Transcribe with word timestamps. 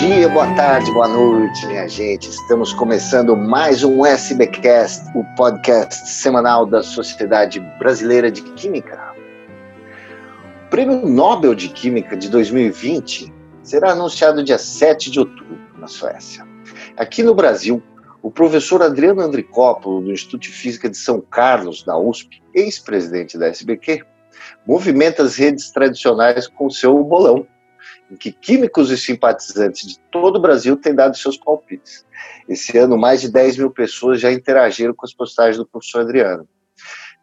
dia, 0.00 0.30
boa 0.30 0.50
tarde, 0.54 0.90
boa 0.92 1.06
noite, 1.06 1.66
minha 1.66 1.86
gente. 1.86 2.30
Estamos 2.30 2.72
começando 2.72 3.36
mais 3.36 3.84
um 3.84 4.06
SBcast, 4.06 5.06
o 5.14 5.22
podcast 5.36 6.08
semanal 6.08 6.64
da 6.64 6.82
Sociedade 6.82 7.60
Brasileira 7.78 8.30
de 8.30 8.40
Química. 8.54 8.98
O 10.64 10.70
Prêmio 10.70 11.06
Nobel 11.06 11.54
de 11.54 11.68
Química 11.68 12.16
de 12.16 12.30
2020 12.30 13.30
será 13.62 13.92
anunciado 13.92 14.42
dia 14.42 14.56
7 14.56 15.10
de 15.10 15.18
outubro, 15.18 15.58
na 15.78 15.86
Suécia. 15.86 16.48
Aqui 16.96 17.22
no 17.22 17.34
Brasil, 17.34 17.82
o 18.22 18.30
professor 18.30 18.82
Adriano 18.82 19.20
Andricópolo, 19.20 20.00
do 20.00 20.10
Instituto 20.10 20.44
de 20.44 20.48
Física 20.48 20.88
de 20.88 20.96
São 20.96 21.20
Carlos, 21.20 21.82
da 21.82 21.98
USP, 21.98 22.42
ex-presidente 22.54 23.36
da 23.36 23.48
SBQ, 23.48 24.02
movimenta 24.66 25.22
as 25.22 25.36
redes 25.36 25.70
tradicionais 25.70 26.46
com 26.46 26.68
o 26.68 26.70
seu 26.70 27.04
bolão, 27.04 27.46
em 28.10 28.16
que 28.16 28.32
químicos 28.32 28.90
e 28.90 28.98
simpatizantes 28.98 29.86
de 29.86 29.98
todo 30.10 30.36
o 30.36 30.40
Brasil 30.40 30.76
têm 30.76 30.94
dado 30.94 31.16
seus 31.16 31.36
palpites. 31.36 32.04
Esse 32.48 32.76
ano, 32.76 32.98
mais 32.98 33.20
de 33.20 33.30
10 33.30 33.58
mil 33.58 33.70
pessoas 33.70 34.20
já 34.20 34.32
interagiram 34.32 34.94
com 34.94 35.06
as 35.06 35.14
postagens 35.14 35.56
do 35.56 35.66
professor 35.66 36.00
Adriano. 36.00 36.48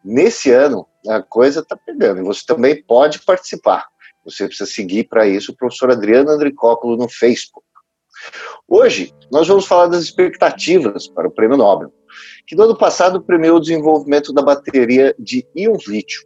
Nesse 0.04 0.50
ano, 0.50 0.86
a 1.08 1.20
coisa 1.20 1.60
está 1.60 1.76
pegando 1.76 2.20
e 2.20 2.24
você 2.24 2.42
também 2.46 2.82
pode 2.82 3.20
participar. 3.20 3.86
Você 4.24 4.46
precisa 4.46 4.70
seguir 4.70 5.04
para 5.04 5.26
isso 5.26 5.52
o 5.52 5.56
professor 5.56 5.90
Adriano 5.90 6.30
Andricópolo 6.30 6.96
no 6.96 7.08
Facebook. 7.08 7.66
Hoje, 8.66 9.14
nós 9.30 9.46
vamos 9.46 9.66
falar 9.66 9.86
das 9.86 10.02
expectativas 10.02 11.08
para 11.08 11.28
o 11.28 11.30
Prêmio 11.30 11.56
Nobel, 11.56 11.92
que 12.46 12.56
no 12.56 12.64
ano 12.64 12.76
passado 12.76 13.22
premiou 13.22 13.56
o 13.56 13.60
desenvolvimento 13.60 14.32
da 14.32 14.42
bateria 14.42 15.14
de 15.18 15.46
íons 15.54 15.86
lítio. 15.86 16.22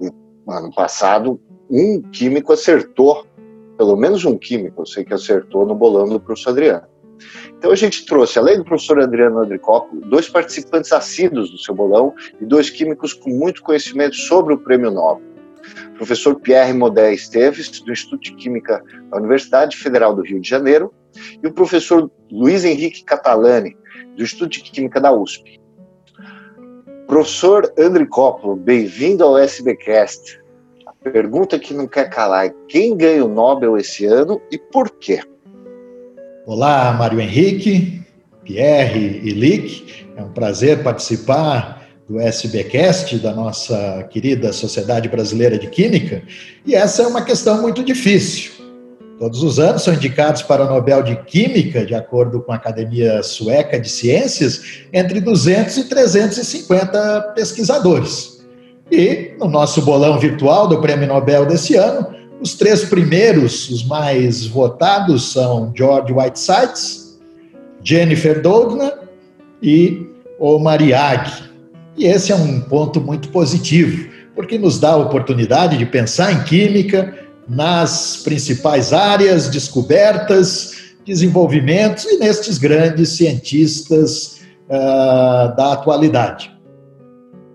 No 0.00 0.52
ano 0.52 0.72
passado, 0.74 1.40
um 1.70 2.02
químico 2.10 2.52
acertou, 2.52 3.26
pelo 3.76 3.96
menos 3.96 4.24
um 4.24 4.36
químico, 4.36 4.82
eu 4.82 4.86
sei 4.86 5.04
que 5.04 5.14
acertou 5.14 5.66
no 5.66 5.74
bolão 5.74 6.08
do 6.08 6.20
professor 6.20 6.50
Adriano. 6.50 6.86
Então 7.58 7.70
a 7.70 7.76
gente 7.76 8.04
trouxe, 8.04 8.38
além 8.38 8.58
do 8.58 8.64
professor 8.64 9.00
Adriano 9.00 9.38
Andricópolis, 9.38 10.06
dois 10.06 10.28
participantes 10.28 10.92
assíduos 10.92 11.50
do 11.50 11.58
seu 11.58 11.74
bolão 11.74 12.14
e 12.40 12.44
dois 12.44 12.68
químicos 12.68 13.12
com 13.12 13.30
muito 13.30 13.62
conhecimento 13.62 14.16
sobre 14.16 14.54
o 14.54 14.58
prêmio 14.58 14.90
Nobel. 14.90 15.22
Professor 15.96 16.38
Pierre 16.38 16.72
Modé 16.72 17.12
Esteves, 17.14 17.80
do 17.80 17.90
Instituto 17.90 18.22
de 18.22 18.34
Química 18.34 18.82
da 19.10 19.16
Universidade 19.16 19.76
Federal 19.76 20.14
do 20.14 20.22
Rio 20.22 20.40
de 20.40 20.48
Janeiro, 20.48 20.92
e 21.42 21.46
o 21.46 21.52
professor 21.52 22.10
Luiz 22.30 22.64
Henrique 22.64 23.02
Catalani, 23.02 23.76
do 24.14 24.22
Instituto 24.22 24.52
de 24.52 24.62
Química 24.62 25.00
da 25.00 25.12
USP. 25.12 25.58
Professor 27.06 27.72
Andricópolis, 27.78 28.62
bem-vindo 28.62 29.24
ao 29.24 29.38
SBcast. 29.38 30.40
Pergunta 31.12 31.56
que 31.58 31.72
não 31.72 31.86
quer 31.86 32.10
calar: 32.10 32.50
quem 32.68 32.96
ganha 32.96 33.24
o 33.24 33.28
Nobel 33.28 33.76
esse 33.76 34.04
ano 34.04 34.40
e 34.50 34.58
por 34.58 34.90
quê? 34.98 35.20
Olá, 36.44 36.92
Mário 36.92 37.20
Henrique, 37.20 38.02
Pierre 38.44 39.20
e 39.22 39.30
Lick. 39.30 40.06
É 40.16 40.22
um 40.22 40.32
prazer 40.32 40.82
participar 40.82 41.86
do 42.08 42.20
SBcast, 42.20 43.18
da 43.18 43.32
nossa 43.32 44.04
querida 44.10 44.52
Sociedade 44.52 45.08
Brasileira 45.08 45.58
de 45.58 45.68
Química. 45.68 46.22
E 46.64 46.74
essa 46.74 47.02
é 47.02 47.06
uma 47.06 47.22
questão 47.22 47.62
muito 47.62 47.84
difícil. 47.84 48.52
Todos 49.18 49.42
os 49.42 49.58
anos 49.58 49.82
são 49.82 49.94
indicados 49.94 50.42
para 50.42 50.64
o 50.64 50.68
Nobel 50.68 51.02
de 51.02 51.16
Química, 51.24 51.86
de 51.86 51.94
acordo 51.94 52.42
com 52.42 52.52
a 52.52 52.56
Academia 52.56 53.22
Sueca 53.22 53.78
de 53.78 53.88
Ciências, 53.88 54.82
entre 54.92 55.20
200 55.20 55.76
e 55.78 55.84
350 55.88 57.32
pesquisadores. 57.34 58.35
E 58.90 59.32
no 59.38 59.48
nosso 59.48 59.82
bolão 59.82 60.18
virtual 60.18 60.68
do 60.68 60.80
Prêmio 60.80 61.08
Nobel 61.08 61.44
desse 61.46 61.74
ano, 61.74 62.14
os 62.40 62.54
três 62.54 62.84
primeiros, 62.84 63.68
os 63.70 63.84
mais 63.84 64.46
votados, 64.46 65.32
são 65.32 65.72
George 65.74 66.12
Whitesides, 66.12 67.18
Jennifer 67.82 68.40
Doudna 68.40 68.92
e 69.62 70.06
Omar 70.38 70.82
Yag. 70.82 71.30
E 71.96 72.04
esse 72.04 72.30
é 72.30 72.36
um 72.36 72.60
ponto 72.60 73.00
muito 73.00 73.28
positivo, 73.30 74.08
porque 74.34 74.58
nos 74.58 74.78
dá 74.78 74.90
a 74.90 74.96
oportunidade 74.96 75.78
de 75.78 75.86
pensar 75.86 76.32
em 76.32 76.44
química 76.44 77.14
nas 77.48 78.20
principais 78.22 78.92
áreas, 78.92 79.48
descobertas, 79.48 80.94
desenvolvimentos 81.06 82.04
e 82.04 82.18
nestes 82.18 82.58
grandes 82.58 83.10
cientistas 83.10 84.40
uh, 84.68 85.56
da 85.56 85.72
atualidade. 85.72 86.55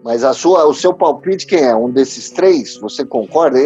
Mas 0.04 0.24
a 0.24 0.34
sua, 0.34 0.66
o 0.66 0.74
seu 0.74 0.94
palpite 0.94 1.46
quem 1.46 1.60
é? 1.60 1.76
Um 1.76 1.90
desses 1.90 2.30
três? 2.30 2.78
Você 2.78 3.06
concorda? 3.06 3.60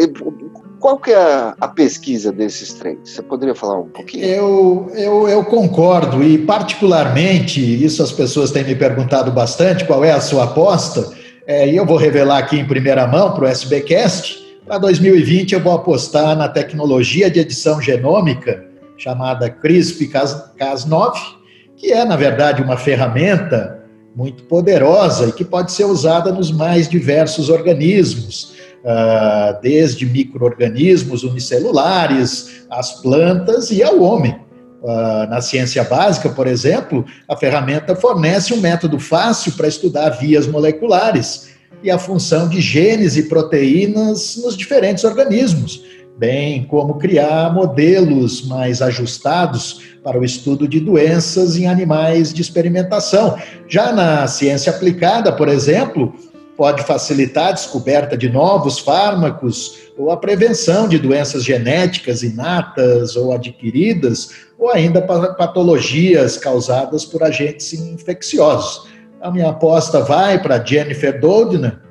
Qual 0.80 1.00
que 1.00 1.12
é 1.12 1.54
a, 1.60 1.68
pesquisa 1.68 2.32
desses 2.32 2.74
três? 2.74 2.98
Você 3.04 3.22
poderia 3.22 3.56
falar 3.56 3.80
um 3.80 3.88
pouquinho? 3.88 4.26
Eu, 4.26 4.92
eu, 4.94 5.30
eu 5.30 5.44
concordo 5.46 6.22
e 6.22 6.38
particularmente, 6.38 7.62
isso 7.84 8.04
as 8.04 8.12
pessoas 8.12 8.52
têm 8.52 8.64
me 8.64 8.76
perguntado 8.76 9.32
bastante, 9.32 9.86
qual 9.86 10.04
é 10.04 10.12
a 10.12 10.22
sua 10.22 10.44
aposta? 10.44 11.12
É, 11.48 11.68
e 11.68 11.76
eu 11.76 11.86
vou 11.86 11.98
revelar 11.98 12.40
aqui 12.40 12.60
em 12.60 12.68
primeira 12.68 13.08
mão 13.08 13.32
para 13.34 13.46
o 13.46 13.48
SBcast. 13.48 14.44
Para 14.66 14.78
2020 14.80 15.54
eu 15.54 15.60
vou 15.60 15.74
apostar 15.74 16.36
na 16.36 16.50
tecnologia 16.50 17.30
de 17.30 17.40
edição 17.40 17.82
genômica 17.82 18.66
chamada 18.98 19.50
CRISPR-Cas9, 19.50 21.14
que 21.78 21.92
é 21.92 22.04
na 22.04 22.16
verdade 22.16 22.62
uma 22.62 22.78
ferramenta 22.78 23.85
muito 24.16 24.44
poderosa 24.44 25.28
e 25.28 25.32
que 25.32 25.44
pode 25.44 25.72
ser 25.72 25.84
usada 25.84 26.32
nos 26.32 26.52
mais 26.52 26.88
diversos 26.88 27.50
organismos, 27.50 28.54
ah, 28.86 29.60
desde 29.62 30.06
microorganismos 30.06 31.24
unicelulares, 31.24 32.66
às 32.70 33.02
plantas 33.02 33.72
e 33.72 33.84
ao 33.84 34.02
homem. 34.02 34.40
Ah, 34.88 35.28
na 35.30 35.42
ciência 35.42 35.84
básica, 35.84 36.30
por 36.30 36.48
exemplo, 36.48 37.04
a 37.28 37.36
ferramenta 37.36 37.96
fornece 37.96 38.54
um 38.54 38.62
método 38.62 39.00
fácil 39.00 39.52
para 39.54 39.68
estudar 39.68 40.12
vias 40.12 40.48
moleculares 40.48 41.50
e 41.84 41.92
a 41.92 42.00
função 42.00 42.48
de 42.48 42.62
genes 42.62 43.18
e 43.18 43.24
proteínas 43.24 44.38
nos 44.38 44.56
diferentes 44.56 45.04
organismos, 45.04 45.84
bem 46.18 46.64
como 46.66 46.96
criar 46.96 47.54
modelos 47.54 48.48
mais 48.48 48.82
ajustados 48.82 49.95
para 50.06 50.20
o 50.20 50.24
estudo 50.24 50.68
de 50.68 50.80
doenças 50.80 51.58
em 51.58 51.66
animais 51.66 52.32
de 52.32 52.40
experimentação. 52.40 53.40
Já 53.68 53.92
na 53.92 54.28
ciência 54.28 54.72
aplicada, 54.72 55.34
por 55.34 55.50
exemplo, 55.50 56.14
pode 56.56 56.84
facilitar 56.84 57.48
a 57.48 57.52
descoberta 57.54 58.16
de 58.16 58.30
novos 58.30 58.78
fármacos 58.78 59.90
ou 59.98 60.12
a 60.12 60.18
prevenção 60.18 60.88
de 60.88 61.00
doenças 61.00 61.44
genéticas 61.44 62.22
inatas 62.22 63.16
ou 63.16 63.34
adquiridas, 63.34 64.30
ou 64.60 64.70
ainda 64.70 65.02
patologias 65.02 66.38
causadas 66.38 67.04
por 67.04 67.24
agentes 67.24 67.74
infecciosos. 67.74 68.88
A 69.20 69.32
minha 69.32 69.50
aposta 69.50 70.02
vai 70.02 70.40
para 70.40 70.64
Jennifer 70.64 71.20
Doudna, 71.20 71.82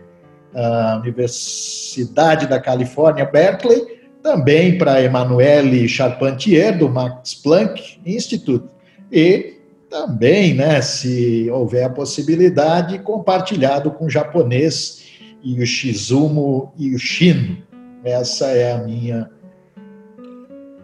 a 0.54 1.00
Universidade 1.02 2.46
da 2.46 2.60
Califórnia, 2.60 3.24
Berkeley, 3.24 4.03
também 4.24 4.78
para 4.78 5.04
Emmanuelle 5.04 5.86
Charpentier, 5.86 6.78
do 6.78 6.88
Max 6.88 7.34
Planck 7.34 8.00
Institute, 8.06 8.64
e 9.12 9.58
também, 9.90 10.54
né, 10.54 10.80
se 10.80 11.50
houver 11.50 11.84
a 11.84 11.90
possibilidade, 11.90 12.98
compartilhado 13.00 13.90
com 13.90 14.06
o 14.06 14.10
japonês 14.10 15.04
e 15.42 15.62
o 15.62 15.66
Shizumo 15.66 16.72
e 16.78 16.94
o 16.94 16.98
Shino. 16.98 17.58
Essa 18.02 18.46
é 18.46 18.72
a 18.72 18.78
minha 18.78 19.30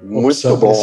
Muito 0.02 0.56
bom. 0.58 0.74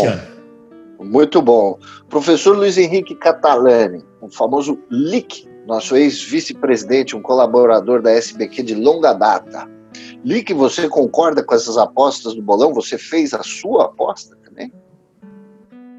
Muito 0.99 1.41
bom. 1.43 1.77
Professor 2.09 2.57
Luiz 2.57 2.75
Henrique 2.75 3.13
Catalani, 3.13 4.03
o 4.19 4.29
famoso 4.29 4.79
LIC, 4.89 5.47
nosso 5.67 5.95
ex-vice-presidente, 5.95 7.15
um 7.15 7.21
colaborador 7.21 8.01
da 8.01 8.09
SBQ 8.09 8.63
de 8.63 8.73
longa 8.73 9.13
data. 9.13 9.76
Lick, 10.23 10.53
você 10.53 10.89
concorda 10.89 11.43
com 11.43 11.55
essas 11.55 11.77
apostas 11.77 12.33
do 12.33 12.41
bolão? 12.41 12.73
Você 12.73 12.97
fez 12.97 13.33
a 13.33 13.43
sua 13.43 13.85
aposta 13.85 14.35
também? 14.43 14.71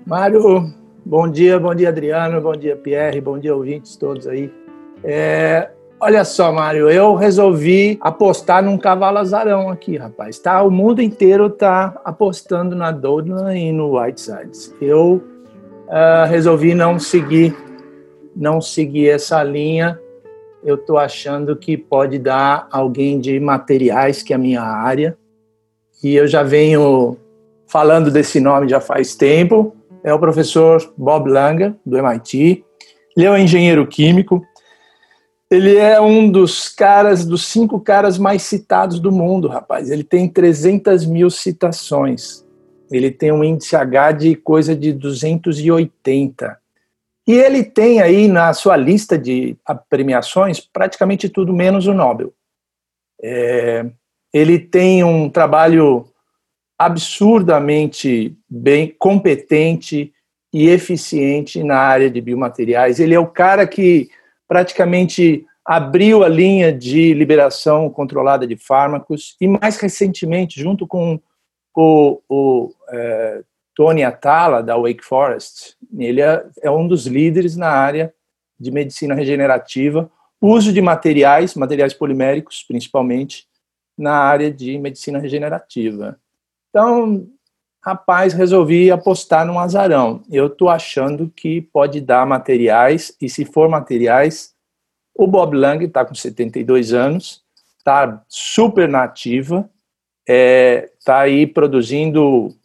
Mário, 0.07 0.73
bom 1.05 1.29
dia, 1.29 1.59
bom 1.59 1.75
dia 1.75 1.89
Adriano, 1.89 2.41
bom 2.41 2.53
dia 2.53 2.77
Pierre, 2.77 3.21
bom 3.21 3.39
dia 3.39 3.55
ouvintes 3.55 3.97
todos 3.97 4.27
aí. 4.27 4.53
É, 5.05 5.71
olha 6.01 6.25
só, 6.25 6.53
Mário, 6.53 6.91
eu 6.91 7.15
resolvi 7.15 7.99
apostar 8.01 8.63
num 8.63 8.79
cavalo 8.79 9.19
azarão 9.19 9.71
aqui, 9.71 9.97
rapaz. 9.97 10.39
Tá, 10.39 10.63
o 10.63 10.71
mundo 10.71 11.01
inteiro 11.01 11.49
tá 11.51 12.01
apostando 12.05 12.75
na 12.75 12.91
Doudna 12.91 13.57
e 13.57 13.71
no 13.71 13.99
Whitesides. 13.99 14.75
Eu 14.81 15.23
uh, 15.87 16.27
resolvi 16.29 16.75
não 16.75 16.99
seguir, 16.99 17.57
não 18.35 18.61
seguir 18.61 19.11
essa 19.11 19.43
linha 19.43 19.99
eu 20.63 20.75
estou 20.75 20.99
achando 20.99 21.57
que 21.57 21.77
pode 21.77 22.19
dar 22.19 22.69
alguém 22.71 23.21
de 23.21 23.39
materiais, 23.39 24.23
que 24.23 24.33
é 24.33 24.37
a 24.37 24.39
minha 24.39 24.63
área, 24.63 25.17
e 26.03 26.15
eu 26.15 26.27
já 26.27 26.43
venho 26.43 27.17
falando 27.67 28.11
desse 28.11 28.41
nome 28.41 28.69
já 28.69 28.81
faz 28.81 29.15
tempo. 29.15 29.77
É 30.03 30.13
o 30.13 30.19
professor 30.19 30.93
Bob 30.97 31.29
Langer, 31.29 31.75
do 31.85 31.99
MIT. 31.99 32.65
Ele 33.17 33.27
é 33.27 33.31
um 33.31 33.37
engenheiro 33.37 33.87
químico. 33.87 34.43
Ele 35.51 35.77
é 35.77 36.01
um 36.01 36.31
dos 36.31 36.69
caras, 36.69 37.25
dos 37.25 37.47
cinco 37.47 37.81
caras 37.81 38.19
mais 38.19 38.43
citados 38.43 39.01
do 39.01 39.11
mundo, 39.11 39.49
rapaz. 39.49 39.91
Ele 39.91 40.05
tem 40.05 40.29
300 40.29 41.05
mil 41.07 41.31
citações. 41.31 42.45
ele 42.91 43.11
tem 43.11 43.33
um 43.33 43.45
índice 43.45 43.77
H 43.77 44.13
de 44.13 44.35
coisa 44.35 44.75
de 44.75 44.93
280. 44.93 46.57
E 47.29 47.35
ele 47.35 47.63
tem 47.63 48.01
aí 48.01 48.27
na 48.27 48.55
sua 48.55 48.75
lista 48.75 49.19
de 49.19 49.55
premiações 49.91 50.61
praticamente 50.61 51.29
tudo 51.29 51.53
menos 51.53 51.87
o 51.87 51.93
Nobel. 51.93 52.33
É, 53.23 53.85
ele 54.33 54.59
tem 54.59 55.05
um 55.05 55.29
trabalho 55.29 56.09
absurdamente 56.79 58.35
bem 58.49 58.95
competente 58.99 60.11
e 60.51 60.69
eficiente 60.69 61.63
na 61.63 61.77
área 61.77 62.09
de 62.09 62.19
biomateriais. 62.19 62.99
Ele 62.99 63.15
é 63.15 63.21
o 63.21 63.27
cara 63.27 63.67
que 63.67 64.09
praticamente 64.49 65.45
abriu 65.63 66.25
a 66.25 66.29
linha 66.29 66.73
de 66.73 67.13
liberação 67.13 67.91
controlada 67.91 68.47
de 68.47 68.57
fármacos 68.57 69.37
e 69.39 69.47
mais 69.47 69.77
recentemente, 69.77 70.59
junto 70.59 70.87
com 70.87 71.21
o, 71.77 72.23
o 72.27 72.73
é, 72.89 73.43
Tony 73.79 74.03
Atala 74.03 74.61
da 74.61 74.77
Wake 74.77 75.05
Forest, 75.05 75.77
ele 75.97 76.21
é, 76.21 76.45
é 76.63 76.69
um 76.69 76.89
dos 76.89 77.07
líderes 77.07 77.57
na 77.57 77.69
área 77.69 78.13
de 78.59 78.73
medicina 78.73 79.15
regenerativa, 79.15 80.11
uso 80.41 80.73
de 80.73 80.83
materiais, 80.83 81.55
materiais 81.55 81.95
poliméricos 81.95 82.65
principalmente, 82.67 83.47
na 83.97 84.15
área 84.15 84.51
de 84.51 84.77
medicina 84.79 85.21
regenerativa. 85.21 86.19
Então, 86.71 87.29
rapaz, 87.81 88.33
resolvi 88.33 88.91
apostar 88.91 89.47
num 89.47 89.61
azarão. 89.61 90.25
Eu 90.29 90.49
estou 90.49 90.69
achando 90.69 91.31
que 91.31 91.63
pode 91.63 92.01
dar 92.01 92.27
materiais, 92.27 93.17
e 93.23 93.29
se 93.29 93.45
for 93.45 93.69
materiais, 93.69 94.57
o 95.15 95.25
Bob 95.25 95.57
Lang 95.57 95.85
está 95.85 96.05
com 96.05 96.17
72 96.17 96.93
anos, 96.93 97.45
está 97.79 98.25
super 98.27 98.89
nativa, 98.89 99.71
está 100.27 100.35
é, 100.35 100.91
tá 101.05 101.21
aí 101.21 101.47
produzindo 101.47 102.59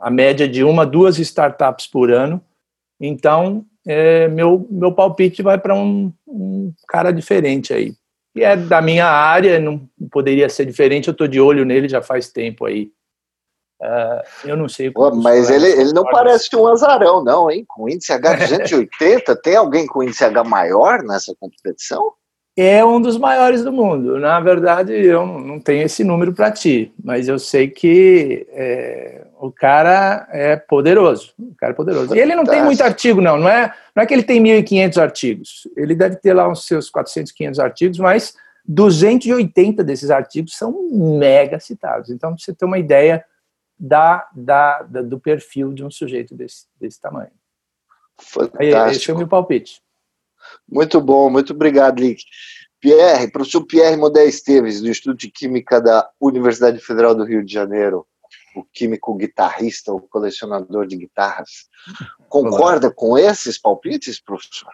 a 0.00 0.10
média 0.10 0.48
de 0.48 0.62
uma, 0.62 0.84
duas 0.84 1.18
startups 1.18 1.86
por 1.86 2.10
ano. 2.10 2.42
Então, 3.00 3.64
é, 3.86 4.28
meu, 4.28 4.66
meu 4.70 4.92
palpite 4.92 5.42
vai 5.42 5.58
para 5.58 5.74
um, 5.74 6.12
um 6.26 6.72
cara 6.88 7.12
diferente 7.12 7.72
aí 7.72 7.94
e 8.36 8.44
é 8.44 8.54
da 8.54 8.82
minha 8.82 9.06
área, 9.06 9.58
não 9.58 9.88
poderia 10.10 10.46
ser 10.50 10.66
diferente, 10.66 11.08
eu 11.08 11.12
estou 11.12 11.26
de 11.26 11.40
olho 11.40 11.64
nele 11.64 11.88
já 11.88 12.02
faz 12.02 12.28
tempo 12.28 12.66
aí. 12.66 12.90
Uh, 13.80 14.48
eu 14.48 14.56
não 14.56 14.68
sei. 14.68 14.90
Pô, 14.90 15.10
mas 15.14 15.48
ele, 15.48 15.66
ele 15.66 15.92
não 15.94 16.04
parece 16.04 16.54
um 16.54 16.66
azarão, 16.66 17.24
não, 17.24 17.50
hein? 17.50 17.64
Com 17.66 17.88
índice 17.88 18.12
H280, 18.12 19.36
tem 19.42 19.56
alguém 19.56 19.86
com 19.86 20.02
índice 20.02 20.22
H 20.22 20.44
maior 20.44 21.02
nessa 21.02 21.34
competição? 21.40 22.12
É 22.54 22.84
um 22.84 23.00
dos 23.00 23.16
maiores 23.16 23.64
do 23.64 23.72
mundo. 23.72 24.18
Na 24.18 24.38
verdade, 24.38 24.92
eu 24.92 25.26
não 25.26 25.58
tenho 25.58 25.84
esse 25.84 26.04
número 26.04 26.34
para 26.34 26.50
ti, 26.50 26.92
mas 27.02 27.28
eu 27.28 27.38
sei 27.38 27.68
que 27.68 28.46
é, 28.50 29.25
o 29.38 29.52
cara 29.52 30.26
é 30.30 30.56
poderoso. 30.56 31.34
O 31.38 31.54
cara 31.54 31.72
é 31.72 31.76
poderoso. 31.76 32.14
E 32.14 32.18
ele 32.18 32.34
não 32.34 32.44
tem 32.44 32.62
muito 32.62 32.82
artigo, 32.82 33.20
não. 33.20 33.38
Não 33.38 33.48
é, 33.48 33.74
não 33.94 34.02
é 34.02 34.06
que 34.06 34.14
ele 34.14 34.22
tem 34.22 34.42
1.500 34.42 35.02
artigos. 35.02 35.68
Ele 35.76 35.94
deve 35.94 36.16
ter 36.16 36.32
lá 36.32 36.48
uns 36.48 36.66
seus 36.66 36.88
400, 36.88 37.32
500 37.32 37.60
artigos, 37.60 37.98
mas 37.98 38.34
280 38.66 39.84
desses 39.84 40.10
artigos 40.10 40.56
são 40.56 40.90
mega 40.90 41.60
citados. 41.60 42.10
Então, 42.10 42.36
você 42.36 42.54
ter 42.54 42.64
uma 42.64 42.78
ideia 42.78 43.24
da, 43.78 44.26
da, 44.34 44.82
da, 44.82 45.02
do 45.02 45.20
perfil 45.20 45.72
de 45.72 45.84
um 45.84 45.90
sujeito 45.90 46.34
desse, 46.34 46.66
desse 46.80 47.00
tamanho. 47.00 47.30
Fantástico. 48.18 48.90
Esse 48.90 49.10
é 49.10 49.14
o 49.14 49.18
meu 49.18 49.28
palpite. 49.28 49.82
Muito 50.68 51.00
bom, 51.00 51.28
muito 51.28 51.52
obrigado, 51.52 52.00
Lick. 52.00 52.22
Pierre, 52.80 53.30
professor 53.30 53.64
Pierre 53.64 53.96
Modé 53.96 54.24
Esteves, 54.26 54.80
do 54.80 54.88
Instituto 54.88 55.18
de 55.18 55.30
Química 55.30 55.80
da 55.80 56.08
Universidade 56.20 56.78
Federal 56.78 57.14
do 57.14 57.24
Rio 57.24 57.44
de 57.44 57.52
Janeiro, 57.52 58.06
o 58.56 58.64
químico 58.72 59.14
guitarrista, 59.14 59.92
o 59.92 60.00
colecionador 60.00 60.86
de 60.86 60.96
guitarras. 60.96 61.68
Concorda 62.28 62.86
Olá. 62.86 62.94
com 62.96 63.18
esses 63.18 63.58
palpites, 63.58 64.20
professor? 64.20 64.72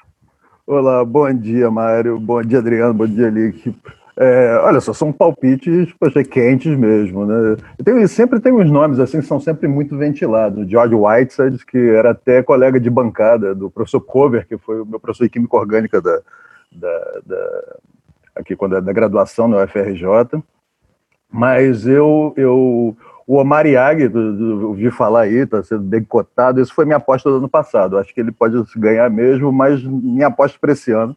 Olá, 0.66 1.04
bom 1.04 1.32
dia, 1.34 1.70
Mário. 1.70 2.18
Bom 2.20 2.40
dia, 2.42 2.58
Adriano. 2.58 2.94
Bom 2.94 3.06
dia, 3.06 3.28
Lick. 3.28 3.74
É, 4.16 4.56
olha 4.62 4.80
só, 4.80 4.92
são 4.92 5.10
palpites 5.10 5.90
poxa, 5.98 6.22
quentes 6.22 6.76
mesmo, 6.76 7.24
né? 7.24 7.56
Tenho, 7.82 8.06
sempre 8.06 8.38
tem 8.40 8.52
uns 8.52 8.70
nomes 8.70 9.00
assim 9.00 9.20
que 9.20 9.26
são 9.26 9.40
sempre 9.40 9.66
muito 9.66 9.96
ventilados. 9.96 10.68
George 10.68 10.94
Whiteside, 10.94 11.64
que 11.64 11.78
era 11.78 12.10
até 12.10 12.42
colega 12.42 12.78
de 12.78 12.90
bancada 12.90 13.54
do 13.54 13.70
professor 13.70 14.00
Cover, 14.00 14.46
que 14.46 14.58
foi 14.58 14.82
o 14.82 14.86
meu 14.86 15.00
professor 15.00 15.24
de 15.24 15.30
Química 15.30 15.56
Orgânica 15.56 16.00
da, 16.00 16.20
da, 16.70 17.20
da 17.24 17.76
aqui 18.36 18.54
quando 18.54 18.80
da 18.80 18.92
graduação 18.92 19.48
na 19.48 19.64
UFRJ. 19.64 20.42
Mas 21.30 21.86
eu, 21.86 22.34
eu 22.36 22.94
o 23.26 23.36
Omar 23.36 23.66
Iag, 23.66 24.10
ouvi 24.64 24.90
falar 24.90 25.22
aí, 25.22 25.38
está 25.38 25.62
sendo 25.62 25.82
bem 25.82 26.02
cotado. 26.02 26.60
Isso 26.60 26.74
foi 26.74 26.84
minha 26.84 26.96
aposta 26.96 27.30
do 27.30 27.36
ano 27.36 27.48
passado. 27.48 27.98
Acho 27.98 28.12
que 28.12 28.20
ele 28.20 28.32
pode 28.32 28.56
ganhar 28.76 29.08
mesmo, 29.10 29.52
mas 29.52 29.82
minha 29.82 30.26
aposta 30.26 30.58
para 30.60 30.72
esse 30.72 30.92
ano 30.92 31.16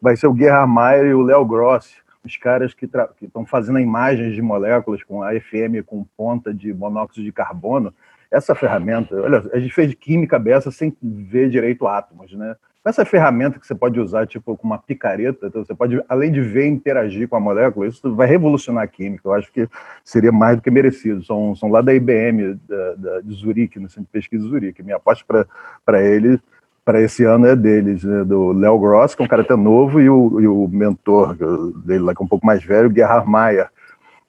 vai 0.00 0.16
ser 0.16 0.26
o 0.26 0.36
Gerhard 0.36 0.70
Mayer 0.70 1.06
e 1.06 1.14
o 1.14 1.22
Léo 1.22 1.44
Grossi 1.44 2.00
os 2.24 2.36
caras 2.36 2.74
que 2.74 2.86
estão 3.22 3.46
fazendo 3.46 3.78
imagens 3.78 4.34
de 4.34 4.42
moléculas 4.42 5.02
com 5.02 5.22
AFM 5.22 5.82
com 5.86 6.04
ponta 6.16 6.52
de 6.52 6.72
monóxido 6.72 7.24
de 7.24 7.32
carbono, 7.32 7.94
essa 8.30 8.54
ferramenta, 8.54 9.16
olha, 9.16 9.42
a 9.52 9.58
gente 9.58 9.74
fez 9.74 9.92
química 9.94 10.38
dessa 10.38 10.70
sem 10.70 10.96
ver 11.02 11.48
direito 11.48 11.86
átomos, 11.86 12.32
né? 12.32 12.54
Essa 12.82 13.04
ferramenta 13.04 13.58
que 13.58 13.66
você 13.66 13.74
pode 13.74 14.00
usar, 14.00 14.26
tipo, 14.26 14.56
com 14.56 14.66
uma 14.66 14.78
picareta, 14.78 15.48
então 15.48 15.62
você 15.62 15.74
pode, 15.74 16.02
além 16.08 16.32
de 16.32 16.40
ver 16.40 16.66
interagir 16.66 17.28
com 17.28 17.36
a 17.36 17.40
molécula, 17.40 17.86
isso 17.86 18.14
vai 18.14 18.26
revolucionar 18.26 18.84
a 18.84 18.86
química. 18.86 19.28
Eu 19.28 19.34
acho 19.34 19.52
que 19.52 19.68
seria 20.02 20.32
mais 20.32 20.56
do 20.56 20.62
que 20.62 20.70
merecido. 20.70 21.22
São, 21.22 21.54
são 21.54 21.68
lá 21.68 21.82
da 21.82 21.92
IBM, 21.92 22.58
da, 22.66 22.94
da 22.94 23.20
de 23.20 23.34
Zurique, 23.34 23.78
no 23.78 23.88
Centro 23.88 24.04
de 24.04 24.12
Pesquisa 24.12 24.44
de 24.44 24.50
Zurique. 24.50 24.82
Minha 24.82 24.96
aposta 24.96 25.46
para 25.84 26.02
ele 26.02 26.40
para 26.82 27.02
esse 27.02 27.22
ano 27.24 27.46
é 27.46 27.54
deles, 27.54 28.02
né, 28.02 28.24
do 28.24 28.52
Léo 28.52 28.78
Gross, 28.78 29.14
que 29.14 29.22
é 29.22 29.24
um 29.24 29.28
cara 29.28 29.42
até 29.42 29.54
novo, 29.54 30.00
e 30.00 30.08
o, 30.08 30.40
e 30.40 30.48
o 30.48 30.66
mentor 30.66 31.36
dele 31.84 32.02
lá, 32.02 32.14
que 32.14 32.22
é 32.22 32.24
um 32.24 32.28
pouco 32.28 32.44
mais 32.44 32.64
velho, 32.64 32.92
Gerhard 32.92 33.28
Mayer. 33.28 33.68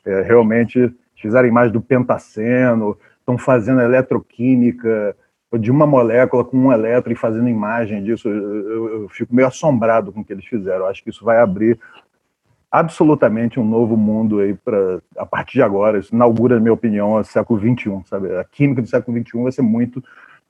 É, 0.05 0.21
realmente 0.21 0.93
fizeram 1.15 1.47
imagem 1.47 1.71
do 1.71 1.81
pentaceno, 1.81 2.97
estão 3.19 3.37
fazendo 3.37 3.81
eletroquímica 3.81 5.15
de 5.59 5.69
uma 5.69 5.85
molécula 5.85 6.45
com 6.45 6.57
um 6.57 6.71
elétron 6.71 7.11
e 7.11 7.15
fazendo 7.15 7.49
imagem 7.49 8.03
disso. 8.03 8.29
Eu, 8.29 9.01
eu, 9.01 9.09
fico 9.09 9.35
meio 9.35 9.47
assombrado 9.47 10.11
com 10.11 10.21
o 10.21 10.23
que 10.23 10.31
eles 10.31 10.45
fizeram. 10.45 10.85
Eu 10.85 10.87
acho 10.87 11.03
que 11.03 11.09
isso 11.09 11.25
vai 11.25 11.39
abrir 11.39 11.77
absolutamente 12.71 13.59
um 13.59 13.65
novo 13.65 13.97
mundo 13.97 14.39
aí 14.39 14.53
para 14.53 14.99
a 15.17 15.25
partir 15.25 15.53
de 15.53 15.61
agora. 15.61 15.99
Isso 15.99 16.15
inaugura, 16.15 16.55
na 16.55 16.61
minha 16.61 16.73
opinião, 16.73 17.15
o 17.15 17.23
século 17.23 17.59
XXI, 17.59 18.01
sabe? 18.05 18.33
A 18.37 18.43
química 18.45 18.81
do 18.81 18.87
século 18.87 19.17
XXI 19.17 19.43
vai 19.43 19.51
ser 19.51 19.61
muito 19.61 20.01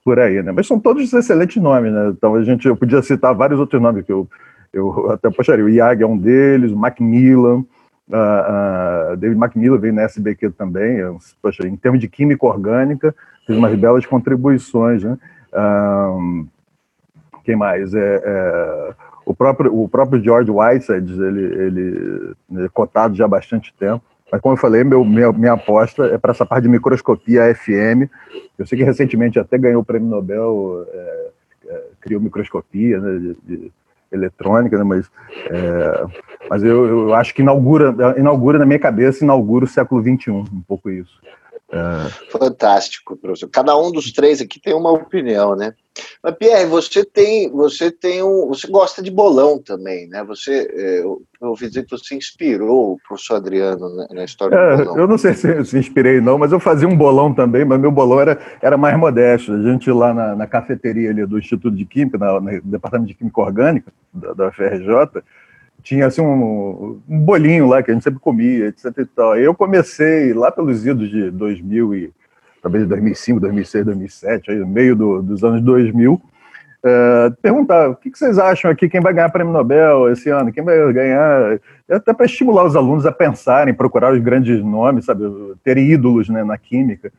por 0.06 0.20
aí, 0.20 0.42
né? 0.44 0.52
Mas 0.52 0.68
são 0.68 0.80
todos 0.80 1.12
excelentes 1.12 1.62
nomes, 1.62 1.92
né? 1.92 2.10
Então 2.10 2.36
a 2.36 2.44
gente 2.44 2.68
eu 2.68 2.76
podia 2.76 3.02
citar 3.02 3.34
vários 3.34 3.60
outros 3.60 3.82
nomes 3.82 4.06
que 4.06 4.12
eu, 4.12 4.28
eu 4.72 5.12
até 5.12 5.30
postaria. 5.32 5.66
O 5.66 5.70
Iag 5.70 6.04
é 6.04 6.08
um 6.08 6.18
deles, 6.18 6.72
o 6.72 6.78
Macmillan, 6.78 7.64
uh, 8.10 9.14
uh, 9.14 9.18
David 9.18 9.40
Macmillan 9.40 9.78
veio 9.78 9.94
na 9.94 10.04
SBQ 10.04 10.52
também. 10.52 10.98
Eu, 10.98 11.18
poxa, 11.42 11.68
em 11.68 11.76
termos 11.76 12.00
de 12.00 12.08
química 12.08 12.46
orgânica, 12.46 13.16
fez 13.52 13.58
umas 13.58 13.76
belas 13.76 14.06
contribuições, 14.06 15.04
né? 15.04 15.18
Uh, 15.54 16.48
quem 17.44 17.56
mais? 17.56 17.94
É, 17.94 18.22
é, 18.24 18.94
o 19.26 19.34
próprio 19.34 19.76
o 19.76 19.90
próprio 19.90 20.24
George 20.24 20.50
Whiteside, 20.50 21.22
ele, 21.22 21.44
ele 21.44 22.66
é 22.66 22.70
cotado 22.70 23.16
já 23.16 23.26
há 23.26 23.28
bastante 23.28 23.74
tempo. 23.78 24.04
Mas, 24.32 24.40
como 24.40 24.54
eu 24.54 24.58
falei, 24.58 24.84
meu, 24.84 25.04
minha, 25.04 25.32
minha 25.34 25.54
aposta 25.54 26.06
é 26.06 26.18
para 26.18 26.32
essa 26.32 26.46
parte 26.46 26.64
de 26.64 26.70
microscopia 26.70 27.54
FM. 27.54 28.10
Eu 28.58 28.66
sei 28.66 28.78
que 28.78 28.84
recentemente 28.84 29.38
até 29.38 29.58
ganhou 29.58 29.82
o 29.82 29.86
prêmio 29.86 30.08
Nobel, 30.08 30.88
é, 30.90 31.30
é, 31.68 31.84
criou 32.00 32.22
microscopia 32.22 32.98
né, 33.02 33.20
de, 33.20 33.38
de 33.44 33.72
eletrônica, 34.10 34.78
né, 34.78 34.84
mas, 34.86 35.12
é, 35.50 36.06
mas 36.50 36.64
eu, 36.64 36.86
eu, 36.86 37.14
acho 37.14 37.34
que 37.34 37.42
inaugura, 37.42 37.94
inaugura, 38.18 38.58
na 38.58 38.66
minha 38.66 38.80
cabeça, 38.80 39.24
inaugura 39.24 39.66
o 39.66 39.68
século 39.68 40.02
XXI, 40.02 40.32
um 40.32 40.64
pouco 40.66 40.90
isso. 40.90 41.20
É. 41.72 42.10
Fantástico, 42.30 43.16
professor. 43.16 43.50
Cada 43.50 43.78
um 43.78 43.92
dos 43.92 44.12
três 44.12 44.42
aqui 44.42 44.60
tem 44.60 44.74
uma 44.74 44.92
opinião, 44.92 45.56
né? 45.56 45.74
Mas 46.22 46.36
Pierre, 46.36 46.66
você 46.66 47.06
tem, 47.06 47.50
você 47.50 47.90
tem 47.90 48.22
um, 48.24 48.48
você 48.48 48.68
gosta 48.68 49.02
de 49.02 49.10
bolão 49.10 49.58
também, 49.58 50.08
né? 50.08 50.24
Você, 50.26 50.70
é, 50.74 51.00
eu 51.00 51.22
ouvi 51.42 51.68
dizer 51.68 51.86
que 51.86 51.92
você 51.92 52.16
inspirou 52.16 52.94
o 52.94 52.98
professor 53.08 53.36
Adriano 53.36 53.90
na, 53.96 54.08
na 54.10 54.24
história 54.24 54.56
é, 54.56 54.78
do 54.78 54.84
bolão. 54.84 55.00
Eu 55.00 55.08
não 55.08 55.18
sei 55.18 55.34
se, 55.34 55.66
se, 55.66 55.78
inspirei 55.78 56.20
não, 56.20 56.38
mas 56.38 56.52
eu 56.52 56.60
fazia 56.60 56.88
um 56.88 56.96
bolão 56.96 57.34
também, 57.34 57.64
mas 57.64 57.80
meu 57.80 57.92
bolão 57.92 58.20
era, 58.20 58.40
era 58.62 58.78
mais 58.78 58.98
modesto. 58.98 59.54
A 59.54 59.62
gente 59.62 59.90
lá 59.92 60.14
na, 60.14 60.36
na 60.36 60.48
cafeteria 60.48 61.10
ali 61.10 61.26
do 61.26 61.40
Instituto 61.40 61.76
de 61.76 61.86
Química, 61.86 62.18
na, 62.18 62.40
no 62.40 62.62
Departamento 62.64 63.08
de 63.08 63.16
Química 63.16 63.42
Orgânica 63.42 63.94
da, 64.14 64.34
da 64.34 64.52
FRJ, 64.52 65.22
tinha 65.84 66.08
assim 66.08 66.22
um, 66.22 67.02
um, 67.08 67.20
bolinho 67.20 67.68
lá 67.68 67.82
que 67.82 67.92
a 67.92 67.94
gente 67.94 68.04
sempre 68.04 68.20
comia, 68.20 68.68
etc 68.68 68.86
e 68.98 69.06
tal. 69.06 69.38
Eu 69.38 69.54
comecei 69.54 70.34
lá 70.34 70.52
pelos 70.52 70.86
idos 70.86 71.10
de 71.10 71.32
2000 71.32 71.96
e 71.96 72.14
talvez 72.62 72.88
2005, 72.88 73.40
2006, 73.40 73.86
2007, 73.86 74.52
aí 74.52 74.58
no 74.58 74.68
meio 74.68 74.96
do, 74.96 75.22
dos 75.22 75.44
anos 75.44 75.62
2000, 75.62 76.14
uh, 76.14 76.22
perguntar 77.42 77.90
o 77.90 77.96
que, 77.96 78.12
que, 78.12 78.18
vocês 78.18 78.38
acham 78.38 78.70
aqui, 78.70 78.88
quem 78.88 79.02
vai 79.02 79.14
ganhar 79.14 79.30
prêmio 79.30 79.52
Nobel 79.52 80.12
esse 80.12 80.30
ano, 80.30 80.54
quem 80.54 80.64
vai 80.64 80.94
ganhar, 80.94 81.60
até 81.90 82.14
para 82.14 82.26
estimular 82.26 82.64
os 82.66 82.76
alunos 82.76 83.06
a 83.06 83.12
pensarem, 83.12 83.74
procurar 83.74 84.14
os 84.14 84.20
grandes 84.20 84.64
nomes, 84.64 85.06
sabe, 85.06 85.24
ter 85.64 85.78
ídolos 85.78 86.30
né, 86.30 86.44
na 86.44 86.58
química. 86.58 87.12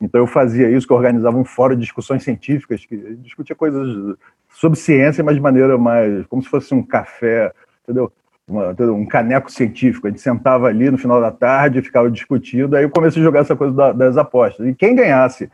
Então 0.00 0.20
eu 0.20 0.26
fazia 0.26 0.70
isso, 0.70 0.86
que 0.86 0.92
eu 0.92 0.96
organizava 0.96 1.36
um 1.36 1.44
fórum 1.44 1.74
de 1.74 1.82
discussões 1.82 2.22
científicas, 2.22 2.84
que 2.84 2.96
discutia 3.16 3.56
coisas 3.56 4.16
sobre 4.50 4.78
ciência, 4.78 5.24
mas 5.24 5.36
de 5.36 5.40
maneira 5.40 5.76
mais, 5.78 6.26
como 6.26 6.42
se 6.42 6.48
fosse 6.48 6.74
um 6.74 6.82
café, 6.82 7.52
entendeu? 7.86 8.12
Uma, 8.48 8.74
um 8.92 9.06
caneco 9.06 9.50
científico. 9.50 10.06
A 10.06 10.10
gente 10.10 10.20
sentava 10.20 10.66
ali 10.66 10.90
no 10.90 10.98
final 10.98 11.20
da 11.20 11.30
tarde, 11.30 11.82
ficava 11.82 12.10
discutindo, 12.10 12.76
aí 12.76 12.84
eu 12.84 12.90
comecei 12.90 13.20
a 13.20 13.24
jogar 13.24 13.40
essa 13.40 13.56
coisa 13.56 13.74
da, 13.74 13.92
das 13.92 14.16
apostas. 14.16 14.66
E 14.66 14.74
quem 14.74 14.94
ganhasse 14.94 15.50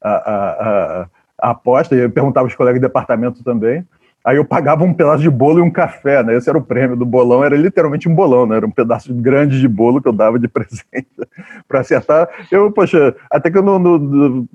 a, 0.00 0.10
a, 0.10 0.50
a, 1.02 1.06
a 1.42 1.50
aposta, 1.50 1.94
eu 1.94 2.10
perguntava 2.10 2.46
aos 2.46 2.54
colegas 2.54 2.80
de 2.80 2.86
departamento 2.86 3.42
também, 3.42 3.84
Aí 4.24 4.36
eu 4.36 4.44
pagava 4.44 4.84
um 4.84 4.92
pedaço 4.92 5.22
de 5.22 5.30
bolo 5.30 5.58
e 5.58 5.62
um 5.62 5.70
café, 5.70 6.22
né? 6.22 6.36
Esse 6.36 6.50
era 6.50 6.58
o 6.58 6.62
prêmio 6.62 6.96
do 6.96 7.06
bolão, 7.06 7.42
era 7.42 7.56
literalmente 7.56 8.08
um 8.08 8.14
bolão, 8.14 8.44
né? 8.44 8.56
Era 8.56 8.66
um 8.66 8.70
pedaço 8.70 9.14
grande 9.14 9.58
de 9.58 9.66
bolo 9.66 10.02
que 10.02 10.08
eu 10.08 10.12
dava 10.12 10.38
de 10.38 10.46
presente 10.48 11.08
para 11.66 11.80
acertar. 11.80 12.28
Eu, 12.50 12.70
poxa, 12.70 13.16
até 13.30 13.50
que 13.50 13.56
eu 13.56 13.62
não, 13.62 13.78
não, 13.78 14.48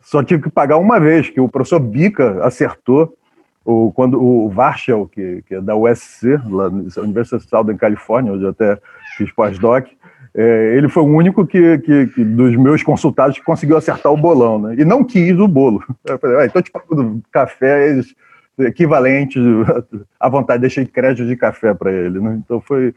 só 0.00 0.22
tive 0.22 0.44
que 0.44 0.50
pagar 0.50 0.78
uma 0.78 0.98
vez, 0.98 1.28
que 1.28 1.40
o 1.40 1.50
professor 1.50 1.80
Bica 1.80 2.42
acertou 2.42 3.14
o, 3.64 3.92
quando 3.92 4.22
o 4.22 4.48
Varshel, 4.48 5.06
que, 5.06 5.42
que 5.46 5.54
é 5.54 5.60
da 5.60 5.76
USC, 5.76 6.38
lá 6.48 6.68
Universidade 7.02 7.48
Southern 7.48 7.78
Califórnia, 7.78 8.32
onde 8.32 8.44
eu 8.44 8.50
até 8.50 8.78
fiz 9.16 9.30
pós-doc, 9.32 9.86
é, 10.34 10.76
ele 10.76 10.88
foi 10.88 11.02
o 11.02 11.06
único 11.06 11.46
que, 11.46 11.78
que, 11.78 12.06
que, 12.06 12.24
dos 12.24 12.56
meus 12.56 12.82
consultados 12.82 13.38
que 13.38 13.44
conseguiu 13.44 13.76
acertar 13.76 14.12
o 14.12 14.16
bolão, 14.16 14.60
né? 14.60 14.76
E 14.78 14.84
não 14.84 15.02
quis 15.04 15.38
o 15.38 15.48
bolo. 15.48 15.82
Eu 16.06 16.18
falei, 16.18 16.36
ah, 16.38 16.46
então 16.46 16.62
te 16.62 16.70
pago 16.70 17.20
café, 17.32 17.88
eles 17.88 18.14
equivalente 18.58 19.38
à 20.18 20.28
vontade, 20.28 20.60
deixei 20.60 20.84
crédito 20.86 21.26
de 21.26 21.36
café 21.36 21.74
para 21.74 21.92
ele. 21.92 22.20
Né? 22.20 22.40
Então 22.44 22.60
foi. 22.60 22.94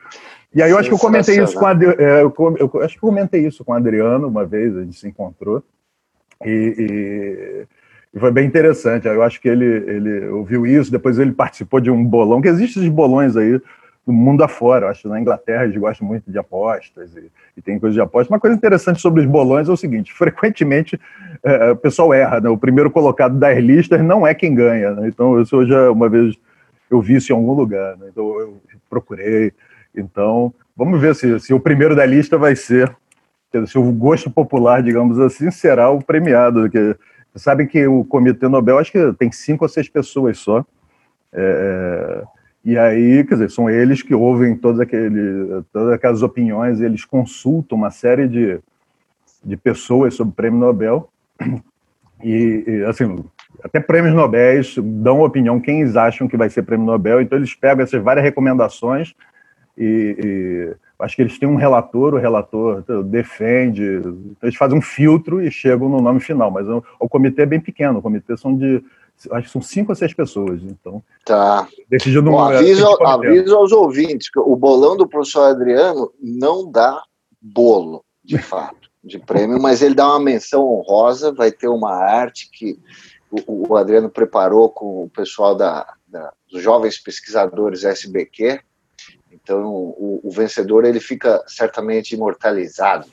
E 0.53 0.62
aí 0.62 0.70
eu 0.70 0.77
acho 0.77 0.89
que 0.89 0.93
eu 0.93 1.00
comentei 1.00 1.41
isso 1.41 1.58
com 1.58 1.65
a, 1.65 1.72
é, 1.72 2.22
eu, 2.22 2.34
eu, 2.60 2.82
acho 2.82 2.96
que 2.96 3.00
comentei 3.00 3.46
isso 3.48 3.65
com 3.65 3.72
o 3.72 3.75
Adriano 3.75 4.27
uma 4.27 4.46
vez, 4.46 4.75
a 4.77 4.84
gente 4.84 5.00
se 5.00 5.08
encontrou. 5.08 5.63
E, 6.46 6.75
e, 6.77 7.67
e, 8.13 8.20
foi 8.20 8.32
bem 8.32 8.46
interessante. 8.46 9.08
Eu 9.08 9.24
acho 9.24 9.39
que 9.41 9.48
ele, 9.48 9.65
ele 9.65 10.27
ouviu 10.27 10.65
isso, 10.65 10.91
depois 10.91 11.17
ele 11.20 11.32
participou 11.32 11.79
de 11.79 11.89
um 11.89 12.03
bolão, 12.03 12.41
que 12.41 12.48
existe 12.48 12.79
esses 12.79 12.89
bolões 12.89 13.36
aí 13.36 13.60
no 14.05 14.13
mundo 14.13 14.43
afora. 14.43 14.86
Eu 14.86 14.89
acho 14.89 15.03
que 15.03 15.08
na 15.08 15.20
Inglaterra 15.20 15.63
eles 15.63 15.77
gostam 15.77 16.08
muito 16.08 16.29
de 16.29 16.38
apostas 16.38 17.15
e, 17.15 17.32
e 17.58 17.62
tem 17.62 17.79
coisa 17.79 17.93
de 17.93 18.01
apostas. 18.01 18.29
Uma 18.29 18.39
coisa 18.39 18.55
interessante 18.55 19.01
sobre 19.01 19.22
os 19.22 19.27
bolões 19.27 19.70
é 19.70 19.72
o 19.72 19.77
seguinte: 19.77 20.13
frequentemente 20.15 21.00
é, 21.43 21.72
o 21.72 21.75
pessoal 21.75 22.13
erra, 22.13 22.41
né? 22.41 22.50
O 22.50 22.58
primeiro 22.58 22.91
colocado 22.91 23.38
das 23.38 23.58
listas 23.58 24.01
não 24.03 24.25
é 24.25 24.34
quem 24.34 24.53
ganha. 24.53 24.91
Né? 24.91 25.08
Então, 25.08 25.41
isso 25.41 25.65
já 25.65 25.89
uma 25.91 26.10
vez 26.10 26.36
eu 26.89 27.01
vi 27.01 27.15
isso 27.15 27.32
em 27.32 27.36
algum 27.36 27.53
lugar, 27.53 27.98
né? 27.98 28.08
então 28.12 28.39
eu 28.39 28.62
procurei. 28.89 29.51
Então, 29.96 30.53
vamos 30.75 31.00
ver 31.00 31.15
se, 31.15 31.39
se 31.39 31.53
o 31.53 31.60
primeiro 31.60 31.96
da 31.96 32.05
lista 32.05 32.38
vai 32.38 32.55
ser, 32.55 32.96
se 33.65 33.77
o 33.77 33.91
gosto 33.91 34.29
popular, 34.29 34.82
digamos 34.84 35.20
assim, 35.20 35.50
será 35.50 35.89
o 35.89 36.03
premiado. 36.03 36.70
Sabem 37.36 37.68
que 37.68 37.86
o 37.88 38.04
Comitê 38.04 38.48
Nobel, 38.48 38.78
acho 38.78 38.92
que 38.92 39.13
tem 39.13 39.32
cinco 39.32 39.66
ou 39.66 39.70
seis 39.70 39.90
pessoas 39.90 40.38
só. 40.38 40.66
É, 41.32 42.24
e 42.63 42.78
aí, 42.78 43.24
quer 43.25 43.36
dizer, 43.36 43.52
são 43.52 43.70
eles 43.70 44.02
que 44.02 44.13
ouvem 44.13 44.56
todas, 44.56 44.80
aquele, 44.80 45.63
todas 45.72 45.94
aquelas 45.94 46.22
opiniões, 46.22 46.80
eles 46.80 47.04
consultam 47.04 47.78
uma 47.78 47.92
série 47.92 48.28
de, 48.28 48.60
de 49.44 49.58
pessoas 49.58 50.13
sobre 50.13 50.32
o 50.32 50.36
prêmio 50.36 50.60
Nobel. 50.60 51.10
E, 52.24 52.63
e, 52.66 52.86
assim, 52.86 53.22
até 53.62 53.80
prêmios 53.80 54.13
Nobel 54.13 54.62
dão 54.82 55.22
opinião 55.22 55.60
quem 55.60 55.82
eles 55.82 55.96
acham 55.96 56.28
que 56.28 56.38
vai 56.38 56.50
ser 56.50 56.63
prêmio 56.63 56.86
Nobel, 56.86 57.22
então 57.22 57.38
eles 57.38 57.54
pegam 57.54 57.84
essas 57.84 58.02
várias 58.02 58.24
recomendações 58.24 59.13
e, 59.78 60.16
e 60.20 60.75
acho 61.03 61.15
que 61.15 61.22
eles 61.22 61.38
têm 61.38 61.50
um 61.50 61.55
relator, 61.55 62.13
o 62.13 62.19
relator 62.19 62.83
defende, 63.03 63.83
então 63.83 64.38
eles 64.43 64.55
fazem 64.55 64.77
um 64.77 64.81
filtro 64.81 65.41
e 65.41 65.51
chegam 65.51 65.89
no 65.89 66.01
nome 66.01 66.19
final, 66.19 66.50
mas 66.50 66.67
o, 66.67 66.83
o 67.00 67.10
comitê 67.10 67.43
é 67.43 67.45
bem 67.45 67.60
pequeno, 67.60 68.00
o 68.00 68.01
comitê 68.01 68.36
são 68.38 68.55
de 68.55 68.83
acho 69.31 69.48
que 69.48 69.51
são 69.51 69.62
cinco 69.62 69.91
ou 69.91 69.95
seis 69.95 70.13
pessoas, 70.13 70.62
então. 70.63 71.03
Tá. 71.24 71.67
Decidido 71.89 72.31
Bom, 72.31 72.39
aviso, 72.39 72.88
aviso 73.03 73.55
aos 73.55 73.72
ouvintes 73.72 74.29
que 74.29 74.39
o 74.39 74.55
bolão 74.55 74.98
do 74.98 75.07
professor 75.07 75.51
Adriano 75.51 76.12
não 76.19 76.69
dá 76.69 77.01
bolo, 77.41 78.03
de 78.24 78.38
fato, 78.41 78.89
de 79.03 79.19
prêmio, 79.19 79.62
mas 79.62 79.81
ele 79.81 79.95
dá 79.95 80.07
uma 80.07 80.19
menção 80.19 80.65
honrosa, 80.65 81.33
vai 81.33 81.51
ter 81.51 81.67
uma 81.67 81.93
arte 81.93 82.50
que 82.51 82.79
o, 83.45 83.74
o 83.74 83.75
Adriano 83.75 84.10
preparou 84.10 84.69
com 84.69 85.03
o 85.03 85.10
pessoal 85.10 85.55
da, 85.55 85.93
da, 86.07 86.31
dos 86.50 86.62
jovens 86.62 86.98
pesquisadores 86.98 87.83
SBQ. 87.83 88.60
Então, 89.44 89.62
o, 89.66 90.22
o 90.24 90.32
vencedor 90.32 90.86
ele 90.86 91.02
fica 91.02 91.44
certamente 91.48 92.16
imortalizado 92.16 93.08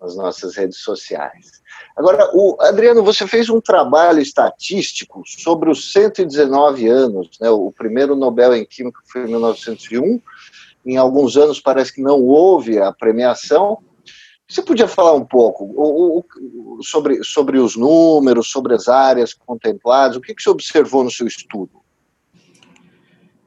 nas 0.00 0.16
nossas 0.16 0.56
redes 0.56 0.78
sociais. 0.78 1.62
Agora, 1.96 2.30
o, 2.34 2.56
Adriano, 2.60 3.02
você 3.02 3.26
fez 3.26 3.48
um 3.48 3.60
trabalho 3.60 4.20
estatístico 4.20 5.22
sobre 5.26 5.70
os 5.70 5.92
119 5.92 6.88
anos, 6.88 7.30
né? 7.40 7.50
o 7.50 7.70
primeiro 7.72 8.16
Nobel 8.16 8.54
em 8.54 8.64
Química 8.64 9.00
foi 9.10 9.22
em 9.22 9.28
1901, 9.28 10.20
em 10.84 10.96
alguns 10.96 11.36
anos 11.36 11.60
parece 11.60 11.92
que 11.92 12.00
não 12.00 12.22
houve 12.22 12.78
a 12.78 12.92
premiação. 12.92 13.78
Você 14.48 14.62
podia 14.62 14.86
falar 14.86 15.14
um 15.14 15.24
pouco 15.24 16.24
sobre, 16.82 17.22
sobre 17.24 17.58
os 17.58 17.76
números, 17.76 18.48
sobre 18.48 18.74
as 18.74 18.88
áreas 18.88 19.34
contempladas, 19.34 20.16
o 20.16 20.20
que, 20.20 20.34
que 20.34 20.42
você 20.42 20.50
observou 20.50 21.02
no 21.02 21.10
seu 21.10 21.26
estudo? 21.26 21.82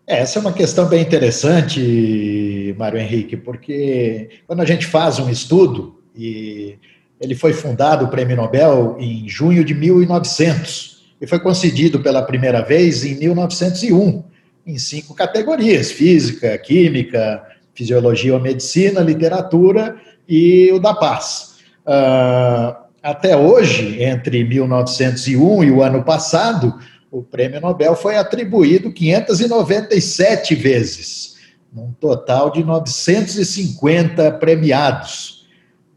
Essa 0.10 0.40
é 0.40 0.42
uma 0.42 0.52
questão 0.52 0.88
bem 0.88 1.04
interessante, 1.04 2.76
Mário 2.80 2.98
Henrique, 2.98 3.38
porque 3.38 4.42
quando 4.48 4.60
a 4.62 4.66
gente 4.66 4.88
faz 4.88 5.20
um 5.20 5.30
estudo, 5.30 6.02
e 6.16 6.80
ele 7.22 7.36
foi 7.36 7.54
fundado, 7.54 8.06
o 8.06 8.08
Prêmio 8.08 8.36
Nobel, 8.36 8.98
em 9.00 9.30
junho 9.30 9.64
de 9.64 9.76
1900 9.76 11.14
e 11.22 11.28
foi 11.28 11.38
concedido 11.38 12.00
pela 12.00 12.24
primeira 12.24 12.64
vez 12.64 13.06
em 13.06 13.20
1901, 13.20 14.24
em 14.66 14.80
cinco 14.80 15.14
categorias: 15.14 15.92
física, 15.92 16.58
química, 16.58 17.44
fisiologia 17.76 18.34
ou 18.34 18.40
medicina, 18.40 19.02
literatura 19.02 19.96
e 20.28 20.72
o 20.72 20.80
da 20.80 20.96
paz. 20.96 21.58
Uh, 21.86 22.76
até 23.04 23.38
hoje, 23.38 24.02
entre 24.02 24.44
1901 24.44 25.64
e 25.66 25.70
o 25.70 25.84
ano 25.84 26.04
passado, 26.04 26.80
o 27.12 27.24
Prêmio 27.24 27.60
Nobel 27.60 27.96
foi 27.96 28.16
atribuído 28.16 28.92
597 28.92 30.56
vezes, 30.56 31.38
num 31.74 31.92
total 31.94 32.52
de 32.52 32.64
950 32.64 34.32
premiados 34.34 35.40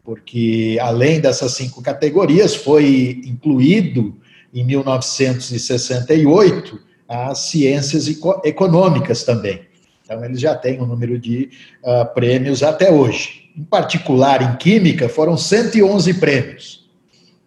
porque 0.03 0.77
além 0.81 1.21
dessas 1.21 1.53
cinco 1.53 1.81
categorias, 1.81 2.53
foi 2.53 3.21
incluído 3.25 4.17
em 4.53 4.65
1968 4.65 6.77
as 7.07 7.39
ciências 7.39 8.07
econômicas 8.43 9.23
também. 9.23 9.61
Então, 10.03 10.25
eles 10.25 10.41
já 10.41 10.55
têm 10.55 10.81
um 10.81 10.85
número 10.85 11.17
de 11.17 11.49
uh, 11.81 12.05
prêmios 12.13 12.61
até 12.61 12.91
hoje. 12.91 13.49
Em 13.57 13.63
particular, 13.63 14.41
em 14.41 14.57
química, 14.57 15.07
foram 15.07 15.37
111 15.37 16.15
prêmios. 16.15 16.83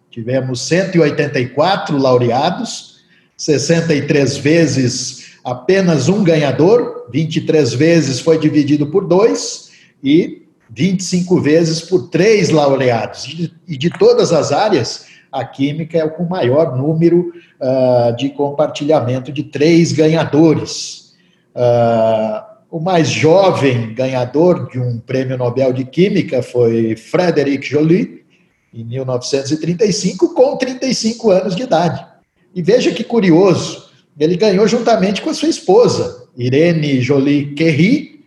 Tivemos 0.09 0.61
184 0.61 1.95
laureados, 1.97 2.96
63 3.37 4.37
vezes 4.37 5.37
apenas 5.43 6.09
um 6.09 6.23
ganhador, 6.23 7.07
23 7.11 7.73
vezes 7.73 8.19
foi 8.19 8.37
dividido 8.37 8.87
por 8.87 9.07
dois, 9.07 9.71
e 10.03 10.43
25 10.69 11.39
vezes 11.39 11.81
por 11.81 12.09
três 12.09 12.49
laureados. 12.49 13.51
E 13.67 13.77
de 13.77 13.89
todas 13.89 14.33
as 14.33 14.51
áreas, 14.51 15.05
a 15.31 15.45
química 15.45 15.97
é 15.97 16.03
o 16.03 16.11
com 16.11 16.25
maior 16.25 16.75
número 16.75 17.31
uh, 17.61 18.15
de 18.15 18.29
compartilhamento 18.29 19.31
de 19.31 19.43
três 19.43 19.91
ganhadores. 19.91 21.13
Uh, 21.55 22.43
o 22.69 22.79
mais 22.79 23.07
jovem 23.07 23.93
ganhador 23.93 24.69
de 24.69 24.79
um 24.79 24.99
prêmio 24.99 25.37
Nobel 25.37 25.71
de 25.71 25.85
Química 25.85 26.43
foi 26.43 26.95
Frederic 26.97 27.65
Joly, 27.65 28.25
em 28.73 28.83
1935, 28.83 30.33
com 30.33 30.57
35 30.57 31.31
anos 31.31 31.55
de 31.55 31.63
idade. 31.63 32.05
E 32.53 32.61
veja 32.61 32.91
que 32.91 33.03
curioso, 33.03 33.89
ele 34.19 34.35
ganhou 34.35 34.67
juntamente 34.67 35.21
com 35.21 35.29
a 35.29 35.33
sua 35.33 35.49
esposa, 35.49 36.27
Irene 36.37 37.01
Joly 37.01 37.55
Curie, 37.55 38.25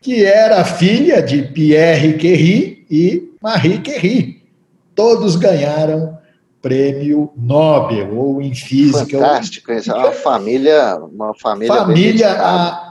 que 0.00 0.24
era 0.24 0.64
filha 0.64 1.22
de 1.22 1.42
Pierre 1.42 2.14
Curie 2.14 2.86
e 2.90 3.30
Marie 3.42 3.82
Curie. 3.82 4.42
Todos 4.94 5.36
ganharam 5.36 6.16
prêmio 6.62 7.30
Nobel 7.36 8.16
ou 8.16 8.40
em 8.40 8.54
física. 8.54 9.18
Fantástico, 9.18 9.70
ou... 9.70 9.78
é 9.78 9.94
uma 9.94 10.12
família, 10.12 10.96
uma 10.96 11.34
família. 11.34 11.74
Família 11.74 12.32
a 12.32 12.85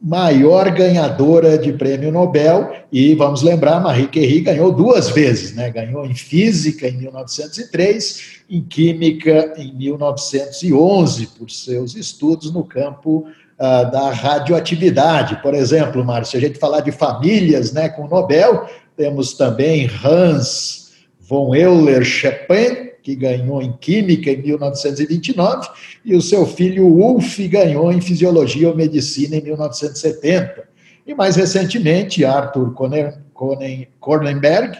maior 0.00 0.70
ganhadora 0.70 1.58
de 1.58 1.72
prêmio 1.74 2.10
Nobel 2.10 2.72
e 2.90 3.14
vamos 3.14 3.42
lembrar, 3.42 3.80
Marie 3.80 4.06
Curie 4.06 4.40
ganhou 4.40 4.72
duas 4.72 5.10
vezes, 5.10 5.54
né? 5.54 5.70
Ganhou 5.70 6.06
em 6.06 6.14
física 6.14 6.88
em 6.88 6.96
1903, 6.96 8.40
em 8.48 8.62
química 8.62 9.52
em 9.58 9.74
1911 9.74 11.26
por 11.38 11.50
seus 11.50 11.94
estudos 11.94 12.50
no 12.52 12.64
campo 12.64 13.26
ah, 13.58 13.84
da 13.84 14.10
radioatividade. 14.10 15.42
Por 15.42 15.54
exemplo, 15.54 16.02
Mário, 16.02 16.26
se 16.26 16.36
a 16.36 16.40
gente 16.40 16.58
falar 16.58 16.80
de 16.80 16.90
famílias 16.90 17.72
né, 17.72 17.90
com 17.90 18.08
Nobel, 18.08 18.66
temos 18.96 19.34
também 19.34 19.88
Hans 20.02 20.92
von 21.20 21.54
Euler-Chapin, 21.54 22.89
que 23.02 23.14
ganhou 23.14 23.62
em 23.62 23.72
Química 23.72 24.30
em 24.30 24.42
1929, 24.42 25.68
e 26.04 26.14
o 26.14 26.22
seu 26.22 26.46
filho 26.46 26.86
Ulf 26.86 27.38
ganhou 27.48 27.92
em 27.92 28.00
Fisiologia 28.00 28.68
ou 28.68 28.76
Medicina 28.76 29.36
em 29.36 29.42
1970. 29.42 30.70
E 31.06 31.14
mais 31.14 31.36
recentemente, 31.36 32.24
Arthur 32.24 32.74
Kornenberg, 33.98 34.78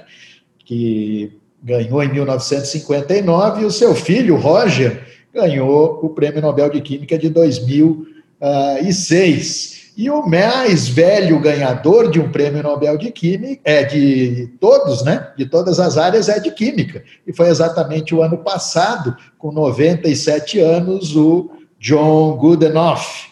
que 0.64 1.32
ganhou 1.62 2.02
em 2.02 2.10
1959, 2.12 3.62
e 3.62 3.64
o 3.64 3.70
seu 3.70 3.94
filho, 3.94 4.36
Roger, 4.36 5.02
ganhou 5.32 6.00
o 6.02 6.10
Prêmio 6.10 6.42
Nobel 6.42 6.70
de 6.70 6.80
Química 6.80 7.16
de 7.18 7.28
2006. 7.28 9.79
E 10.00 10.08
o 10.08 10.26
mais 10.26 10.88
velho 10.88 11.38
ganhador 11.38 12.10
de 12.10 12.18
um 12.18 12.32
prêmio 12.32 12.62
Nobel 12.62 12.96
de 12.96 13.10
Química, 13.12 13.60
é 13.66 13.84
de 13.84 14.50
todos, 14.58 15.04
né? 15.04 15.30
De 15.36 15.44
todas 15.44 15.78
as 15.78 15.98
áreas, 15.98 16.26
é 16.30 16.40
de 16.40 16.50
Química. 16.52 17.04
E 17.26 17.34
foi 17.34 17.48
exatamente 17.48 18.14
o 18.14 18.22
ano 18.22 18.38
passado, 18.38 19.14
com 19.36 19.52
97 19.52 20.58
anos, 20.58 21.14
o 21.14 21.50
John 21.78 22.34
Goodenough. 22.38 23.28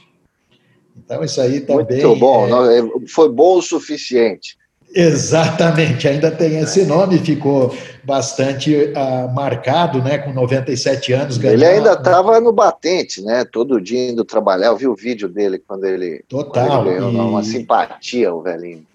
Então, 0.94 1.24
isso 1.24 1.40
aí 1.40 1.62
também. 1.62 2.04
Muito 2.04 2.20
bom, 2.20 2.46
é... 2.70 2.82
foi 3.08 3.32
bom 3.32 3.56
o 3.56 3.62
suficiente. 3.62 4.58
Exatamente, 4.94 6.08
ainda 6.08 6.30
tem 6.30 6.58
esse 6.58 6.84
nome, 6.84 7.18
ficou 7.18 7.74
bastante 8.02 8.74
uh, 8.74 9.32
marcado, 9.34 10.02
né? 10.02 10.16
Com 10.16 10.32
97 10.32 11.12
anos. 11.12 11.42
Ele 11.44 11.64
ainda 11.64 11.92
estava 11.92 12.40
no 12.40 12.52
batente, 12.52 13.22
né? 13.22 13.44
Todo 13.44 13.80
dia 13.80 14.10
indo 14.10 14.24
trabalhar. 14.24 14.68
Eu 14.68 14.76
vi 14.76 14.88
o 14.88 14.96
vídeo 14.96 15.28
dele 15.28 15.62
quando 15.66 15.84
ele, 15.84 16.24
Total, 16.26 16.66
quando 16.66 16.88
ele 16.88 17.00
ganhou 17.00 17.12
e... 17.12 17.16
uma 17.16 17.42
simpatia, 17.42 18.32
o 18.32 18.40
velhinho. 18.40 18.86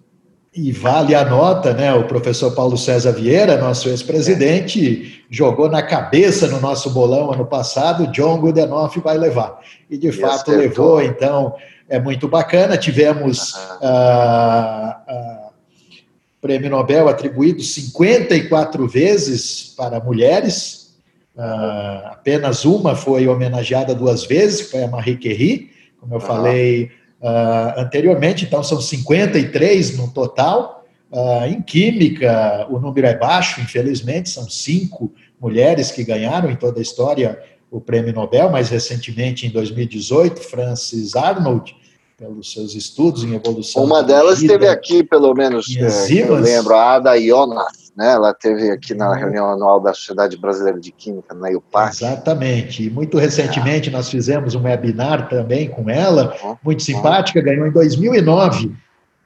E 0.56 0.72
vale 0.72 1.16
a 1.16 1.26
nota, 1.26 1.74
né? 1.74 1.94
O 1.94 2.08
professor 2.08 2.52
Paulo 2.56 2.78
César 2.78 3.12
Vieira, 3.12 3.58
nosso 3.58 3.88
ex-presidente, 3.90 5.22
é. 5.22 5.26
jogou 5.30 5.70
na 5.70 5.84
cabeça 5.84 6.48
no 6.48 6.60
nosso 6.60 6.90
bolão 6.90 7.32
ano 7.32 7.46
passado, 7.46 8.08
John 8.08 8.40
Goodenough 8.40 8.98
vai 9.04 9.18
levar. 9.18 9.60
E 9.90 9.98
de 9.98 10.10
e 10.10 10.12
fato 10.12 10.52
acertou. 10.52 10.56
levou, 10.56 11.02
então 11.02 11.54
é 11.88 12.00
muito 12.00 12.28
bacana. 12.28 12.78
Tivemos. 12.78 13.54
Uh, 13.80 14.90
uh, 15.08 15.33
prêmio 16.44 16.70
Nobel 16.70 17.08
atribuído 17.08 17.64
54 17.64 18.86
vezes 18.86 19.74
para 19.78 20.02
mulheres, 20.02 20.94
uh, 21.38 22.08
apenas 22.08 22.66
uma 22.66 22.98
foi 22.98 23.30
homenageada 23.30 23.96
duas 23.96 24.26
vezes, 24.26 24.64
que 24.64 24.72
foi 24.72 24.84
a 24.84 24.90
Marie 24.90 25.16
Curie, 25.16 25.72
como 25.98 26.16
eu 26.16 26.20
falei 26.20 26.92
uh, 27.22 27.80
anteriormente, 27.80 28.44
então 28.44 28.62
são 28.62 28.82
53 28.82 29.98
no 29.98 30.10
total. 30.12 30.86
Uh, 31.10 31.46
em 31.46 31.62
Química, 31.62 32.68
o 32.70 32.78
número 32.78 33.08
é 33.08 33.18
baixo, 33.18 33.62
infelizmente, 33.62 34.30
são 34.30 34.50
cinco 34.50 35.14
mulheres 35.40 35.92
que 35.92 36.04
ganharam 36.04 36.52
em 36.52 36.58
toda 36.58 36.80
a 36.80 36.82
história 36.82 37.40
o 37.72 37.80
prêmio 37.80 38.14
Nobel, 38.14 38.52
mais 38.52 38.70
recentemente, 38.70 39.48
em 39.48 39.50
2018, 39.50 40.42
Frances 40.42 41.16
Arnold, 41.16 41.74
pelos 42.24 42.54
seus 42.54 42.74
estudos 42.74 43.24
em 43.26 43.36
evolução. 43.36 43.84
Uma 43.84 44.02
delas 44.02 44.42
esteve 44.42 44.66
aqui, 44.68 45.04
pelo 45.04 45.34
menos, 45.34 45.66
é, 45.76 46.22
eu 46.22 46.36
lembro, 46.36 46.74
a 46.74 46.94
Ada 46.94 47.20
Jonas, 47.20 47.92
né? 47.98 48.14
Ela 48.14 48.34
teve 48.34 48.72
aqui 48.72 48.94
na 48.94 49.14
reunião 49.14 49.50
anual 49.50 49.82
da 49.82 49.94
Sociedade 49.94 50.38
Brasileira 50.38 50.80
de 50.80 50.92
Química, 50.92 51.36
na 51.36 51.52
IUPAC. 51.52 51.98
Exatamente. 51.98 52.84
E 52.84 52.90
muito 52.90 53.18
recentemente 53.18 53.92
nós 53.92 54.10
fizemos 54.10 54.56
um 54.56 54.64
webinar 54.64 55.28
também 55.28 55.68
com 55.68 55.90
ela, 55.90 56.34
muito 56.64 56.82
simpática, 56.82 57.42
ganhou 57.42 57.68
em 57.68 57.72
2009 57.72 58.72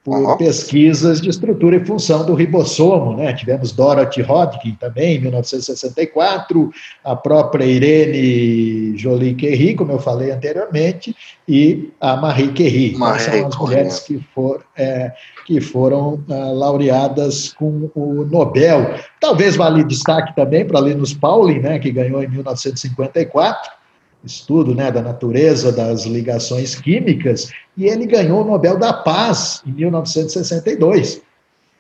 por 0.08 0.20
uhum. 0.20 0.38
pesquisas 0.38 1.20
de 1.20 1.30
estrutura 1.30 1.76
e 1.76 1.86
função 1.86 2.26
do 2.26 2.34
ribossomo. 2.34 3.18
Né? 3.18 3.34
Tivemos 3.34 3.74
Dorothy 3.74 4.22
Hodgkin 4.22 4.78
também, 4.80 5.18
em 5.18 5.20
1964, 5.20 6.72
a 7.04 7.14
própria 7.14 7.66
Irene 7.66 8.98
Jolie 8.98 9.36
Curie, 9.36 9.76
como 9.76 9.92
eu 9.92 10.00
falei 10.00 10.32
anteriormente, 10.32 11.14
e 11.46 11.90
a 12.00 12.16
Marie 12.16 12.48
Curie. 12.54 12.96
Marie 12.96 13.20
são 13.20 13.48
as 13.48 13.58
mulheres 13.58 14.00
que, 14.00 14.26
for, 14.34 14.64
é, 14.78 15.12
que 15.46 15.60
foram 15.60 16.24
uh, 16.30 16.54
laureadas 16.54 17.52
com 17.52 17.92
o 17.94 18.26
Nobel. 18.32 18.96
Talvez 19.20 19.58
vale 19.58 19.84
destaque 19.84 20.34
também 20.34 20.64
para 20.64 20.80
Linus 20.80 21.14
Pauling, 21.14 21.60
né, 21.60 21.80
que 21.80 21.92
ganhou 21.92 22.24
em 22.24 22.30
1954, 22.30 23.77
estudo 24.24 24.76
né, 24.76 24.92
da 24.92 25.02
natureza 25.02 25.72
das 25.72 26.06
ligações 26.06 26.76
químicas, 26.76 27.52
e 27.76 27.86
ele 27.86 28.06
ganhou 28.06 28.42
o 28.42 28.46
Nobel 28.46 28.78
da 28.78 28.94
Paz 28.94 29.62
em 29.66 29.72
1962, 29.72 31.22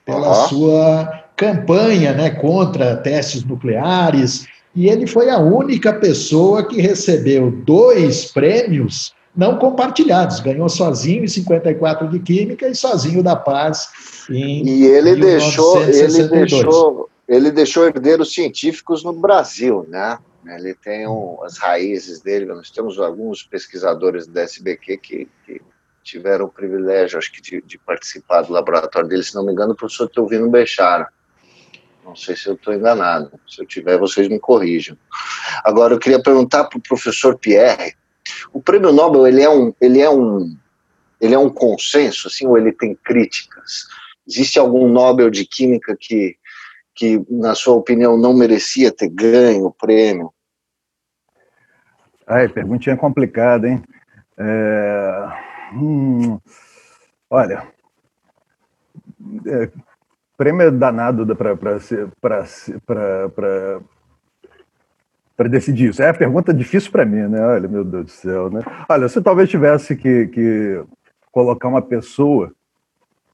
pela 0.05 0.29
uhum. 0.29 0.47
sua 0.47 1.23
campanha 1.35 2.13
né, 2.13 2.29
contra 2.29 2.95
testes 2.97 3.43
nucleares, 3.43 4.47
e 4.75 4.87
ele 4.87 5.07
foi 5.07 5.29
a 5.29 5.39
única 5.39 5.93
pessoa 5.93 6.63
que 6.63 6.81
recebeu 6.81 7.51
dois 7.51 8.25
prêmios 8.25 9.13
não 9.37 9.57
compartilhados, 9.57 10.39
ganhou 10.39 10.67
sozinho 10.67 11.23
em 11.23 11.27
54 11.27 12.09
de 12.09 12.19
Química 12.19 12.67
e 12.67 12.73
sozinho 12.73 13.21
da 13.21 13.35
Paz 13.35 13.87
em 14.31 14.67
E 14.67 14.85
ele 14.85 15.15
1962. 15.15 15.15
deixou, 15.15 15.79
ele 16.17 16.47
deixou, 16.47 17.09
ele 17.27 17.51
deixou 17.51 17.85
herdeiros 17.85 18.33
científicos 18.33 19.03
no 19.03 19.13
Brasil, 19.13 19.85
né? 19.87 20.17
Ele 20.55 20.73
tem 20.73 21.07
um, 21.07 21.43
as 21.43 21.57
raízes 21.57 22.21
dele. 22.21 22.45
Nós 22.45 22.69
temos 22.69 22.99
alguns 22.99 23.43
pesquisadores 23.43 24.27
do 24.27 24.39
SBQ 24.39 24.97
que, 24.97 25.27
que 25.45 25.61
tiveram 26.03 26.45
o 26.45 26.49
privilégio, 26.49 27.17
acho 27.17 27.31
que, 27.31 27.41
de, 27.41 27.61
de, 27.61 27.77
participar 27.77 28.41
do 28.43 28.53
laboratório 28.53 29.09
dele. 29.09 29.23
Se 29.23 29.35
não 29.35 29.45
me 29.45 29.51
engano, 29.51 29.73
o 29.73 29.75
professor 29.75 30.09
Teovino 30.09 30.49
Bechara. 30.49 31.07
Não 32.05 32.15
sei 32.15 32.37
se 32.37 32.47
eu 32.47 32.53
estou 32.53 32.73
enganado. 32.73 33.37
Se 33.47 33.61
eu 33.61 33.65
tiver, 33.65 33.97
vocês 33.97 34.29
me 34.29 34.39
corrijam. 34.39 34.97
Agora, 35.63 35.93
eu 35.93 35.99
queria 35.99 36.21
perguntar 36.21 36.63
para 36.63 36.77
o 36.77 36.81
professor 36.81 37.37
Pierre. 37.37 37.93
O 38.53 38.61
prêmio 38.61 38.93
Nobel 38.93 39.27
ele 39.27 39.41
é 39.41 39.49
um, 39.49 39.73
ele 39.81 39.99
é 39.99 40.09
um, 40.09 40.55
ele 41.19 41.33
é 41.33 41.39
um 41.39 41.49
consenso, 41.49 42.27
assim, 42.27 42.47
ou 42.47 42.57
ele 42.57 42.71
tem 42.71 42.95
críticas? 42.95 43.87
Existe 44.27 44.59
algum 44.59 44.87
Nobel 44.87 45.29
de 45.29 45.45
Química 45.45 45.95
que, 45.99 46.35
que, 46.95 47.21
na 47.29 47.55
sua 47.55 47.75
opinião, 47.75 48.17
não 48.17 48.33
merecia 48.33 48.91
ter 48.91 49.09
ganho 49.09 49.65
o 49.65 49.73
prêmio? 49.73 50.33
Ai, 52.27 52.49
perguntinha 52.49 52.97
complicada, 52.97 53.69
hein? 53.69 53.81
É... 54.37 55.27
Hum, 55.73 56.37
olha, 57.29 57.63
é, 59.45 59.69
prêmio 60.37 60.67
é 60.67 60.71
danado 60.71 61.25
para 61.35 63.07
decidir 65.49 65.89
isso. 65.89 66.01
É 66.01 66.09
a 66.09 66.13
pergunta 66.13 66.53
difícil 66.53 66.91
para 66.91 67.05
mim, 67.05 67.27
né? 67.27 67.41
Olha, 67.41 67.67
meu 67.67 67.83
Deus 67.85 68.05
do 68.05 68.11
céu, 68.11 68.49
né? 68.49 68.61
Olha, 68.89 69.07
se 69.07 69.21
talvez 69.21 69.49
tivesse 69.49 69.95
que, 69.95 70.27
que 70.27 70.83
colocar 71.31 71.67
uma 71.67 71.81
pessoa 71.81 72.53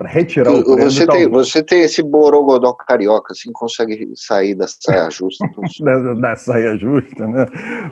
para 0.04 0.10
retirar 0.10 0.52
o 0.52 0.64
prêmio. 0.64 0.92
Você 0.92 1.08
tem, 1.08 1.30
você 1.30 1.64
tem 1.64 1.82
esse 1.82 2.04
borogodó 2.04 2.74
carioca, 2.74 3.32
assim, 3.32 3.52
consegue 3.54 4.12
sair 4.16 4.54
da 4.54 4.68
saia 4.68 5.10
justa. 5.10 5.48
da, 5.80 6.14
da 6.14 6.36
saia 6.36 6.78
justa, 6.78 7.26
né? 7.26 7.46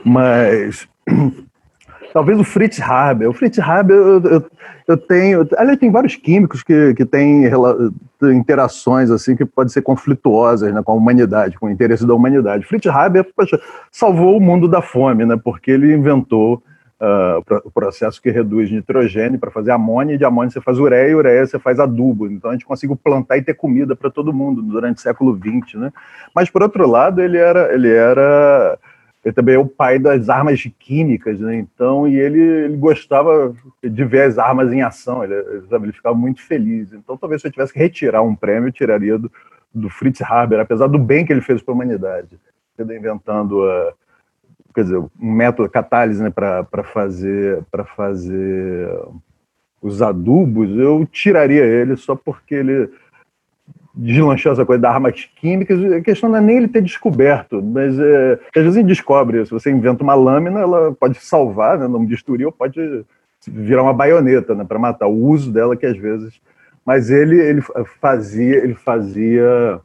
Mas 0.04 0.88
talvez 2.14 2.38
o 2.38 2.44
Fritz 2.44 2.82
Haber. 2.82 3.30
O 3.30 3.34
Fritz 3.34 3.58
Haber, 3.60 3.96
eu, 3.96 4.22
eu, 4.24 4.46
eu 4.88 4.98
tenho. 4.98 5.48
Aliás, 5.58 5.80
tem 5.80 5.90
vários 5.90 6.18
químicos 6.18 6.62
que, 6.62 6.94
que 6.96 7.06
têm 7.06 7.46
interações 8.24 9.10
assim 9.10 9.36
que 9.36 9.46
podem 9.46 9.72
ser 9.72 9.82
conflituosas 9.82 10.74
né, 10.74 10.82
com 10.84 10.92
a 10.92 10.96
humanidade, 10.96 11.58
com 11.58 11.68
o 11.68 11.72
interesse 11.72 12.06
da 12.06 12.14
humanidade. 12.14 12.66
Fritz 12.66 12.88
Haber 12.88 13.24
poxa, 13.36 13.60
salvou 13.90 14.36
o 14.36 14.42
mundo 14.42 14.68
da 14.68 14.82
fome, 14.82 15.26
né, 15.26 15.40
porque 15.42 15.72
ele 15.72 15.94
inventou 15.94 16.62
uh, 17.02 17.62
o 17.66 17.72
processo 17.72 18.22
que 18.22 18.30
reduz 18.30 18.70
nitrogênio 18.70 19.40
para 19.40 19.50
fazer 19.50 19.72
amônia, 19.72 20.14
e 20.14 20.18
de 20.18 20.24
amônia 20.26 20.52
você 20.52 20.62
faz 20.62 20.78
ureia, 20.78 21.10
e 21.10 21.16
ureia 21.16 21.46
você 21.46 21.58
faz 21.58 21.80
adubo. 21.80 22.28
Então 22.28 22.52
a 22.52 22.54
gente 22.54 22.66
conseguiu 22.66 22.96
plantar 22.96 23.38
e 23.38 23.42
ter 23.42 23.56
comida 23.56 23.96
para 23.96 24.12
todo 24.12 24.34
mundo 24.34 24.62
durante 24.62 25.00
o 25.00 25.02
século 25.02 25.36
XX. 25.36 25.80
Né? 25.80 25.92
Mas, 26.36 26.50
por 26.50 26.62
outro 26.62 26.88
lado, 26.88 27.22
ele 27.22 27.38
era. 27.38 27.74
Ele 27.74 27.92
era 27.92 28.78
ele 29.24 29.36
também 29.36 29.54
é 29.54 29.60
o 29.60 29.68
pai 29.68 30.00
das 30.00 30.30
armas 30.30 30.68
químicas, 30.80 31.40
né? 31.40 31.56
Então, 31.56 32.08
e 32.08 32.16
ele, 32.16 32.40
ele 32.40 32.76
gostava 32.76 33.54
de 33.84 34.04
ver 34.04 34.24
as 34.24 34.40
armas 34.40 34.74
em 34.74 34.82
ação, 34.82 35.24
ele, 35.24 35.36
ele 35.72 35.92
ficava 35.92 36.16
muito 36.16 36.42
feliz. 36.42 36.92
Então, 36.92 37.16
talvez 37.16 37.40
se 37.40 37.48
eu 37.48 37.52
tivesse 37.52 37.72
que 37.72 37.78
retirar 37.78 38.24
um 38.24 38.36
prêmio, 38.36 38.70
eu 38.70 38.72
tiraria 38.72 39.20
do, 39.20 39.32
do 39.72 39.92
Fritz 39.92 40.24
Haber, 40.24 40.60
apesar 40.60 40.88
do 40.88 40.98
bem 40.98 41.24
que 41.24 41.32
ele 41.32 41.42
fez 41.42 41.62
para 41.62 41.72
a 41.72 41.76
humanidade, 41.76 42.40
inventando 42.80 43.64
a, 43.64 43.94
quer 44.74 44.84
dizer, 44.84 44.98
um 44.98 45.32
método 45.32 45.70
catálise 45.70 46.22
né, 46.22 46.30
para 46.30 46.84
fazer 46.84 47.64
para 47.72 47.86
fazer 47.86 48.90
os 49.82 50.02
adubos, 50.02 50.70
eu 50.78 51.08
tiraria 51.12 51.66
ele 51.66 51.96
só 51.98 52.16
porque 52.16 52.56
ele 52.56 52.90
deslanchou 53.94 54.52
essa 54.52 54.66
coisa 54.66 54.82
da 54.82 54.92
armas 54.92 55.30
químicas. 55.36 55.84
A 55.92 56.02
questão 56.02 56.30
não 56.30 56.38
é 56.38 56.42
nem 56.42 56.58
ele 56.58 56.68
ter 56.68 56.82
descoberto, 56.82 57.62
mas 57.62 58.00
é, 58.00 58.40
às 58.56 58.64
vezes 58.64 58.78
ele 58.78 58.88
descobre. 58.88 59.46
Se 59.46 59.52
você 59.52 59.72
inventa 59.72 60.04
uma 60.04 60.14
lâmina, 60.14 60.60
ela 60.60 60.94
pode 60.94 61.20
salvar, 61.20 61.78
né, 61.78 61.88
não 61.88 62.06
destruir, 62.06 62.46
ou 62.46 62.52
pode 62.52 63.06
virar 63.48 63.84
uma 63.84 63.94
baioneta 63.94 64.54
né, 64.54 64.64
para 64.64 64.80
matar. 64.80 65.08
O 65.08 65.28
uso 65.28 65.52
dela 65.52 65.76
que 65.76 65.86
às 65.86 65.98
vezes. 65.98 66.40
Mas 66.86 67.10
ele, 67.10 67.40
ele 67.40 67.62
fazia, 68.00 68.58
ele 68.58 68.74
fazia 68.74 69.80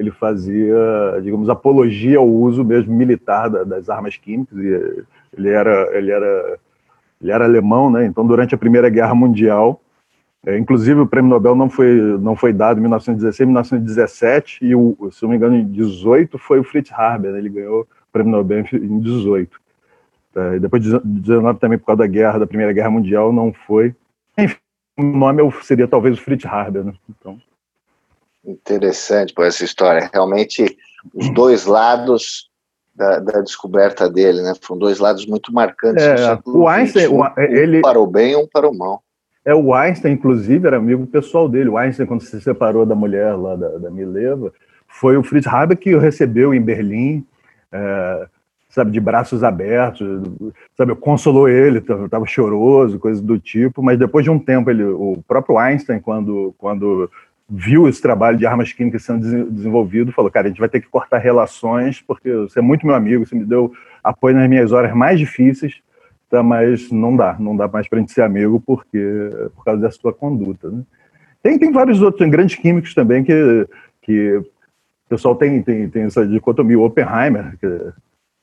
ele 0.00 0.10
fazia, 0.10 0.74
digamos, 1.22 1.50
apologia 1.50 2.16
ao 2.16 2.26
uso 2.26 2.64
mesmo 2.64 2.94
militar 2.96 3.50
das 3.50 3.90
armas 3.90 4.16
químicas. 4.16 4.56
E 4.56 5.04
ele 5.36 5.50
era, 5.50 5.96
ele 5.96 6.10
era, 6.10 6.58
ele 7.20 7.30
era 7.30 7.44
alemão, 7.44 7.90
né? 7.90 8.06
Então, 8.06 8.26
durante 8.26 8.54
a 8.54 8.58
Primeira 8.58 8.88
Guerra 8.88 9.14
Mundial, 9.14 9.78
é, 10.46 10.56
inclusive 10.56 11.00
o 11.00 11.06
Prêmio 11.06 11.28
Nobel 11.28 11.54
não 11.54 11.68
foi 11.68 11.94
não 12.18 12.34
foi 12.34 12.50
dado 12.50 12.78
em 12.78 12.80
1916, 12.80 13.46
1917 13.46 14.64
e 14.64 14.74
o, 14.74 14.96
se 15.12 15.22
não 15.22 15.28
me 15.28 15.36
engano 15.36 15.54
em 15.54 15.70
18 15.70 16.38
foi 16.38 16.58
o 16.58 16.64
Fritz 16.64 16.90
Haber, 16.92 17.32
né? 17.32 17.38
ele 17.38 17.50
ganhou 17.50 17.82
o 17.82 17.86
Prêmio 18.10 18.32
Nobel 18.32 18.64
em 18.72 18.98
18. 19.00 19.60
É, 20.34 20.58
depois 20.58 20.82
de 20.82 20.98
19 21.04 21.58
também 21.58 21.78
por 21.78 21.84
causa 21.84 21.98
da 21.98 22.06
guerra, 22.06 22.38
da 22.38 22.46
Primeira 22.46 22.72
Guerra 22.72 22.90
Mundial 22.90 23.34
não 23.34 23.52
foi. 23.52 23.94
Enfim, 24.38 24.56
o 24.98 25.02
nome 25.02 25.42
seria 25.62 25.86
talvez 25.86 26.18
o 26.18 26.22
Fritz 26.22 26.46
Haber, 26.46 26.84
né? 26.84 26.94
Então, 27.10 27.38
Interessante 28.44 29.32
por 29.34 29.44
essa 29.44 29.64
história. 29.64 30.10
Realmente, 30.12 30.76
os 31.14 31.32
dois 31.32 31.66
lados 31.66 32.50
da, 32.94 33.18
da, 33.18 33.40
descoberta 33.40 34.08
dele, 34.08 34.42
né? 34.42 34.52
Foram 34.60 34.80
dois 34.80 34.98
lados 34.98 35.26
muito 35.26 35.52
marcantes. 35.52 36.04
É, 36.04 36.38
o 36.44 36.68
Einstein, 36.68 37.08
um, 37.08 37.22
ele 37.38 37.78
um 37.78 37.82
para 37.82 37.98
o 37.98 38.06
bem, 38.06 38.36
um 38.36 38.46
para 38.46 38.68
o 38.68 38.76
mal. 38.76 39.02
É 39.44 39.54
o 39.54 39.74
Einstein, 39.74 40.12
inclusive, 40.12 40.66
era 40.66 40.76
amigo 40.76 41.06
pessoal 41.06 41.48
dele. 41.48 41.70
O 41.70 41.78
Einstein, 41.78 42.06
quando 42.06 42.22
se 42.22 42.40
separou 42.40 42.84
da 42.84 42.94
mulher 42.94 43.34
lá 43.36 43.56
da, 43.56 43.68
da 43.78 43.90
Mileva, 43.90 44.52
foi 44.86 45.16
o 45.16 45.22
Fritz 45.22 45.46
Haber 45.46 45.76
que 45.76 45.94
o 45.94 45.98
recebeu 45.98 46.52
em 46.52 46.60
Berlim. 46.60 47.26
É, 47.72 48.28
sabe, 48.70 48.92
de 48.92 49.00
braços 49.00 49.42
abertos, 49.42 50.06
sabe, 50.76 50.94
consolou 50.94 51.48
ele, 51.48 51.78
estava 51.78 52.24
choroso, 52.24 53.00
coisas 53.00 53.20
do 53.20 53.36
tipo, 53.36 53.82
mas 53.82 53.98
depois 53.98 54.24
de 54.24 54.30
um 54.30 54.38
tempo, 54.38 54.70
ele, 54.70 54.84
o 54.84 55.18
próprio 55.26 55.58
Einstein, 55.58 55.98
quando, 56.00 56.54
quando 56.56 57.10
viu 57.50 57.88
esse 57.88 58.00
trabalho 58.00 58.38
de 58.38 58.46
armas 58.46 58.72
químicas 58.72 59.02
sendo 59.02 59.50
desenvolvido, 59.50 60.12
falou, 60.12 60.30
cara, 60.30 60.46
a 60.46 60.50
gente 60.50 60.60
vai 60.60 60.68
ter 60.68 60.80
que 60.80 60.88
cortar 60.88 61.18
relações, 61.18 62.00
porque 62.00 62.32
você 62.32 62.60
é 62.60 62.62
muito 62.62 62.86
meu 62.86 62.94
amigo, 62.94 63.26
você 63.26 63.34
me 63.34 63.44
deu 63.44 63.72
apoio 64.04 64.36
nas 64.36 64.48
minhas 64.48 64.70
horas 64.70 64.94
mais 64.94 65.18
difíceis, 65.18 65.82
tá, 66.30 66.44
mas 66.44 66.92
não 66.92 67.16
dá, 67.16 67.36
não 67.40 67.56
dá 67.56 67.66
mais 67.66 67.88
para 67.88 67.98
a 67.98 68.00
gente 68.00 68.12
ser 68.12 68.22
amigo 68.22 68.62
porque, 68.64 69.30
por 69.56 69.64
causa 69.64 69.80
dessa 69.80 69.98
tua 69.98 70.12
conduta. 70.12 70.70
Né? 70.70 70.82
Tem, 71.42 71.58
tem 71.58 71.72
vários 71.72 72.00
outros, 72.00 72.20
tem 72.20 72.30
grandes 72.30 72.54
químicos 72.54 72.94
também 72.94 73.24
que, 73.24 73.66
que 74.02 74.36
o 74.36 74.46
pessoal 75.08 75.34
tem, 75.34 75.60
tem, 75.60 75.88
tem 75.88 76.04
essa 76.04 76.24
dicotomia, 76.24 76.78
o 76.78 76.84
Oppenheimer, 76.84 77.58
que, 77.58 77.66
não 77.66 77.92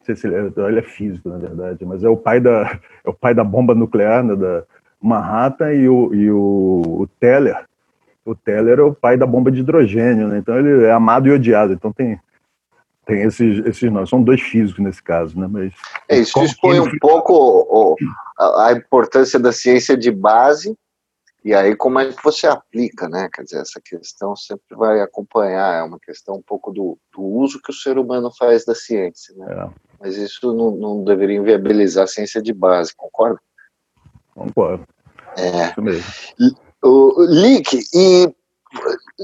sei 0.03 0.15
se 0.17 0.27
ele 0.27 0.35
é, 0.35 0.67
ele 0.67 0.79
é 0.79 0.83
físico, 0.83 1.29
na 1.29 1.37
verdade, 1.37 1.85
mas 1.85 2.03
é 2.03 2.09
o 2.09 2.17
pai 2.17 2.41
da, 2.41 2.77
é 3.05 3.09
o 3.09 3.13
pai 3.13 3.33
da 3.33 3.43
bomba 3.43 3.73
nuclear, 3.73 4.21
né, 4.21 4.35
da 4.35 4.63
Manhattan, 5.01 5.73
e 5.73 5.87
o, 5.87 6.13
e 6.13 6.29
o, 6.29 6.81
o 7.01 7.07
Teller, 7.19 7.63
o 8.27 8.35
Teller 8.35 8.79
é 8.79 8.83
o 8.83 8.93
pai 8.93 9.15
da 9.15 9.25
bomba 9.25 9.49
de 9.49 9.61
hidrogênio, 9.61 10.27
né? 10.27 10.37
Então 10.37 10.57
ele 10.57 10.83
é 10.83 10.91
amado 10.91 11.27
e 11.27 11.31
odiado. 11.31 11.71
Então 11.71 11.93
tem, 11.93 12.19
tem 13.05 13.21
esses, 13.21 13.65
esses 13.65 13.91
nós 13.91 14.09
são 14.09 14.21
dois 14.21 14.41
físicos 14.41 14.83
nesse 14.83 15.01
caso, 15.01 15.39
né? 15.39 15.47
Mas 15.49 15.73
é, 16.09 16.19
isso 16.19 16.43
expõe 16.43 16.79
um 16.79 16.99
pouco 16.99 17.95
a, 18.37 18.67
a, 18.67 18.73
importância 18.73 19.39
da 19.39 19.53
ciência 19.53 19.95
de 19.95 20.11
base 20.11 20.77
e 21.43 21.53
aí 21.53 21.73
como 21.73 21.99
é 21.99 22.11
que 22.11 22.21
você 22.21 22.47
aplica, 22.47 23.07
né? 23.07 23.29
Quer 23.33 23.43
dizer, 23.43 23.61
essa 23.61 23.79
questão 23.83 24.35
sempre 24.35 24.75
vai 24.75 24.99
acompanhar, 24.99 25.79
é 25.79 25.83
uma 25.83 25.99
questão 25.99 26.35
um 26.35 26.43
pouco 26.43 26.71
do, 26.73 26.97
do 27.15 27.21
uso 27.21 27.61
que 27.61 27.71
o 27.71 27.75
ser 27.75 27.97
humano 27.97 28.29
faz 28.37 28.65
da 28.65 28.75
ciência, 28.75 29.33
né? 29.37 29.47
É. 29.49 29.69
Mas 30.01 30.17
isso 30.17 30.53
não, 30.53 30.71
não 30.71 31.03
deveria 31.03 31.37
inviabilizar 31.37 32.03
a 32.03 32.07
ciência 32.07 32.41
de 32.41 32.53
base, 32.53 32.93
concorda? 32.95 33.39
Concordo. 34.35 34.85
É. 35.37 35.69
Isso 35.69 35.81
mesmo. 35.81 36.66
O 36.83 37.25
Lick, 37.25 37.79
e 37.93 38.31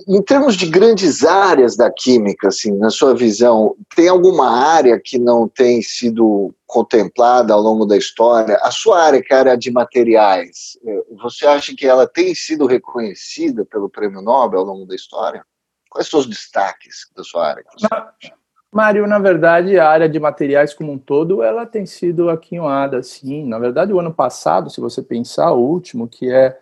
em 0.08 0.22
termos 0.22 0.56
de 0.56 0.66
grandes 0.66 1.24
áreas 1.24 1.76
da 1.76 1.92
química, 1.92 2.48
assim, 2.48 2.72
na 2.78 2.89
sua 2.89 3.13
visão, 3.13 3.76
tem 3.96 4.08
alguma 4.08 4.50
área 4.50 5.00
que 5.00 5.20
não 5.20 5.48
tem 5.48 5.82
sido 5.82 6.54
contemplada 6.66 7.54
ao 7.54 7.62
longo 7.62 7.86
da 7.86 7.96
história? 7.96 8.58
A 8.62 8.72
sua 8.72 9.04
área, 9.04 9.22
que 9.22 9.34
é 9.34 9.38
a 9.38 9.39
área 9.39 9.58
de 9.58 9.70
materiais, 9.70 10.78
eh, 10.86 11.04
você 11.22 11.46
acha 11.46 11.76
que 11.76 11.86
ela 11.86 12.08
tem 12.08 12.34
sido 12.34 12.66
reconhecida 12.66 13.66
pelo 13.66 13.89
Prêmio 13.89 14.22
Nobel 14.22 14.62
ao 14.62 14.66
longo 14.66 14.86
da 14.86 14.96
história? 14.96 15.46
Quais 15.89 16.08
são 16.08 16.20
os 16.20 16.26
destaques 16.26 17.08
da 17.16 17.24
sua 17.24 17.50
área? 17.50 17.63
Mário, 18.72 19.06
na 19.06 19.20
verdade, 19.20 19.78
a 19.78 19.88
área 19.88 20.10
de 20.10 20.20
materiais 20.20 20.74
como 20.74 20.92
um 20.92 20.98
todo, 20.98 21.44
ela 21.44 21.63
tem 21.63 21.86
sido 21.86 22.32
aquinhoada, 22.32 23.04
sim. 23.04 23.46
Na 23.46 23.60
verdade, 23.60 23.94
o 23.94 24.00
ano 24.00 24.12
passado, 24.12 24.72
se 24.72 24.82
você 24.82 25.04
pensar, 25.04 25.52
o 25.52 25.60
último, 25.60 26.08
que 26.08 26.32
é 26.32 26.58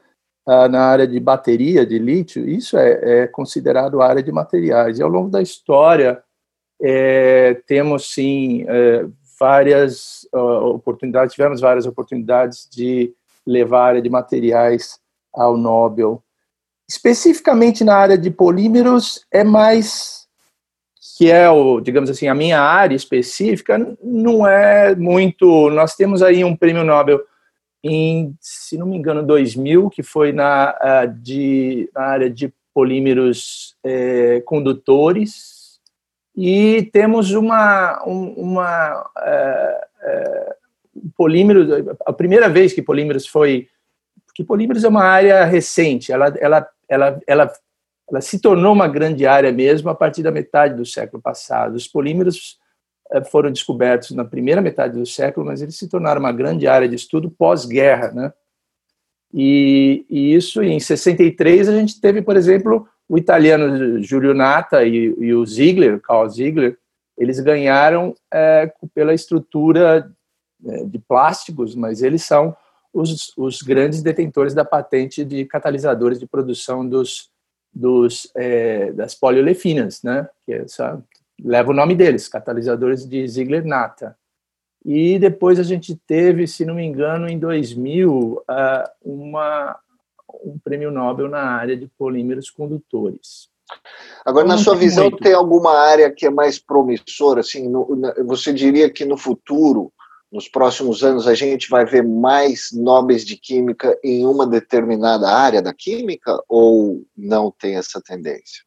ah, 0.48 0.68
na 0.68 0.82
área 0.86 1.08
de 1.08 1.20
bateria 1.20 1.86
de 1.86 2.00
lítio, 2.00 2.48
isso 2.48 2.78
é, 2.78 3.24
é, 3.24 3.28
considerado 3.28 4.02
área 4.02 4.24
de 4.24 4.32
materiais. 4.32 4.98
E 4.98 5.04
ao 5.04 5.10
longo 5.10 5.30
da 5.30 5.42
história, 5.42 6.24
é, 6.82 7.62
temos 7.68 8.12
sim 8.14 8.66
é, 8.68 9.06
várias 9.40 10.28
uh, 10.34 10.66
oportunidades, 10.68 11.34
tivemos 11.34 11.62
várias 11.62 11.86
oportunidades 11.86 12.68
de 12.72 13.14
levar 13.46 13.80
a 13.80 13.86
área 13.88 14.02
de 14.02 14.10
materiais 14.10 15.00
ao 15.34 15.58
Nobel. 15.58 16.24
Especificamente 16.88 17.84
na 17.84 17.96
área 17.96 18.18
de 18.18 18.30
polímeros, 18.30 19.26
é 19.32 19.44
mais 19.44 20.22
que 21.18 21.30
é 21.32 21.50
o, 21.50 21.80
digamos 21.80 22.10
assim, 22.10 22.28
a 22.28 22.36
minha 22.36 22.60
área 22.60 22.96
específica, 22.96 23.78
não 24.04 24.48
é 24.48 24.96
muito. 24.96 25.70
Nós 25.70 25.96
temos 25.96 26.22
aí 26.24 26.44
um 26.44 26.56
prêmio 26.56 26.84
Nobel 26.84 27.22
em, 27.84 28.36
se 28.40 28.78
não 28.78 28.86
me 28.86 28.98
engano, 28.98 29.24
2000, 29.24 29.90
que 29.90 30.04
foi 30.04 30.32
na, 30.32 31.06
de, 31.06 31.90
na 31.94 32.02
área 32.02 32.30
de 32.30 32.54
polímeros 32.74 33.76
é, 33.84 34.42
condutores, 34.42 35.80
e 36.36 36.90
temos 36.94 37.32
uma, 37.32 38.02
uma 38.06 39.10
é, 39.18 39.88
é, 40.02 40.56
polímero, 41.18 41.98
a 42.06 42.14
primeira 42.14 42.48
vez 42.48 42.72
que 42.72 42.82
polímeros 42.82 43.28
foi, 43.28 43.68
que 44.34 44.44
polímeros 44.44 44.84
é 44.84 44.88
uma 44.88 45.04
área 45.04 45.44
recente, 45.44 46.12
ela, 46.12 46.34
ela, 46.40 46.70
ela, 46.88 47.22
ela, 47.28 47.54
ela 48.10 48.22
se 48.22 48.40
tornou 48.40 48.74
uma 48.74 48.88
grande 48.88 49.26
área 49.26 49.52
mesmo 49.52 49.90
a 49.90 49.96
partir 49.96 50.24
da 50.24 50.32
metade 50.32 50.76
do 50.76 50.86
século 50.86 51.22
passado. 51.22 51.76
Os 51.76 51.88
polímeros 51.88 52.58
foram 53.30 53.52
descobertos 53.52 54.12
na 54.12 54.24
primeira 54.24 54.62
metade 54.62 54.98
do 54.98 55.06
século, 55.06 55.46
mas 55.46 55.62
eles 55.62 55.76
se 55.76 55.90
tornaram 55.90 56.20
uma 56.20 56.32
grande 56.32 56.68
área 56.68 56.88
de 56.88 56.96
estudo 56.96 57.30
pós-guerra, 57.30 58.12
né? 58.12 58.34
E, 59.34 60.06
e, 60.10 60.36
isso, 60.36 60.62
em 60.62 60.80
63, 60.80 61.70
a 61.70 61.78
gente 61.78 62.00
teve, 62.00 62.22
por 62.22 62.36
exemplo, 62.36 62.88
o 63.08 63.18
italiano 63.18 64.02
Giulio 64.02 64.34
Natta 64.34 64.84
e, 64.84 65.16
e 65.18 65.34
o 65.34 65.46
Ziegler, 65.46 66.00
Carl 66.02 66.30
Ziegler, 66.30 66.78
eles 67.18 67.40
ganharam 67.40 68.14
é, 68.34 68.72
pela 68.94 69.14
estrutura 69.14 70.12
é, 70.66 70.84
de 70.86 71.00
plásticos, 71.00 71.76
mas 71.76 72.02
eles 72.02 72.24
são 72.24 72.56
os, 72.94 73.34
os, 73.38 73.62
grandes 73.62 74.02
detentores 74.02 74.54
da 74.54 74.66
patente 74.66 75.24
de 75.24 75.46
catalisadores 75.46 76.20
de 76.20 76.28
produção 76.28 76.88
dos, 76.88 77.30
dos 77.74 78.30
é, 78.36 78.92
das 78.92 79.16
poliolefinas, 79.16 80.02
né? 80.04 80.28
Que 80.46 80.54
é 80.54 80.58
essa 80.64 81.02
leva 81.44 81.72
o 81.72 81.76
nome 81.76 81.96
deles, 81.96 82.28
catalisadores 82.28 83.08
de 83.08 83.28
Ziegler-Natta. 83.28 84.18
E 84.84 85.20
depois 85.20 85.60
a 85.60 85.64
gente 85.64 85.96
teve, 85.96 86.48
se 86.48 86.66
não 86.66 86.76
me 86.76 86.84
engano, 86.84 87.28
em 87.28 87.38
2000, 87.38 88.44
ah, 88.48 88.92
uma, 89.04 89.78
um 90.44 90.58
prêmio 90.58 90.92
Nobel 90.92 91.30
na 91.30 91.44
área 91.44 91.78
de 91.78 91.88
polímeros 91.88 92.50
condutores. 92.50 93.50
Agora, 94.26 94.48
na 94.48 94.58
sua 94.58 94.76
visão, 94.76 95.06
muito. 95.06 95.24
tem 95.24 95.34
alguma 95.34 95.78
área 95.78 96.12
que 96.12 96.26
é 96.26 96.30
mais 96.30 96.60
promissora? 96.60 97.40
Assim, 97.40 97.70
no, 97.70 97.88
você 98.26 98.52
diria 98.52 98.90
que 98.90 99.06
no 99.06 99.18
futuro, 99.18 99.94
nos 100.32 100.48
próximos 100.48 101.04
anos, 101.04 101.28
a 101.28 101.34
gente 101.34 101.70
vai 101.70 101.86
ver 101.86 102.04
mais 102.04 102.70
nobres 102.74 103.24
de 103.24 103.38
química 103.38 103.98
em 104.04 104.26
uma 104.26 104.46
determinada 104.46 105.30
área 105.30 105.62
da 105.62 105.74
química 105.74 106.42
ou 106.50 107.04
não 107.16 107.52
tem 107.52 107.76
essa 107.76 108.02
tendência? 108.02 108.64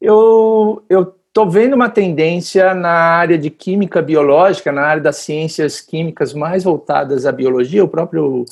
Eu, 0.00 0.84
eu 0.88 1.14
Estou 1.32 1.48
vendo 1.48 1.72
uma 1.72 1.88
tendência 1.88 2.74
na 2.74 2.90
área 2.90 3.38
de 3.38 3.48
química 3.48 4.02
biológica, 4.02 4.70
na 4.70 4.82
área 4.82 5.02
das 5.02 5.16
ciências 5.16 5.80
químicas 5.80 6.34
mais 6.34 6.62
voltadas 6.62 7.24
à 7.24 7.32
biologia. 7.32 7.82
O 7.82 7.88
próprio 7.88 8.44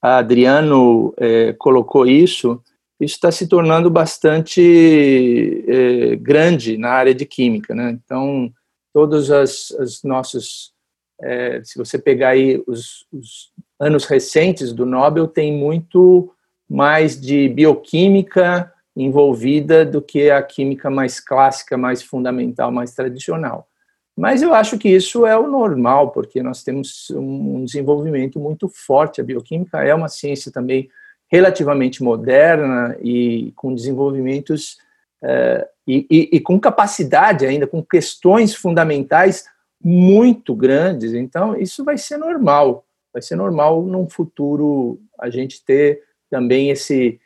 Adriano 0.00 1.12
é, 1.16 1.52
colocou 1.54 2.06
isso. 2.06 2.62
Isso 3.00 3.16
está 3.16 3.32
se 3.32 3.48
tornando 3.48 3.90
bastante 3.90 5.64
é, 5.66 6.14
grande 6.14 6.78
na 6.78 6.90
área 6.90 7.12
de 7.12 7.26
química. 7.26 7.74
Né? 7.74 7.98
Então, 8.04 8.52
todos 8.94 9.32
as, 9.32 9.72
as 9.80 10.04
nossos, 10.04 10.72
é, 11.20 11.60
se 11.64 11.76
você 11.76 11.98
pegar 11.98 12.28
aí 12.28 12.62
os, 12.64 13.06
os 13.12 13.50
anos 13.80 14.04
recentes 14.04 14.72
do 14.72 14.86
Nobel, 14.86 15.26
tem 15.26 15.52
muito 15.52 16.32
mais 16.68 17.20
de 17.20 17.48
bioquímica, 17.48 18.72
envolvida 19.02 19.84
do 19.84 20.02
que 20.02 20.30
a 20.30 20.42
química 20.42 20.90
mais 20.90 21.20
clássica, 21.20 21.76
mais 21.76 22.02
fundamental, 22.02 22.70
mais 22.70 22.94
tradicional. 22.94 23.68
Mas 24.16 24.42
eu 24.42 24.52
acho 24.52 24.76
que 24.76 24.88
isso 24.88 25.24
é 25.24 25.36
o 25.38 25.46
normal, 25.46 26.10
porque 26.10 26.42
nós 26.42 26.62
temos 26.62 27.10
um 27.10 27.64
desenvolvimento 27.64 28.38
muito 28.38 28.68
forte. 28.68 29.20
A 29.20 29.24
bioquímica 29.24 29.82
é 29.82 29.94
uma 29.94 30.08
ciência 30.08 30.52
também 30.52 30.90
relativamente 31.30 32.02
moderna 32.02 32.96
e 33.00 33.52
com 33.56 33.74
desenvolvimentos 33.74 34.78
eh, 35.22 35.68
e, 35.86 36.06
e, 36.10 36.36
e 36.36 36.40
com 36.40 36.58
capacidade 36.58 37.46
ainda, 37.46 37.66
com 37.66 37.82
questões 37.82 38.54
fundamentais 38.54 39.44
muito 39.82 40.54
grandes. 40.54 41.14
Então, 41.14 41.56
isso 41.56 41.84
vai 41.84 41.96
ser 41.96 42.18
normal. 42.18 42.84
Vai 43.12 43.22
ser 43.22 43.36
normal 43.36 43.82
num 43.82 44.08
futuro 44.08 45.00
a 45.18 45.30
gente 45.30 45.64
ter 45.64 46.02
também 46.28 46.70
esse 46.70 47.18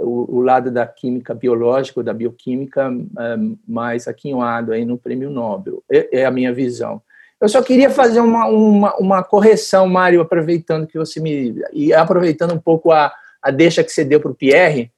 o, 0.00 0.38
o 0.38 0.40
lado 0.40 0.70
da 0.70 0.86
química 0.86 1.34
biológica, 1.34 2.02
da 2.02 2.12
bioquímica, 2.12 2.90
eh, 3.18 3.36
mais 3.66 4.08
aquinhoado 4.08 4.72
aí 4.72 4.84
no 4.84 4.98
Prêmio 4.98 5.30
Nobel. 5.30 5.82
É, 5.90 6.20
é, 6.20 6.24
a 6.26 6.30
minha 6.30 6.52
visão. 6.52 7.00
Eu 7.40 7.48
só 7.48 7.62
queria 7.62 7.88
fazer 7.88 8.20
uma, 8.20 8.46
uma, 8.46 8.96
uma, 8.96 9.22
correção, 9.22 9.86
Mário, 9.86 10.20
aproveitando 10.20 10.86
que 10.86 10.98
você 10.98 11.20
me. 11.20 11.54
e 11.72 11.92
aproveitando 11.92 12.54
um 12.54 12.58
pouco 12.58 12.90
a, 12.90 13.12
a 13.40 13.50
deixa 13.50 13.84
que 13.84 13.92
você 13.92 14.04
deu 14.04 14.20
para 14.20 14.32
o 14.32 14.34
Pierre, 14.34 14.90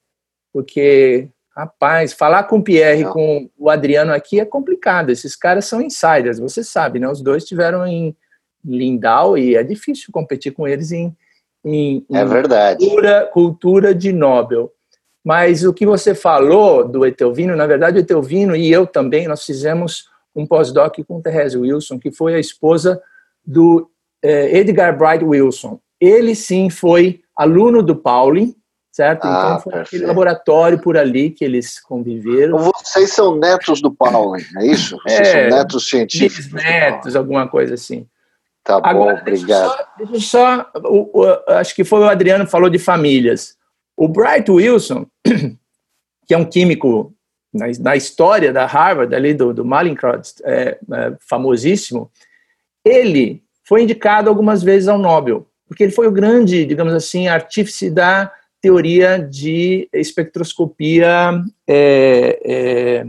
porque 0.51 1.29
Rapaz, 1.55 2.13
falar 2.13 2.45
com 2.45 2.59
o 2.59 2.63
Pierre 2.63 3.01
e 3.01 3.05
com 3.05 3.49
o 3.57 3.69
Adriano 3.69 4.13
aqui 4.13 4.39
é 4.39 4.45
complicado. 4.45 5.09
Esses 5.09 5.35
caras 5.35 5.65
são 5.65 5.81
insiders, 5.81 6.39
você 6.39 6.63
sabe, 6.63 6.97
né? 6.97 7.09
Os 7.09 7.21
dois 7.21 7.43
estiveram 7.43 7.85
em 7.85 8.15
Lindau 8.63 9.37
e 9.37 9.55
é 9.55 9.63
difícil 9.63 10.13
competir 10.13 10.53
com 10.53 10.65
eles 10.65 10.93
em, 10.93 11.15
em, 11.63 12.05
é 12.11 12.25
verdade. 12.25 12.85
Cultura, 12.85 13.29
cultura 13.31 13.95
de 13.95 14.11
Nobel. 14.11 14.71
Mas 15.23 15.63
o 15.63 15.73
que 15.73 15.85
você 15.85 16.15
falou 16.15 16.87
do 16.87 17.05
Etelvino, 17.05 17.55
na 17.55 17.67
verdade, 17.67 17.97
o 17.97 18.01
Etelvino 18.01 18.55
e 18.55 18.71
eu 18.71 18.87
também, 18.87 19.27
nós 19.27 19.45
fizemos 19.45 20.09
um 20.35 20.45
pós-doc 20.47 20.97
com 21.07 21.21
Therese 21.21 21.57
Wilson, 21.57 21.99
que 21.99 22.11
foi 22.11 22.33
a 22.33 22.39
esposa 22.39 23.01
do 23.45 23.89
eh, 24.23 24.57
Edgar 24.57 24.97
Bright 24.97 25.23
Wilson. 25.23 25.79
Ele 25.99 26.33
sim 26.33 26.69
foi 26.69 27.21
aluno 27.35 27.83
do 27.83 27.95
Pauling, 27.95 28.55
certo? 28.91 29.25
Ah, 29.25 29.29
então 29.29 29.59
foi 29.59 29.73
perfeito. 29.73 29.87
aquele 29.87 30.05
laboratório 30.05 30.81
por 30.81 30.97
ali 30.97 31.29
que 31.29 31.45
eles 31.45 31.79
conviveram. 31.79 32.57
Então, 32.59 32.71
vocês 32.83 33.13
são 33.13 33.35
netos 33.37 33.81
do 33.81 33.93
Paulo, 33.93 34.35
é 34.57 34.65
isso? 34.65 34.97
Vocês 35.03 35.27
é, 35.27 35.49
são 35.49 35.57
netos 35.57 35.87
científicos? 35.87 36.51
Netos, 36.51 37.15
alguma 37.15 37.47
coisa 37.47 37.75
assim. 37.75 38.07
Tá 38.63 38.79
bom, 38.79 38.87
Agora, 38.87 39.19
obrigado. 39.21 39.87
Deixa 39.97 40.05
só, 40.05 40.05
deixa 40.05 40.27
só 40.27 40.71
o, 40.85 41.21
o, 41.21 41.51
acho 41.53 41.73
que 41.75 41.83
foi 41.83 41.99
o 42.01 42.09
Adriano 42.09 42.45
que 42.45 42.51
falou 42.51 42.69
de 42.69 42.77
famílias. 42.77 43.57
O 43.97 44.07
Bright 44.07 44.49
Wilson, 44.49 45.05
que 46.27 46.33
é 46.33 46.37
um 46.37 46.45
químico 46.45 47.13
na, 47.53 47.65
na 47.79 47.95
história 47.95 48.53
da 48.53 48.65
Harvard, 48.65 49.13
ali 49.13 49.33
do, 49.33 49.53
do 49.53 49.65
Mallinckrodt, 49.65 50.35
é, 50.43 50.77
é, 50.91 51.13
famosíssimo, 51.19 52.11
ele 52.85 53.43
foi 53.63 53.83
indicado 53.83 54.29
algumas 54.29 54.63
vezes 54.63 54.87
ao 54.87 54.97
Nobel, 54.97 55.47
porque 55.67 55.83
ele 55.83 55.91
foi 55.91 56.07
o 56.07 56.11
grande, 56.11 56.65
digamos 56.65 56.93
assim, 56.93 57.27
artífice 57.27 57.89
da 57.89 58.31
teoria 58.61 59.17
de 59.17 59.89
espectroscopia 59.91 61.43
é, 61.67 63.05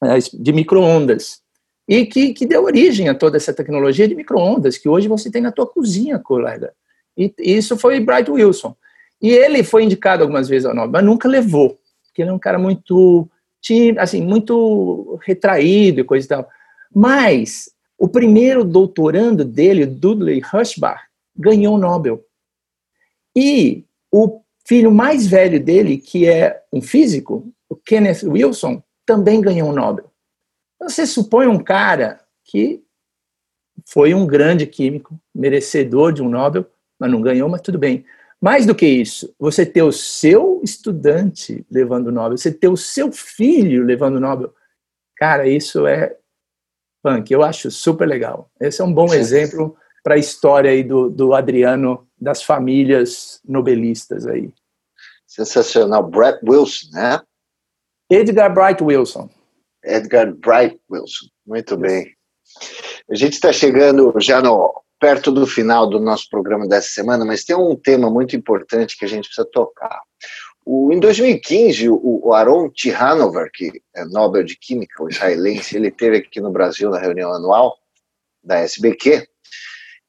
é, 0.00 0.18
de 0.32 0.52
microondas 0.52 1.43
e 1.86 2.06
que, 2.06 2.32
que 2.32 2.46
deu 2.46 2.64
origem 2.64 3.08
a 3.08 3.14
toda 3.14 3.36
essa 3.36 3.52
tecnologia 3.52 4.08
de 4.08 4.14
microondas 4.14 4.78
que 4.78 4.88
hoje 4.88 5.08
você 5.08 5.30
tem 5.30 5.42
na 5.42 5.52
tua 5.52 5.66
cozinha, 5.66 6.18
colega. 6.18 6.72
E, 7.16 7.32
e 7.38 7.56
isso 7.56 7.76
foi 7.76 8.00
Bright 8.00 8.30
Wilson. 8.30 8.74
E 9.20 9.30
ele 9.30 9.62
foi 9.62 9.84
indicado 9.84 10.22
algumas 10.22 10.48
vezes 10.48 10.66
ao 10.66 10.74
Nobel, 10.74 10.92
mas 10.92 11.04
nunca 11.04 11.28
levou, 11.28 11.78
porque 12.04 12.22
ele 12.22 12.30
é 12.30 12.32
um 12.32 12.38
cara 12.38 12.58
muito 12.58 13.28
assim, 13.98 14.20
muito 14.20 15.18
retraído 15.24 16.00
e 16.00 16.04
coisa 16.04 16.26
e 16.26 16.28
tal. 16.28 16.48
Mas 16.94 17.70
o 17.98 18.08
primeiro 18.08 18.64
doutorando 18.64 19.44
dele, 19.44 19.86
Dudley 19.86 20.42
Hushbach, 20.42 21.00
ganhou 21.34 21.76
o 21.76 21.78
Nobel. 21.78 22.22
E 23.34 23.84
o 24.12 24.40
filho 24.66 24.92
mais 24.92 25.26
velho 25.26 25.62
dele, 25.62 25.98
que 25.98 26.26
é 26.26 26.62
um 26.72 26.80
físico, 26.80 27.50
o 27.68 27.74
Kenneth 27.74 28.24
Wilson, 28.24 28.82
também 29.06 29.40
ganhou 29.40 29.70
um 29.70 29.72
Nobel. 29.72 30.10
Você 30.84 31.06
supõe 31.06 31.46
um 31.46 31.62
cara 31.62 32.20
que 32.44 32.82
foi 33.86 34.14
um 34.14 34.26
grande 34.26 34.66
químico, 34.66 35.18
merecedor 35.34 36.12
de 36.12 36.22
um 36.22 36.28
Nobel, 36.28 36.66
mas 36.98 37.10
não 37.10 37.20
ganhou, 37.20 37.48
mas 37.48 37.60
tudo 37.60 37.78
bem. 37.78 38.04
Mais 38.40 38.66
do 38.66 38.74
que 38.74 38.86
isso, 38.86 39.34
você 39.38 39.64
ter 39.64 39.82
o 39.82 39.92
seu 39.92 40.60
estudante 40.62 41.64
levando 41.70 42.08
o 42.08 42.12
Nobel, 42.12 42.36
você 42.36 42.52
ter 42.52 42.68
o 42.68 42.76
seu 42.76 43.10
filho 43.10 43.82
levando 43.82 44.16
o 44.16 44.20
Nobel, 44.20 44.54
cara, 45.16 45.48
isso 45.48 45.86
é 45.86 46.16
punk, 47.02 47.30
eu 47.32 47.42
acho 47.42 47.70
super 47.70 48.06
legal. 48.06 48.50
Esse 48.60 48.80
é 48.80 48.84
um 48.84 48.92
bom 48.92 49.12
exemplo 49.12 49.76
para 50.02 50.14
a 50.14 50.18
história 50.18 50.70
aí 50.70 50.82
do, 50.82 51.08
do 51.08 51.34
Adriano 51.34 52.06
das 52.20 52.42
famílias 52.42 53.40
nobelistas 53.44 54.26
aí. 54.26 54.52
Sensacional. 55.26 56.02
Brett 56.02 56.38
Wilson, 56.46 56.90
né? 56.92 57.20
Edgar 58.10 58.52
Bright 58.52 58.82
Wilson. 58.82 59.28
Edgar 59.84 60.32
Bright 60.34 60.78
Wilson. 60.90 61.26
Muito 61.46 61.76
bem. 61.76 62.12
A 63.10 63.14
gente 63.14 63.34
está 63.34 63.52
chegando 63.52 64.12
já 64.18 64.40
no, 64.40 64.84
perto 65.04 65.30
do 65.30 65.46
final 65.46 65.86
do 65.86 66.00
nosso 66.00 66.28
programa 66.30 66.66
dessa 66.66 66.88
semana, 66.88 67.24
mas 67.24 67.44
tem 67.44 67.54
um 67.54 67.76
tema 67.76 68.08
muito 68.10 68.34
importante 68.34 68.96
que 68.96 69.04
a 69.04 69.08
gente 69.08 69.26
precisa 69.26 69.46
tocar. 69.52 70.00
O, 70.64 70.90
em 70.92 70.98
2015, 70.98 71.90
o, 71.90 72.20
o 72.24 72.32
Aron 72.32 72.70
Tihanover, 72.70 73.50
que 73.52 73.82
é 73.94 74.04
Nobel 74.06 74.42
de 74.42 74.56
Química, 74.56 75.02
o 75.02 75.08
israelense, 75.10 75.76
ele 75.76 75.90
teve 75.90 76.16
aqui 76.16 76.40
no 76.40 76.50
Brasil 76.50 76.88
na 76.88 76.98
reunião 76.98 77.32
anual 77.32 77.76
da 78.42 78.60
SBQ, 78.60 79.28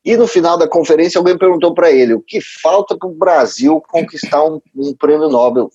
e 0.05 0.15
no 0.15 0.27
final 0.27 0.57
da 0.57 0.67
conferência, 0.67 1.17
alguém 1.17 1.37
perguntou 1.37 1.73
para 1.73 1.91
ele 1.91 2.13
o 2.13 2.21
que 2.21 2.39
falta 2.39 2.95
para 2.97 3.09
o 3.09 3.15
Brasil 3.15 3.81
conquistar 3.81 4.45
um, 4.45 4.61
um 4.75 4.95
prêmio 4.95 5.27
Nobel. 5.27 5.69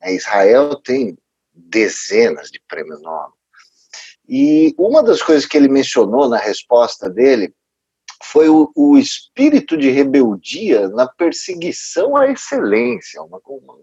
É, 0.00 0.14
Israel 0.14 0.76
tem 0.76 1.18
dezenas 1.56 2.50
de 2.50 2.60
prêmios 2.68 3.00
Nobel. 3.02 3.32
E 4.28 4.74
uma 4.76 5.02
das 5.02 5.22
coisas 5.22 5.46
que 5.46 5.56
ele 5.56 5.68
mencionou 5.68 6.28
na 6.28 6.38
resposta 6.38 7.08
dele 7.08 7.54
foi 8.22 8.48
o, 8.48 8.70
o 8.74 8.98
espírito 8.98 9.76
de 9.76 9.90
rebeldia 9.90 10.88
na 10.88 11.06
perseguição 11.06 12.16
à 12.16 12.30
excelência. 12.30 13.22
Uma, 13.22 13.40
uma 13.46 13.78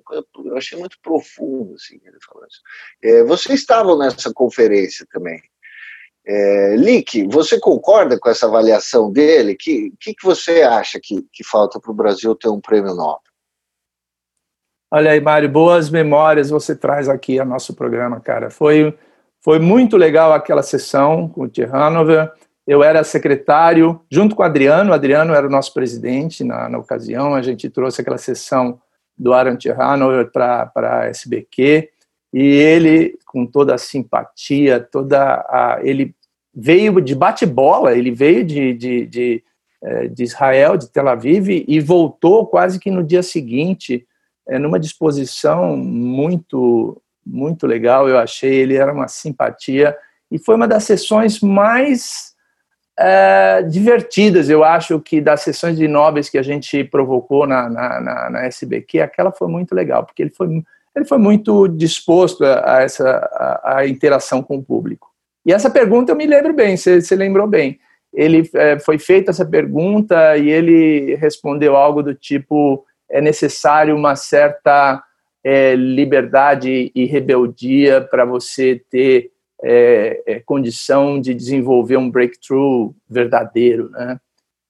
eu 0.46 0.58
achei 0.58 0.78
muito 0.78 0.98
profundo 1.02 1.76
assim, 1.76 2.00
ele 2.04 2.18
falou 2.26 2.46
isso. 2.48 2.62
É, 3.02 3.24
vocês 3.24 3.60
estavam 3.60 3.98
nessa 3.98 4.34
conferência 4.34 5.06
também. 5.12 5.42
É, 6.26 6.76
Lick, 6.78 7.28
você 7.28 7.60
concorda 7.60 8.18
com 8.18 8.30
essa 8.30 8.46
avaliação 8.46 9.12
dele? 9.12 9.54
O 9.54 9.58
que, 9.58 9.94
que, 10.00 10.14
que, 10.14 10.24
você 10.24 10.62
acha 10.62 11.00
que, 11.02 11.22
que 11.32 11.44
falta 11.44 11.80
para 11.80 11.92
o 11.92 11.96
Brasil 11.96 12.34
ter 12.36 12.50
um 12.50 12.62
prêmio 12.62 12.96
Nobel? 12.96 13.33
Olha 14.96 15.10
aí, 15.10 15.20
Mário, 15.20 15.50
boas 15.50 15.90
memórias 15.90 16.52
você 16.52 16.76
traz 16.76 17.10
aqui 17.10 17.40
ao 17.40 17.48
nosso 17.48 17.74
programa, 17.74 18.20
cara. 18.20 18.52
Foi, 18.52 18.96
foi 19.42 19.58
muito 19.58 19.98
legal 19.98 20.32
aquela 20.32 20.62
sessão 20.62 21.28
com 21.28 21.46
o 21.46 21.52
Hanover. 21.76 22.32
Eu 22.68 22.84
era 22.84 23.04
secretário, 23.04 24.00
junto 24.08 24.36
com 24.36 24.44
o 24.44 24.46
Adriano. 24.46 24.92
O 24.92 24.94
Adriano 24.94 25.34
era 25.34 25.48
o 25.48 25.50
nosso 25.50 25.74
presidente 25.74 26.44
na, 26.44 26.70
na 26.70 26.78
ocasião. 26.78 27.34
A 27.34 27.42
gente 27.42 27.72
trouxe 27.72 28.02
aquela 28.02 28.20
sessão 28.20 28.80
do 29.18 29.34
Aaron 29.34 29.58
Hanover 29.76 30.32
para 30.32 30.72
a 30.76 31.06
SBQ 31.08 31.90
e 32.32 32.44
ele, 32.44 33.18
com 33.26 33.48
toda 33.48 33.74
a 33.74 33.80
simpatia, 33.80 34.80
toda 34.80 35.44
a, 35.50 35.80
ele 35.82 36.14
veio 36.54 37.02
de 37.02 37.16
bate-bola, 37.16 37.98
ele 37.98 38.12
veio 38.12 38.46
de, 38.46 38.76
de, 38.76 39.08
de, 39.08 39.44
é, 39.82 40.08
de, 40.08 40.22
Israel, 40.22 40.78
de 40.78 40.88
Tel 40.88 41.10
Aviv, 41.10 41.66
e 41.68 41.80
voltou 41.80 42.46
quase 42.46 42.80
que 42.80 42.92
no 42.92 43.04
dia 43.04 43.24
seguinte, 43.24 44.06
é, 44.48 44.60
numa 44.60 44.80
disposição 44.80 45.76
muito, 45.78 47.02
muito 47.26 47.66
legal, 47.66 48.08
eu 48.08 48.18
achei, 48.18 48.54
ele 48.56 48.76
era 48.76 48.94
uma 48.94 49.08
simpatia, 49.08 49.96
e 50.32 50.40
foi 50.40 50.56
uma 50.56 50.68
das 50.68 50.84
sessões 50.84 51.40
mais 51.42 52.34
é, 53.00 53.64
divertidas, 53.64 54.50
eu 54.50 54.64
acho, 54.64 55.00
que 55.00 55.22
das 55.22 55.42
sessões 55.42 55.78
de 55.78 55.88
nobres 55.88 56.30
que 56.30 56.38
a 56.38 56.44
gente 56.44 56.84
provocou 56.84 57.48
na, 57.48 57.70
na, 57.70 58.02
na, 58.02 58.30
na 58.30 58.46
SBQ, 58.46 59.00
aquela 59.00 59.32
foi 59.32 59.48
muito 59.48 59.74
legal, 59.74 60.06
porque 60.06 60.22
ele 60.22 60.32
foi 60.32 60.64
ele 60.96 61.06
foi 61.06 61.18
muito 61.18 61.68
disposto 61.68 62.44
a, 62.46 62.82
essa 62.82 63.10
a, 63.10 63.78
a, 63.78 63.88
interação 63.88 64.44
com 64.44 64.58
o 64.58 64.64
público. 64.64 65.10
E 65.46 65.52
essa 65.52 65.70
pergunta 65.70 66.12
eu 66.12 66.16
me 66.16 66.26
lembro 66.26 66.54
bem, 66.54 66.78
você 66.78 67.16
lembrou 67.16 67.48
bem. 67.48 67.80
Ele 68.14 68.48
é, 68.54 68.78
foi 68.80 69.00
feita 69.00 69.32
essa 69.32 69.44
pergunta 69.44 70.38
e 70.38 70.50
ele 70.50 71.16
respondeu 71.16 71.76
algo 71.76 72.04
do 72.04 72.14
tipo: 72.14 72.86
é 73.14 73.22
necessário 73.22 73.96
uma 73.96 74.16
certa 74.16 75.02
é, 75.44 75.76
liberdade 75.76 76.92
e 76.96 77.06
rebeldia 77.06 78.02
para 78.02 78.26
você 78.26 78.84
ter 78.90 79.32
é, 79.62 80.24
é, 80.26 80.40
condição 80.40 81.22
de 81.22 81.32
desenvolver 81.34 81.96
um 81.96 82.10
breakthrough 82.10 82.94
verdadeiro, 83.08 83.90
né? 83.92 84.20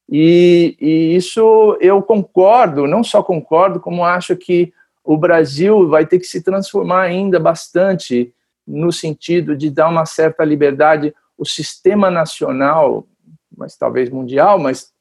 E, 0.10 0.76
e 0.80 1.16
isso 1.16 1.78
eu 1.80 2.02
concordo, 2.02 2.86
não 2.86 3.02
só 3.02 3.24
concordo, 3.24 3.80
como 3.80 4.04
acho 4.04 4.36
que 4.36 4.74
o 5.04 5.16
Brasil 5.16 5.88
vai 5.88 6.06
ter 6.06 6.20
que 6.20 6.26
se 6.26 6.44
transformar 6.44 7.04
ainda 7.04 7.40
bastante 7.40 8.34
no 8.68 8.92
sentido 8.92 9.56
de 9.56 9.70
dar 9.70 9.88
uma 9.88 10.06
certa 10.06 10.44
liberdade. 10.44 11.16
O 11.38 11.46
sistema 11.46 12.12
nacional, 12.12 13.08
mas 13.58 13.78
talvez 13.78 14.10
mundial, 14.10 14.60
mas 14.60 14.92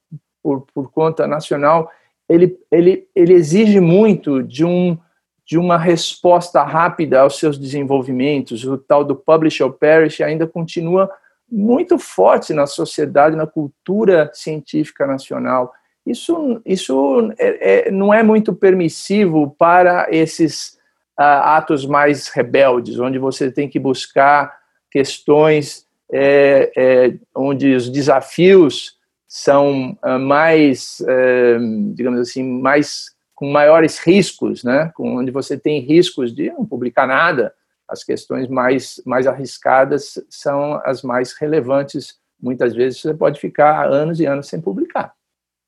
por, 0.40 0.64
por 0.72 0.90
conta 0.92 1.26
nacional, 1.26 1.90
ele, 2.32 2.58
ele, 2.70 3.06
ele 3.14 3.34
exige 3.34 3.78
muito 3.80 4.42
de 4.42 4.64
um, 4.64 4.96
de 5.44 5.58
uma 5.58 5.76
resposta 5.76 6.62
rápida 6.62 7.20
aos 7.20 7.38
seus 7.38 7.58
desenvolvimentos. 7.58 8.64
O 8.64 8.78
tal 8.78 9.04
do 9.04 9.14
publish 9.14 9.62
or 9.62 9.72
perish 9.72 10.22
ainda 10.22 10.46
continua 10.46 11.10
muito 11.50 11.98
forte 11.98 12.54
na 12.54 12.66
sociedade, 12.66 13.36
na 13.36 13.46
cultura 13.46 14.30
científica 14.32 15.06
nacional. 15.06 15.72
Isso, 16.06 16.60
isso 16.64 17.30
é, 17.38 17.88
é, 17.88 17.90
não 17.90 18.12
é 18.12 18.22
muito 18.22 18.54
permissivo 18.54 19.54
para 19.58 20.06
esses 20.10 20.78
uh, 21.20 21.22
atos 21.44 21.84
mais 21.84 22.28
rebeldes, 22.28 22.98
onde 22.98 23.18
você 23.18 23.52
tem 23.52 23.68
que 23.68 23.78
buscar 23.78 24.56
questões 24.90 25.86
é, 26.10 26.72
é 26.76 27.14
onde 27.34 27.74
os 27.74 27.88
desafios 27.88 28.96
são 29.34 29.96
uh, 30.04 30.18
mais, 30.18 30.98
uh, 31.00 31.94
digamos 31.94 32.20
assim, 32.20 32.42
mais 32.42 33.06
com 33.34 33.50
maiores 33.50 33.98
riscos, 33.98 34.62
né? 34.62 34.92
Com, 34.94 35.16
onde 35.16 35.30
você 35.30 35.56
tem 35.56 35.80
riscos 35.80 36.34
de 36.34 36.50
não 36.50 36.66
publicar 36.66 37.06
nada. 37.06 37.54
As 37.88 38.04
questões 38.04 38.46
mais, 38.46 39.00
mais 39.06 39.26
arriscadas 39.26 40.22
são 40.28 40.78
as 40.84 41.02
mais 41.02 41.32
relevantes. 41.32 42.18
Muitas 42.38 42.74
vezes 42.74 43.00
você 43.00 43.14
pode 43.14 43.40
ficar 43.40 43.86
anos 43.88 44.20
e 44.20 44.26
anos 44.26 44.48
sem 44.48 44.60
publicar. 44.60 45.14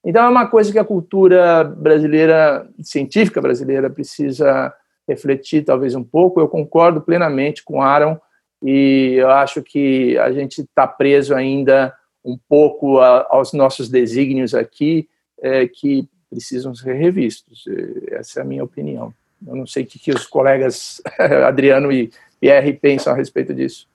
Então, 0.04 0.26
é 0.26 0.28
uma 0.28 0.46
coisa 0.46 0.70
que 0.70 0.78
a 0.78 0.84
cultura 0.84 1.64
brasileira, 1.64 2.68
científica 2.82 3.40
brasileira, 3.40 3.88
precisa 3.88 4.74
refletir 5.08 5.64
talvez 5.64 5.94
um 5.94 6.04
pouco. 6.04 6.38
Eu 6.38 6.48
concordo 6.48 7.00
plenamente 7.00 7.64
com 7.64 7.80
Aaron 7.80 8.20
e 8.62 9.14
eu 9.16 9.30
acho 9.30 9.62
que 9.62 10.18
a 10.18 10.30
gente 10.32 10.60
está 10.60 10.86
preso 10.86 11.34
ainda 11.34 11.94
um 12.24 12.38
pouco 12.48 12.98
a, 12.98 13.26
aos 13.28 13.52
nossos 13.52 13.88
desígnios 13.88 14.54
aqui, 14.54 15.08
é, 15.40 15.68
que 15.68 16.08
precisam 16.30 16.74
ser 16.74 16.94
revistos. 16.94 17.64
Essa 18.10 18.40
é 18.40 18.42
a 18.42 18.46
minha 18.46 18.64
opinião. 18.64 19.12
Eu 19.46 19.54
não 19.54 19.66
sei 19.66 19.84
o 19.84 19.86
que, 19.86 19.98
que 19.98 20.10
os 20.10 20.26
colegas 20.26 21.02
Adriano 21.46 21.92
e 21.92 22.10
Pierre 22.40 22.72
pensam 22.72 23.12
a 23.12 23.16
respeito 23.16 23.52
disso. 23.52 23.86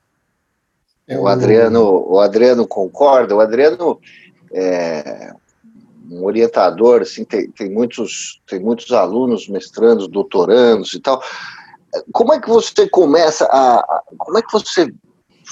O 1.08 1.28
Adriano, 1.28 2.06
o 2.08 2.20
Adriano 2.20 2.68
concorda. 2.68 3.36
O 3.36 3.40
Adriano 3.40 4.00
é, 4.54 5.34
um 6.10 6.24
orientador, 6.24 7.02
assim, 7.02 7.24
tem, 7.24 7.50
tem, 7.52 7.70
muitos, 7.70 8.42
tem 8.48 8.60
muitos 8.60 8.92
alunos, 8.92 9.48
mestrandos, 9.48 10.08
doutorandos 10.08 10.94
e 10.94 11.00
tal. 11.00 11.22
Como 12.12 12.34
é 12.34 12.40
que 12.40 12.48
você 12.48 12.88
começa 12.88 13.46
a 13.46 14.04
como 14.18 14.38
é 14.38 14.42
que 14.42 14.52
você 14.52 14.94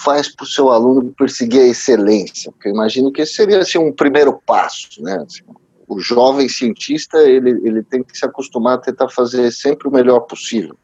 faz 0.03 0.33
para 0.33 0.43
o 0.43 0.47
seu 0.47 0.71
aluno 0.71 1.13
perseguir 1.17 1.61
a 1.61 1.67
excelência? 1.67 2.51
Porque 2.51 2.69
eu 2.69 2.73
imagino 2.73 3.11
que 3.11 3.21
esse 3.21 3.33
seria 3.33 3.59
assim, 3.59 3.77
um 3.77 3.91
primeiro 3.91 4.41
passo, 4.45 5.01
né? 5.01 5.23
Assim, 5.25 5.41
o 5.87 5.99
jovem 5.99 6.49
cientista 6.49 7.17
ele, 7.19 7.51
ele 7.67 7.81
tem 7.81 8.03
que 8.03 8.17
se 8.17 8.25
acostumar 8.25 8.75
a 8.75 8.81
tentar 8.81 9.09
fazer 9.09 9.51
sempre 9.51 9.87
o 9.87 9.91
melhor 9.91 10.21
possível. 10.21 10.75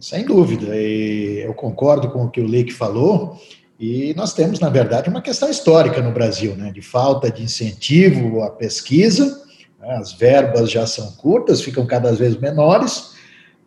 Sem 0.00 0.24
dúvida, 0.24 0.74
e 0.74 1.42
eu 1.44 1.52
concordo 1.52 2.10
com 2.10 2.24
o 2.24 2.30
que 2.30 2.40
o 2.40 2.46
Leite 2.46 2.72
falou. 2.72 3.38
E 3.78 4.14
nós 4.14 4.32
temos, 4.32 4.58
na 4.58 4.68
verdade, 4.68 5.08
uma 5.08 5.22
questão 5.22 5.48
histórica 5.48 6.02
no 6.02 6.12
Brasil, 6.12 6.54
né, 6.56 6.70
de 6.70 6.82
falta 6.82 7.30
de 7.30 7.42
incentivo 7.42 8.42
à 8.42 8.50
pesquisa. 8.50 9.42
Né, 9.78 9.96
as 9.96 10.12
verbas 10.12 10.70
já 10.70 10.86
são 10.86 11.12
curtas, 11.12 11.60
ficam 11.60 11.86
cada 11.86 12.12
vez 12.12 12.36
menores. 12.36 13.14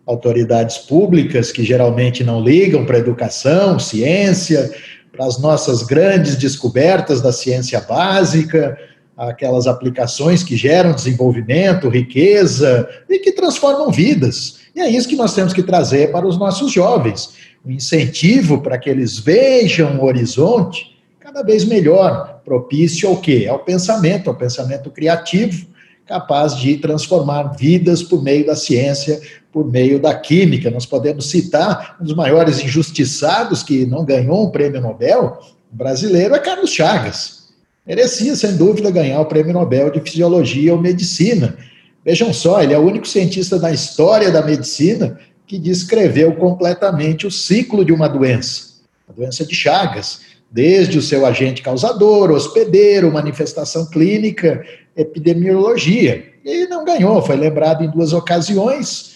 Autoridades 0.05 0.77
públicas 0.77 1.51
que 1.51 1.63
geralmente 1.63 2.23
não 2.23 2.41
ligam 2.41 2.85
para 2.85 2.97
educação, 2.97 3.79
ciência, 3.79 4.73
para 5.11 5.25
as 5.25 5.39
nossas 5.39 5.83
grandes 5.83 6.35
descobertas 6.35 7.21
da 7.21 7.31
ciência 7.31 7.79
básica, 7.79 8.77
aquelas 9.15 9.67
aplicações 9.67 10.43
que 10.43 10.57
geram 10.57 10.93
desenvolvimento, 10.93 11.87
riqueza 11.87 12.89
e 13.09 13.19
que 13.19 13.31
transformam 13.31 13.91
vidas. 13.91 14.59
E 14.75 14.81
é 14.81 14.89
isso 14.89 15.07
que 15.07 15.15
nós 15.15 15.33
temos 15.33 15.53
que 15.53 15.63
trazer 15.63 16.11
para 16.11 16.27
os 16.27 16.37
nossos 16.37 16.71
jovens 16.71 17.29
um 17.65 17.71
incentivo 17.71 18.61
para 18.61 18.77
que 18.77 18.89
eles 18.89 19.17
vejam 19.19 19.99
o 19.99 20.05
horizonte 20.05 20.93
cada 21.19 21.41
vez 21.41 21.63
melhor, 21.63 22.41
propício 22.43 23.07
ao 23.07 23.17
quê? 23.17 23.47
Ao 23.49 23.59
pensamento, 23.59 24.29
ao 24.29 24.35
pensamento 24.35 24.91
criativo, 24.91 25.65
capaz 26.05 26.57
de 26.57 26.77
transformar 26.77 27.55
vidas 27.55 28.03
por 28.03 28.21
meio 28.21 28.45
da 28.45 28.55
ciência, 28.55 29.21
por 29.53 29.69
meio 29.69 29.99
da 29.99 30.15
química. 30.15 30.71
Nós 30.71 30.85
podemos 30.85 31.29
citar 31.29 31.97
um 32.01 32.03
dos 32.03 32.15
maiores 32.15 32.59
injustiçados 32.59 33.61
que 33.61 33.85
não 33.85 34.03
ganhou 34.03 34.47
um 34.47 34.49
prêmio 34.49 34.81
Nobel 34.81 35.37
brasileiro 35.71 36.35
é 36.35 36.39
Carlos 36.39 36.71
Chagas. 36.71 37.43
Merecia, 37.85 38.35
sem 38.35 38.55
dúvida, 38.55 38.89
ganhar 38.89 39.19
o 39.19 39.25
prêmio 39.25 39.53
Nobel 39.53 39.91
de 39.91 39.99
Fisiologia 39.99 40.73
ou 40.73 40.81
Medicina. 40.81 41.55
Vejam 42.03 42.33
só, 42.33 42.61
ele 42.61 42.73
é 42.73 42.77
o 42.77 42.85
único 42.85 43.07
cientista 43.07 43.59
da 43.59 43.71
história 43.71 44.31
da 44.31 44.41
medicina 44.41 45.19
que 45.45 45.57
descreveu 45.57 46.35
completamente 46.35 47.27
o 47.27 47.31
ciclo 47.31 47.85
de 47.85 47.91
uma 47.91 48.07
doença, 48.07 48.81
a 49.07 49.11
doença 49.11 49.45
de 49.45 49.53
Chagas, 49.53 50.21
desde 50.49 50.97
o 50.97 51.01
seu 51.01 51.25
agente 51.25 51.61
causador, 51.61 52.31
hospedeiro, 52.31 53.11
manifestação 53.11 53.85
clínica, 53.89 54.63
epidemiologia. 54.95 56.25
E 56.45 56.67
não 56.67 56.85
ganhou, 56.85 57.21
foi 57.21 57.35
lembrado 57.35 57.83
em 57.83 57.89
duas 57.89 58.13
ocasiões, 58.13 59.12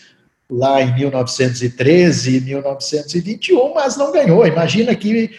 lá 0.49 0.81
em 0.81 0.93
1913 0.95 2.37
e 2.37 2.41
1921, 2.41 3.73
mas 3.73 3.97
não 3.97 4.11
ganhou. 4.11 4.45
Imagina 4.47 4.95
que 4.95 5.31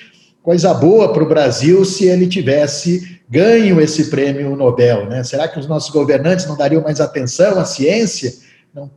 coisa 0.43 0.75
boa 0.75 1.13
para 1.13 1.23
o 1.23 1.29
Brasil 1.29 1.85
se 1.85 2.07
ele 2.07 2.27
tivesse 2.27 3.21
ganho 3.29 3.81
esse 3.81 4.11
prêmio 4.11 4.57
Nobel. 4.57 5.07
Né? 5.07 5.25
Será 5.25 5.49
que 5.49 5.59
os 5.59 5.67
nossos 5.67 5.91
governantes 5.91 6.47
não 6.47 6.57
dariam 6.57 6.83
mais 6.83 7.01
atenção 7.01 7.59
à 7.59 7.65
ciência? 7.65 8.49
não, 8.75 8.91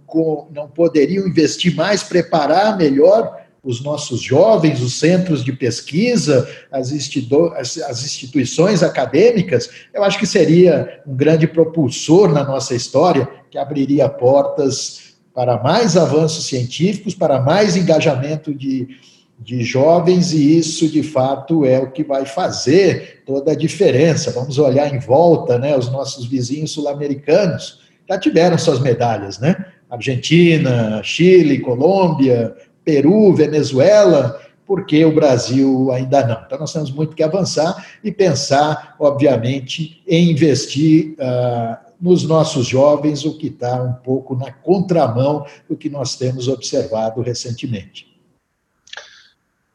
não 0.52 0.67
poderiam 0.67 1.28
investir 1.28 1.76
mais, 1.76 2.04
preparar 2.04 2.78
melhor 2.78 3.39
os 3.63 3.82
nossos 3.84 4.21
jovens, 4.21 4.82
os 4.82 5.00
centros 5.00 5.43
de 5.43 5.54
pesquisa, 5.54 6.50
as, 6.71 6.91
as, 6.91 8.04
instituições 8.04 8.82
acadêmicas, 8.82 9.69
eu 9.93 10.04
acho 10.04 10.17
que 10.17 10.26
seria 10.26 11.02
um 11.06 11.15
grande 11.15 11.47
propulsor 11.47 12.32
na 12.32 12.43
nossa 12.43 12.74
história, 12.74 13.30
que 13.52 13.60
abriria 13.60 14.10
portas 14.10 15.11
para 15.33 15.61
mais 15.61 15.95
avanços 15.95 16.45
científicos, 16.45 17.15
para 17.15 17.41
mais 17.41 17.75
engajamento 17.75 18.53
de, 18.53 18.87
de 19.39 19.63
jovens, 19.63 20.33
e 20.33 20.57
isso, 20.57 20.87
de 20.87 21.03
fato, 21.03 21.65
é 21.65 21.79
o 21.79 21.91
que 21.91 22.03
vai 22.03 22.25
fazer 22.25 23.23
toda 23.25 23.51
a 23.51 23.55
diferença. 23.55 24.31
Vamos 24.31 24.57
olhar 24.57 24.93
em 24.93 24.99
volta, 24.99 25.57
né, 25.57 25.77
os 25.77 25.91
nossos 25.91 26.25
vizinhos 26.25 26.71
sul-americanos, 26.71 27.79
já 28.09 28.17
tiveram 28.17 28.57
suas 28.57 28.79
medalhas, 28.79 29.39
né? 29.39 29.65
Argentina, 29.89 31.01
Chile, 31.03 31.59
Colômbia, 31.59 32.55
Peru, 32.83 33.33
Venezuela, 33.33 34.39
porque 34.65 35.03
o 35.03 35.13
Brasil 35.13 35.91
ainda 35.91 36.25
não. 36.25 36.41
Então, 36.45 36.59
nós 36.59 36.71
temos 36.71 36.91
muito 36.91 37.15
que 37.15 37.23
avançar 37.23 37.85
e 38.01 38.11
pensar, 38.11 38.95
obviamente, 38.99 40.01
em 40.07 40.31
investir 40.31 41.13
uh, 41.19 41.90
nos 42.01 42.27
nossos 42.27 42.65
jovens, 42.65 43.23
o 43.25 43.37
que 43.37 43.47
está 43.47 43.81
um 43.83 43.93
pouco 43.93 44.35
na 44.35 44.51
contramão 44.51 45.45
do 45.69 45.77
que 45.77 45.89
nós 45.89 46.15
temos 46.15 46.47
observado 46.47 47.21
recentemente. 47.21 48.07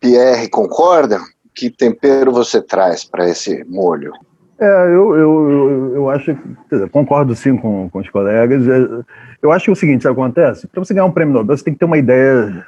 Pierre, 0.00 0.48
concorda? 0.48 1.20
Que 1.54 1.70
tempero 1.70 2.32
você 2.32 2.60
traz 2.60 3.04
para 3.04 3.28
esse 3.28 3.64
molho? 3.64 4.12
É, 4.58 4.66
eu, 4.86 5.16
eu, 5.16 5.50
eu, 5.50 5.94
eu 5.96 6.10
acho, 6.10 6.36
dizer, 6.70 6.88
concordo 6.90 7.34
sim 7.34 7.56
com, 7.56 7.88
com 7.90 7.98
os 8.00 8.08
colegas. 8.10 8.66
É, 8.66 9.04
eu 9.40 9.52
acho 9.52 9.66
que 9.66 9.70
é 9.70 9.72
o 9.72 9.76
seguinte, 9.76 10.02
sabe 10.02 10.12
o 10.12 10.16
que 10.16 10.22
acontece? 10.22 10.66
Para 10.66 10.84
você 10.84 10.92
ganhar 10.92 11.06
um 11.06 11.12
prêmio 11.12 11.34
Nobel, 11.34 11.56
você 11.56 11.64
tem 11.64 11.74
que 11.74 11.78
ter 11.78 11.84
uma 11.84 11.98
ideia 11.98 12.66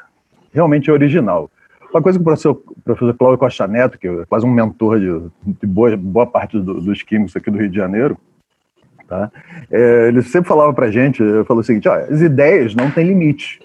realmente 0.53 0.91
original. 0.91 1.51
Uma 1.91 2.03
coisa 2.03 2.19
que 2.19 2.23
o 2.23 2.25
professor, 2.25 2.63
professor 2.85 3.15
Cláudio 3.15 3.39
Costa 3.39 3.67
Neto, 3.67 3.99
que 3.99 4.07
é 4.07 4.27
quase 4.27 4.45
um 4.45 4.51
mentor 4.51 5.01
de, 5.01 5.55
de 5.61 5.67
boa, 5.67 5.97
boa 5.97 6.27
parte 6.27 6.59
do, 6.61 6.81
dos 6.81 7.03
químicos 7.03 7.35
aqui 7.35 7.51
do 7.51 7.59
Rio 7.59 7.71
de 7.71 7.77
Janeiro, 7.77 8.17
tá? 9.09 9.31
É, 9.71 10.09
ele 10.09 10.23
sempre 10.23 10.49
falava 10.49 10.73
para 10.73 10.87
a 10.87 10.91
gente, 10.91 11.23
falou 11.45 11.63
o 11.63 11.65
seguinte, 11.65 11.89
as 11.89 12.21
ideias 12.21 12.75
não 12.75 12.91
têm 12.91 13.07
limite. 13.07 13.61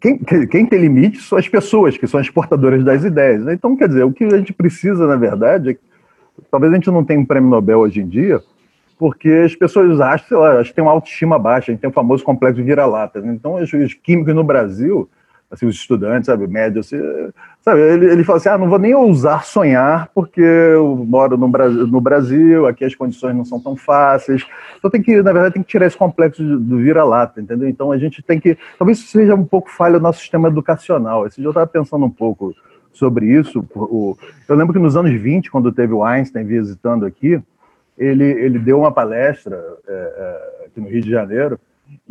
Quem, 0.00 0.18
quem, 0.18 0.66
tem 0.66 0.80
limite 0.80 1.20
são 1.20 1.38
as 1.38 1.46
pessoas, 1.46 1.96
que 1.96 2.06
são 2.06 2.18
as 2.18 2.28
portadoras 2.28 2.82
das 2.82 3.04
ideias. 3.04 3.46
Então, 3.48 3.76
quer 3.76 3.86
dizer, 3.86 4.04
o 4.04 4.12
que 4.12 4.24
a 4.24 4.36
gente 4.36 4.52
precisa, 4.52 5.06
na 5.06 5.14
verdade, 5.14 5.70
é 5.70 5.76
talvez 6.50 6.72
a 6.72 6.76
gente 6.76 6.90
não 6.90 7.04
tenha 7.04 7.20
um 7.20 7.24
prêmio 7.24 7.50
Nobel 7.50 7.80
hoje 7.80 8.00
em 8.00 8.08
dia, 8.08 8.40
porque 8.98 9.28
as 9.44 9.54
pessoas 9.54 10.00
acham, 10.00 10.28
sei 10.28 10.36
lá, 10.36 10.58
acho 10.58 10.70
que 10.70 10.76
tem 10.76 10.84
uma 10.84 10.92
autoestima 10.92 11.38
baixa, 11.38 11.70
a 11.70 11.72
gente 11.72 11.80
tem 11.80 11.90
o 11.90 11.92
famoso 11.92 12.24
complexo 12.24 12.56
de 12.56 12.62
vira-lata. 12.62 13.20
Né? 13.20 13.32
Então, 13.32 13.54
os, 13.54 13.72
os, 13.72 13.94
químicos 13.94 14.34
no 14.34 14.44
Brasil, 14.44 15.08
assim, 15.52 15.66
os 15.66 15.76
estudantes, 15.76 16.26
sabe, 16.26 16.46
médios, 16.46 16.86
assim, 16.86 16.98
sabe, 17.60 17.80
ele, 17.80 18.06
ele 18.06 18.24
fala 18.24 18.38
assim, 18.38 18.48
ah, 18.48 18.56
não 18.56 18.70
vou 18.70 18.78
nem 18.78 18.94
ousar 18.94 19.44
sonhar, 19.44 20.08
porque 20.14 20.40
eu 20.40 20.96
moro 21.06 21.36
no 21.36 21.46
Brasil, 21.46 21.86
no 21.86 22.00
Brasil, 22.00 22.66
aqui 22.66 22.86
as 22.86 22.94
condições 22.94 23.36
não 23.36 23.44
são 23.44 23.60
tão 23.60 23.76
fáceis. 23.76 24.46
Então, 24.78 24.90
tem 24.90 25.02
que, 25.02 25.22
na 25.22 25.32
verdade, 25.32 25.54
tem 25.54 25.62
que 25.62 25.68
tirar 25.68 25.86
esse 25.86 25.96
complexo 25.96 26.42
do 26.42 26.78
vira-lata, 26.78 27.40
entendeu? 27.40 27.68
Então, 27.68 27.92
a 27.92 27.98
gente 27.98 28.22
tem 28.22 28.40
que, 28.40 28.56
talvez 28.78 28.98
isso 28.98 29.08
seja 29.08 29.34
um 29.34 29.44
pouco 29.44 29.70
falha 29.70 29.98
do 29.98 30.02
nosso 30.02 30.20
sistema 30.20 30.48
educacional. 30.48 31.26
Esse 31.26 31.36
dia 31.36 31.46
eu 31.46 31.50
estava 31.50 31.66
pensando 31.66 32.06
um 32.06 32.10
pouco 32.10 32.54
sobre 32.90 33.26
isso. 33.26 33.64
Eu 34.48 34.56
lembro 34.56 34.72
que 34.72 34.78
nos 34.78 34.96
anos 34.96 35.12
20, 35.12 35.50
quando 35.50 35.70
teve 35.70 35.92
o 35.92 36.02
Einstein 36.02 36.44
visitando 36.44 37.04
aqui, 37.04 37.40
ele, 37.98 38.24
ele 38.24 38.58
deu 38.58 38.78
uma 38.78 38.90
palestra 38.90 39.62
é, 39.86 39.92
é, 39.92 40.66
aqui 40.66 40.80
no 40.80 40.88
Rio 40.88 41.02
de 41.02 41.10
Janeiro, 41.10 41.60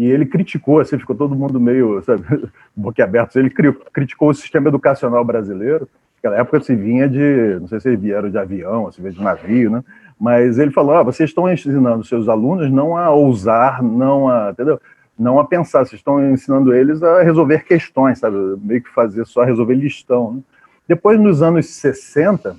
e 0.02 0.10
ele 0.10 0.26
criticou, 0.26 0.80
assim, 0.80 0.98
ficou 0.98 1.16
todo 1.16 1.36
mundo 1.36 1.60
meio, 1.60 2.02
sabe, 2.02 2.24
boquiaberto. 2.76 3.38
Ele 3.38 3.52
criticou 3.52 4.30
o 4.30 4.34
sistema 4.34 4.68
educacional 4.68 5.24
brasileiro. 5.24 5.88
Naquela 6.16 6.42
época 6.42 6.60
se 6.60 6.76
vinha 6.76 7.08
de, 7.08 7.60
não 7.60 7.68
sei 7.68 7.80
se 7.80 7.96
vieram 7.96 8.28
de 8.28 8.36
avião, 8.36 8.92
se 8.92 9.00
veio 9.00 9.14
de 9.14 9.22
navio, 9.22 9.70
né? 9.70 9.84
Mas 10.20 10.58
ele 10.58 10.72
falou: 10.72 10.96
ah, 10.96 11.04
vocês 11.04 11.30
estão 11.30 11.48
ensinando 11.52 12.04
seus 12.04 12.28
alunos 12.28 12.72
não 12.72 12.98
a 12.98 13.12
ousar, 13.12 13.84
não 13.84 14.28
a, 14.28 14.50
entendeu? 14.50 14.82
Não 15.20 15.38
a 15.38 15.46
pensar, 15.46 15.86
vocês 15.86 16.00
estão 16.00 16.32
ensinando 16.32 16.74
eles 16.74 17.04
a 17.04 17.22
resolver 17.22 17.64
questões, 17.64 18.18
sabe? 18.18 18.36
Meio 18.60 18.82
que 18.82 18.90
fazer 18.90 19.24
só 19.28 19.44
resolver 19.44 19.76
listão. 19.76 20.34
Né? 20.34 20.42
Depois, 20.88 21.20
nos 21.20 21.44
anos 21.44 21.68
60, 21.68 22.56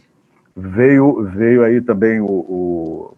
veio, 0.56 1.24
veio 1.24 1.64
aí 1.64 1.80
também 1.80 2.20
o, 2.20 2.26
o 2.26 3.14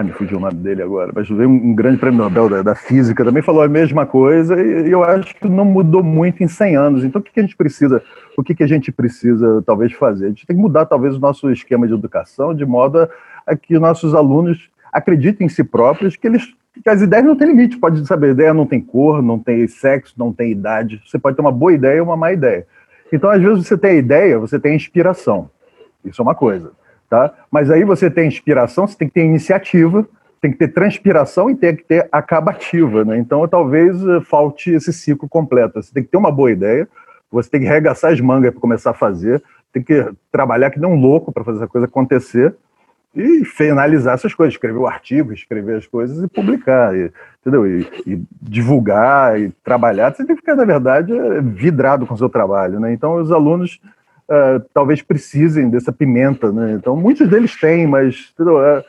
ah, 0.00 0.04
me 0.04 0.12
fugiu 0.12 0.38
o 0.38 0.40
nome 0.40 0.54
dele 0.54 0.80
agora, 0.80 1.10
mas 1.12 1.28
veio 1.28 1.48
um 1.48 1.74
grande 1.74 1.98
prêmio 1.98 2.20
Nobel 2.20 2.48
da, 2.48 2.62
da, 2.62 2.74
Física, 2.76 3.24
também 3.24 3.42
falou 3.42 3.62
a 3.62 3.68
mesma 3.68 4.06
coisa, 4.06 4.54
e, 4.62 4.92
eu 4.92 5.02
acho 5.02 5.34
que 5.34 5.48
não 5.48 5.64
mudou 5.64 6.04
muito 6.04 6.40
em 6.40 6.46
100 6.46 6.76
anos. 6.76 7.04
Então, 7.04 7.20
o 7.20 7.24
que, 7.24 7.32
que 7.32 7.40
a 7.40 7.42
gente 7.42 7.56
precisa, 7.56 8.00
o 8.36 8.42
que, 8.44 8.54
que 8.54 8.62
a 8.62 8.66
gente 8.68 8.92
precisa, 8.92 9.60
talvez, 9.66 9.92
fazer? 9.92 10.26
A 10.26 10.28
gente 10.28 10.46
tem 10.46 10.54
que 10.54 10.62
mudar, 10.62 10.86
talvez, 10.86 11.16
o 11.16 11.18
nosso 11.18 11.50
esquema 11.50 11.84
de 11.84 11.94
educação, 11.94 12.54
de 12.54 12.64
modo 12.64 13.00
a, 13.00 13.08
a 13.44 13.56
que 13.56 13.76
nossos 13.76 14.14
alunos 14.14 14.70
acreditem 14.92 15.46
em 15.46 15.50
si 15.50 15.64
próprios, 15.64 16.14
que 16.14 16.28
eles 16.28 16.54
que 16.80 16.88
as 16.88 17.02
ideias 17.02 17.26
não 17.26 17.34
têm 17.34 17.48
limite, 17.48 17.76
pode 17.76 18.06
saber, 18.06 18.28
a 18.28 18.30
ideia 18.30 18.54
não 18.54 18.66
tem 18.66 18.80
cor, 18.80 19.20
não 19.20 19.36
tem 19.36 19.66
sexo, 19.66 20.14
não 20.16 20.32
tem 20.32 20.52
idade, 20.52 21.02
você 21.04 21.18
pode 21.18 21.34
ter 21.34 21.42
uma 21.42 21.50
boa 21.50 21.72
ideia 21.72 22.00
ou 22.00 22.08
uma 22.08 22.16
má 22.16 22.32
ideia. 22.32 22.68
Então, 23.12 23.28
às 23.30 23.42
vezes, 23.42 23.66
você 23.66 23.76
tem 23.76 23.90
a 23.90 23.94
ideia, 23.94 24.38
você 24.38 24.60
tem 24.60 24.74
a 24.74 24.76
inspiração. 24.76 25.50
Isso 26.04 26.22
é 26.22 26.24
uma 26.24 26.36
coisa. 26.36 26.70
Tá? 27.08 27.32
Mas 27.50 27.70
aí 27.70 27.84
você 27.84 28.10
tem 28.10 28.28
inspiração, 28.28 28.86
você 28.86 28.96
tem 28.96 29.08
que 29.08 29.14
ter 29.14 29.24
iniciativa, 29.24 30.06
tem 30.40 30.52
que 30.52 30.58
ter 30.58 30.68
transpiração 30.68 31.50
e 31.50 31.54
tem 31.54 31.74
que 31.74 31.84
ter 31.84 32.08
acabativa. 32.12 33.04
Né? 33.04 33.18
Então, 33.18 33.46
talvez 33.48 34.06
eh, 34.06 34.20
falte 34.20 34.70
esse 34.70 34.92
ciclo 34.92 35.28
completo. 35.28 35.82
Você 35.82 35.92
tem 35.92 36.02
que 36.02 36.10
ter 36.10 36.18
uma 36.18 36.30
boa 36.30 36.52
ideia, 36.52 36.88
você 37.30 37.50
tem 37.50 37.60
que 37.60 37.66
regaçar 37.66 38.12
as 38.12 38.20
mangas 38.20 38.52
para 38.52 38.60
começar 38.60 38.90
a 38.90 38.94
fazer, 38.94 39.42
tem 39.72 39.82
que 39.82 40.06
trabalhar 40.30 40.70
que 40.70 40.78
nem 40.78 40.88
um 40.88 41.00
louco 41.00 41.32
para 41.32 41.44
fazer 41.44 41.58
essa 41.58 41.66
coisa 41.66 41.86
acontecer 41.86 42.54
e 43.14 43.44
finalizar 43.44 44.14
essas 44.14 44.34
coisas, 44.34 44.54
escrever 44.54 44.78
o 44.78 44.86
artigo, 44.86 45.32
escrever 45.32 45.76
as 45.76 45.86
coisas 45.86 46.22
e 46.22 46.28
publicar, 46.28 46.94
e, 46.94 47.10
entendeu? 47.40 47.66
E, 47.66 47.80
e, 48.06 48.22
divulgar 48.40 49.40
e 49.40 49.50
trabalhar. 49.64 50.14
Você 50.14 50.24
tem 50.24 50.36
que 50.36 50.42
ficar, 50.42 50.54
na 50.54 50.64
verdade, 50.64 51.12
eh, 51.12 51.40
vidrado 51.40 52.06
com 52.06 52.14
o 52.14 52.18
seu 52.18 52.28
trabalho. 52.28 52.78
Né? 52.78 52.92
Então, 52.92 53.14
os 53.14 53.32
alunos 53.32 53.80
uh, 54.28 54.60
talvez 54.72 55.02
precisem 55.02 55.68
dessa 55.68 55.92
pimenta, 55.92 56.52
né? 56.52 56.72
Então, 56.72 56.96
muitos 56.96 57.28
deles 57.28 57.58
têm, 57.58 57.86
mas? 57.86 58.32
É, 58.40 58.84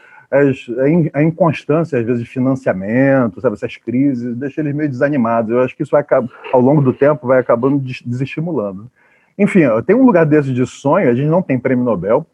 a, 1.14 1.24
inconstância, 1.24 1.98
às 1.98 2.06
vezes, 2.06 2.24
de 2.24 2.30
financiamento, 2.30 3.42
sabe, 3.42 3.56
essas 3.56 3.78
crises, 3.78 4.36
deixa 4.36 4.62
eles 4.62 4.76
meio 4.76 4.90
desanimados. 4.90 5.52
Eu 5.52 5.62
acho 5.62 5.76
que 5.76 5.82
isso 5.82 5.92
vai 5.92 6.06
ao 6.54 6.62
longo 6.62 6.82
do 6.82 6.94
tempo, 6.94 7.28
vai 7.28 7.40
acabando 7.40 7.80
desestimulando. 8.06 8.90
Enfim, 9.38 9.62
tem 9.88 9.96
um 9.96 10.06
lugar 10.06 10.26
desse 10.26 10.54
de 10.54 10.66
sonho, 10.68 11.10
a 11.10 11.16
gente 11.16 11.30
não 11.30 11.42
tem 11.42 11.58
prêmio 11.58 11.84
Nobel, 11.84 12.28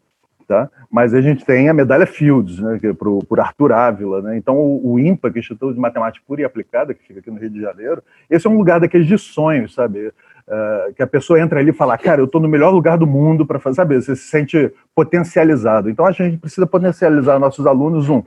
tá? 0.46 0.68
mas 0.90 1.14
a 1.14 1.20
gente 1.20 1.44
tem 1.44 1.68
a 1.68 1.74
medalha 1.74 2.06
Fields, 2.06 2.58
né, 2.58 2.78
é 2.82 2.92
por, 2.92 3.24
por 3.24 3.40
Arthur 3.40 3.72
Ávila. 3.72 4.22
Né? 4.22 4.36
Então, 4.36 4.56
o, 4.56 4.92
o 4.92 4.98
INPA, 4.98 5.30
que 5.30 5.38
é 5.38 5.40
o 5.40 5.42
Instituto 5.42 5.74
de 5.74 5.80
Matemática 5.80 6.24
Pura 6.26 6.42
e 6.42 6.44
Aplicada, 6.44 6.94
que 6.94 7.06
fica 7.06 7.20
aqui 7.20 7.30
no 7.30 7.38
Rio 7.38 7.50
de 7.50 7.60
Janeiro, 7.60 8.02
esse 8.28 8.46
é 8.46 8.50
um 8.50 8.56
lugar 8.56 8.80
daqueles 8.80 9.06
de 9.06 9.16
sonhos, 9.18 9.74
sabe? 9.74 10.12
Uh, 10.48 10.94
que 10.94 11.02
a 11.02 11.06
pessoa 11.08 11.40
entra 11.40 11.58
ali 11.58 11.70
e 11.70 11.74
fala, 11.74 11.98
cara, 11.98 12.20
eu 12.20 12.26
estou 12.26 12.40
no 12.40 12.48
melhor 12.48 12.70
lugar 12.70 12.96
do 12.96 13.06
mundo 13.06 13.44
para 13.44 13.58
fazer, 13.58 13.76
sabe? 13.76 14.00
Você 14.00 14.14
se 14.14 14.28
sente 14.28 14.72
potencializado. 14.94 15.90
Então, 15.90 16.06
a 16.06 16.12
gente 16.12 16.36
precisa 16.36 16.64
potencializar 16.64 17.36
nossos 17.40 17.66
alunos, 17.66 18.08
um, 18.08 18.18
uh, 18.18 18.24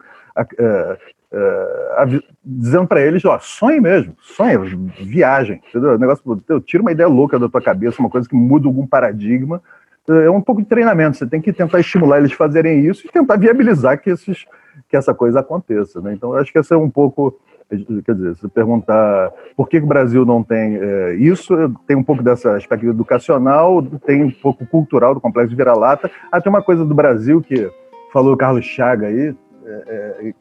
uh, 1.32 2.24
dizendo 2.44 2.88
para 2.88 3.02
eles, 3.02 3.24
ó, 3.24 3.40
sonhe 3.40 3.80
mesmo, 3.80 4.18
sonhe, 4.20 4.58
viagem, 5.00 5.62
entendeu? 5.70 5.92
O 5.92 5.98
negócio, 5.98 6.44
eu 6.50 6.60
tiro 6.60 6.84
uma 6.84 6.92
ideia 6.92 7.08
louca 7.08 7.40
da 7.40 7.48
tua 7.48 7.62
cabeça, 7.62 8.02
uma 8.02 8.10
coisa 8.10 8.28
que 8.28 8.36
muda 8.36 8.68
algum 8.68 8.86
paradigma, 8.86 9.62
é 10.10 10.30
um 10.30 10.42
pouco 10.42 10.62
de 10.62 10.68
treinamento, 10.68 11.18
você 11.18 11.28
tem 11.28 11.40
que 11.40 11.54
tentar 11.54 11.80
estimular 11.80 12.18
eles 12.18 12.32
a 12.32 12.36
fazerem 12.36 12.86
isso 12.86 13.06
e 13.06 13.12
tentar 13.12 13.38
viabilizar 13.38 14.02
que, 14.02 14.10
esses, 14.10 14.46
que 14.90 14.98
essa 14.98 15.14
coisa 15.14 15.40
aconteça, 15.40 16.02
né? 16.02 16.14
Então, 16.14 16.34
acho 16.34 16.52
que 16.52 16.58
esse 16.58 16.74
é 16.74 16.78
um 16.78 16.90
pouco 16.90 17.40
Quer 17.70 18.16
dizer, 18.16 18.36
se 18.36 18.48
perguntar 18.48 19.32
por 19.56 19.70
que 19.70 19.78
o 19.78 19.86
Brasil 19.86 20.26
não 20.26 20.42
tem 20.42 20.78
é, 20.78 21.14
isso, 21.14 21.54
tem 21.86 21.96
um 21.96 22.04
pouco 22.04 22.24
dessa 22.24 22.56
aspecto 22.56 22.88
educacional, 22.88 23.84
tem 24.08 24.24
um 24.24 24.32
pouco 24.32 24.66
cultural 24.66 25.14
do 25.14 25.22
complexo 25.22 25.52
de 25.52 25.56
vira-lata. 25.56 26.10
Ah, 26.32 26.42
tem 26.42 26.50
uma 26.50 26.64
coisa 26.64 26.84
do 26.84 26.96
Brasil 26.96 27.42
que 27.42 27.72
falou 28.12 28.34
o 28.34 28.38
Carlos 28.38 28.66
Chaga 28.66 29.06
aí, 29.06 29.36
é, 29.66 29.84
é, 29.88 30.34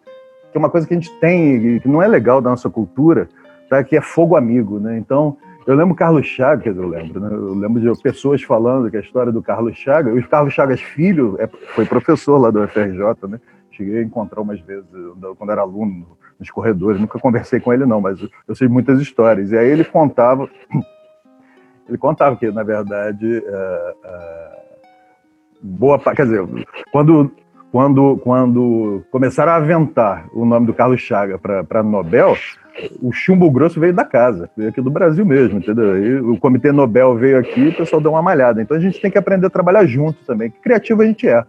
que 0.50 0.56
é 0.56 0.58
uma 0.58 0.70
coisa 0.70 0.86
que 0.86 0.94
a 0.94 0.96
gente 0.96 1.12
tem, 1.20 1.78
que 1.80 1.88
não 1.88 2.02
é 2.02 2.08
legal 2.08 2.40
da 2.40 2.48
nossa 2.48 2.70
cultura, 2.70 3.28
tá? 3.68 3.84
que 3.84 3.94
é 3.94 4.00
fogo 4.00 4.34
amigo. 4.34 4.80
Né? 4.80 4.96
Então, 4.96 5.36
eu 5.66 5.76
lembro 5.76 5.94
Carlos 5.94 6.26
Chagas, 6.26 6.74
eu 6.74 6.88
lembro, 6.88 7.20
né? 7.20 7.28
eu 7.30 7.54
lembro 7.54 7.78
de 7.78 8.02
pessoas 8.02 8.42
falando 8.42 8.90
que 8.90 8.96
a 8.96 9.00
história 9.00 9.30
do 9.30 9.42
Carlos 9.42 9.76
Chagas, 9.76 10.16
o 10.16 10.28
Carlos 10.28 10.54
Chagas 10.54 10.80
filho 10.80 11.36
é, 11.38 11.46
foi 11.74 11.84
professor 11.84 12.38
lá 12.38 12.50
do 12.50 12.62
UFRJ, 12.62 13.02
né? 13.28 13.38
Cheguei 13.70 13.98
a 13.98 14.02
encontrar 14.02 14.40
umas 14.40 14.58
vezes, 14.60 14.88
quando 15.36 15.52
era 15.52 15.60
aluno 15.60 16.16
nos 16.38 16.50
corredores. 16.50 17.00
Nunca 17.00 17.18
conversei 17.18 17.60
com 17.60 17.72
ele, 17.72 17.84
não, 17.84 18.00
mas 18.00 18.18
eu 18.46 18.54
sei 18.54 18.68
muitas 18.68 19.00
histórias. 19.00 19.50
E 19.50 19.58
aí 19.58 19.68
ele 19.68 19.84
contava, 19.84 20.48
ele 21.88 21.98
contava 21.98 22.36
que, 22.36 22.50
na 22.50 22.62
verdade, 22.62 23.42
é, 23.44 23.94
é, 24.04 24.58
boa 25.60 25.98
quer 25.98 26.24
dizer, 26.24 26.46
quando, 26.92 27.32
quando, 27.72 28.16
quando 28.18 29.04
começaram 29.10 29.52
a 29.52 29.56
aventar 29.56 30.26
o 30.32 30.44
nome 30.44 30.66
do 30.66 30.74
Carlos 30.74 31.00
Chaga 31.00 31.38
para 31.38 31.82
Nobel, 31.82 32.36
o 33.02 33.12
chumbo 33.12 33.50
grosso 33.50 33.80
veio 33.80 33.92
da 33.92 34.04
casa, 34.04 34.48
veio 34.56 34.70
aqui 34.70 34.80
do 34.80 34.90
Brasil 34.90 35.26
mesmo, 35.26 35.58
entendeu? 35.58 35.98
E 36.02 36.20
o 36.20 36.38
Comitê 36.38 36.70
Nobel 36.70 37.16
veio 37.16 37.38
aqui 37.38 37.68
o 37.68 37.76
pessoal 37.76 38.00
deu 38.00 38.12
uma 38.12 38.22
malhada. 38.22 38.62
Então 38.62 38.76
a 38.76 38.80
gente 38.80 39.00
tem 39.00 39.10
que 39.10 39.18
aprender 39.18 39.46
a 39.46 39.50
trabalhar 39.50 39.84
junto 39.84 40.24
também. 40.24 40.50
Que 40.50 40.60
criativo 40.60 41.02
a 41.02 41.06
gente 41.06 41.26
é. 41.28 41.44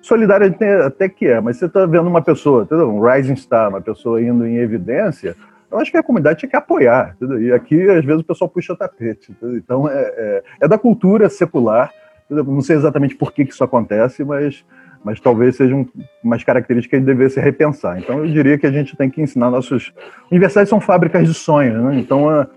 Solidária 0.00 0.54
até 0.86 1.08
que 1.08 1.26
é, 1.26 1.40
mas 1.40 1.58
você 1.58 1.66
está 1.66 1.84
vendo 1.84 2.08
uma 2.08 2.22
pessoa, 2.22 2.62
entendeu? 2.62 2.88
um 2.88 3.02
rising 3.02 3.36
star, 3.36 3.68
uma 3.68 3.82
pessoa 3.82 4.20
indo 4.22 4.46
em 4.46 4.56
evidência, 4.56 5.36
eu 5.70 5.78
acho 5.78 5.90
que 5.90 5.96
a 5.96 6.02
comunidade 6.02 6.40
tinha 6.40 6.50
que 6.50 6.56
apoiar. 6.56 7.14
Entendeu? 7.16 7.40
E 7.40 7.52
aqui, 7.52 7.88
às 7.88 8.04
vezes, 8.04 8.22
o 8.22 8.24
pessoal 8.24 8.50
puxa 8.50 8.74
tapete. 8.74 9.30
Entendeu? 9.30 9.56
Então, 9.56 9.88
é, 9.88 10.00
é, 10.00 10.42
é, 10.62 10.68
da 10.68 10.76
cultura 10.76 11.28
secular. 11.28 11.92
Entendeu? 12.24 12.44
Não 12.44 12.60
sei 12.60 12.76
exatamente 12.76 13.14
por 13.14 13.32
que, 13.32 13.44
que 13.44 13.52
isso 13.52 13.62
acontece, 13.62 14.24
mas, 14.24 14.64
mas 15.04 15.20
talvez 15.20 15.56
sejam 15.56 15.86
umas 16.24 16.42
características 16.42 16.98
que 16.98 17.06
devesse 17.06 17.38
repensar. 17.38 17.98
Então, 17.98 18.18
eu 18.18 18.26
diria 18.26 18.58
que 18.58 18.66
a 18.66 18.72
gente 18.72 18.96
tem 18.96 19.08
que 19.08 19.22
ensinar 19.22 19.50
nossos. 19.50 19.92
Universidades 20.30 20.68
são 20.68 20.80
fábricas 20.80 21.26
de 21.26 21.34
sonhos, 21.34 21.80
né? 21.84 22.00
Então, 22.00 22.28
a, 22.28 22.48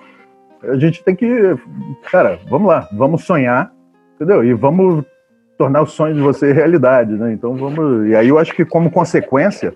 a 0.64 0.76
gente 0.78 1.04
tem 1.04 1.16
que. 1.16 1.56
Cara, 2.12 2.40
vamos 2.50 2.68
lá, 2.68 2.88
vamos 2.94 3.24
sonhar, 3.24 3.72
entendeu? 4.16 4.44
E 4.44 4.54
vamos 4.54 5.06
tornar 5.64 5.82
o 5.82 5.88
sonho 5.88 6.14
de 6.14 6.20
você 6.20 6.52
realidade, 6.52 7.14
né? 7.14 7.32
Então 7.32 7.56
vamos. 7.56 8.10
E 8.10 8.16
aí 8.16 8.28
eu 8.28 8.38
acho 8.38 8.54
que 8.54 8.66
como 8.66 8.92
consequência, 8.92 9.74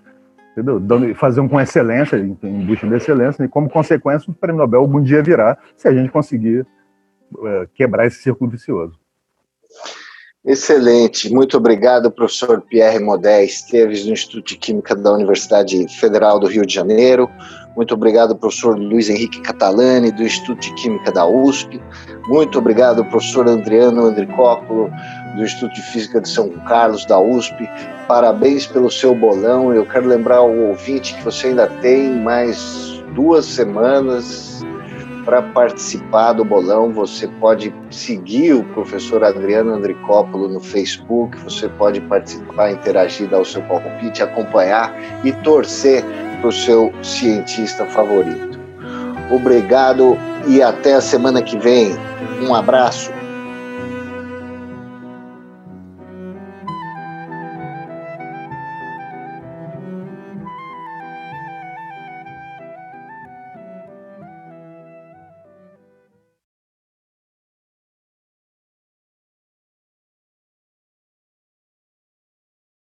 entendeu? 0.51 0.81
Fazer 1.15 1.39
um 1.39 1.47
com 1.47 1.59
excelência, 1.61 2.17
em, 2.17 2.33
busca 2.65 2.85
de 2.85 2.95
excelência, 2.95 3.45
e 3.45 3.47
como 3.47 3.69
consequência 3.69 4.29
o 4.29 4.33
prêmio 4.33 4.59
Nobel 4.59 4.81
algum 4.81 5.01
dia 5.01 5.23
virá, 5.23 5.57
se 5.77 5.87
a 5.87 5.93
gente 5.93 6.11
conseguir 6.11 6.67
é, 7.45 7.67
quebrar 7.73 8.05
esse 8.05 8.21
círculo 8.21 8.51
vicioso. 8.51 8.99
Excelente, 10.45 11.33
muito 11.33 11.57
obrigado, 11.57 12.11
professor 12.11 12.61
Pierre 12.61 12.99
Modé 12.99 13.43
Esteves, 13.43 14.05
do 14.05 14.11
Instituto 14.11 14.47
de 14.47 14.57
Química 14.57 14.95
da 14.95 15.11
Universidade 15.11 15.87
Federal 15.99 16.39
do 16.39 16.47
Rio 16.47 16.65
de 16.65 16.73
Janeiro. 16.73 17.29
Muito 17.75 17.93
obrigado, 17.93 18.35
professor 18.35 18.77
Luiz 18.77 19.09
Henrique 19.09 19.41
Catalani, 19.41 20.11
do 20.11 20.23
Instituto 20.23 20.59
de 20.59 20.73
Química 20.75 21.11
da 21.11 21.25
USP. 21.27 21.81
Muito 22.27 22.59
obrigado, 22.59 23.03
professor 23.05 23.47
Adriano 23.47 24.05
Andricópolo, 24.05 24.89
do 25.37 25.43
Instituto 25.43 25.75
de 25.75 25.81
Física 25.83 26.19
de 26.19 26.27
São 26.27 26.49
Carlos, 26.67 27.05
da 27.05 27.19
USP. 27.19 27.69
Parabéns 28.07 28.65
pelo 28.65 28.89
seu 28.89 29.13
bolão. 29.13 29.73
Eu 29.73 29.85
quero 29.85 30.07
lembrar 30.07 30.37
ao 30.37 30.49
ouvinte 30.49 31.13
que 31.15 31.23
você 31.23 31.47
ainda 31.47 31.67
tem 31.67 32.09
mais 32.15 33.03
duas 33.13 33.45
semanas 33.45 34.65
para 35.23 35.41
participar 35.41 36.33
do 36.33 36.43
bolão. 36.43 36.91
Você 36.91 37.27
pode 37.27 37.73
seguir 37.91 38.53
o 38.53 38.63
professor 38.73 39.23
Adriano 39.23 39.73
Andricópolo 39.73 40.47
no 40.47 40.59
Facebook, 40.59 41.37
você 41.43 41.69
pode 41.69 42.01
participar, 42.01 42.71
interagir, 42.71 43.29
dar 43.29 43.41
o 43.41 43.45
seu 43.45 43.61
palpite, 43.63 44.23
acompanhar 44.23 44.93
e 45.23 45.31
torcer 45.43 46.03
para 46.39 46.47
o 46.47 46.51
seu 46.51 46.91
cientista 47.03 47.85
favorito. 47.85 48.57
Obrigado 49.29 50.17
e 50.47 50.61
até 50.61 50.93
a 50.93 51.01
semana 51.01 51.41
que 51.41 51.57
vem. 51.57 51.91
Um 52.41 52.55
abraço. 52.55 53.11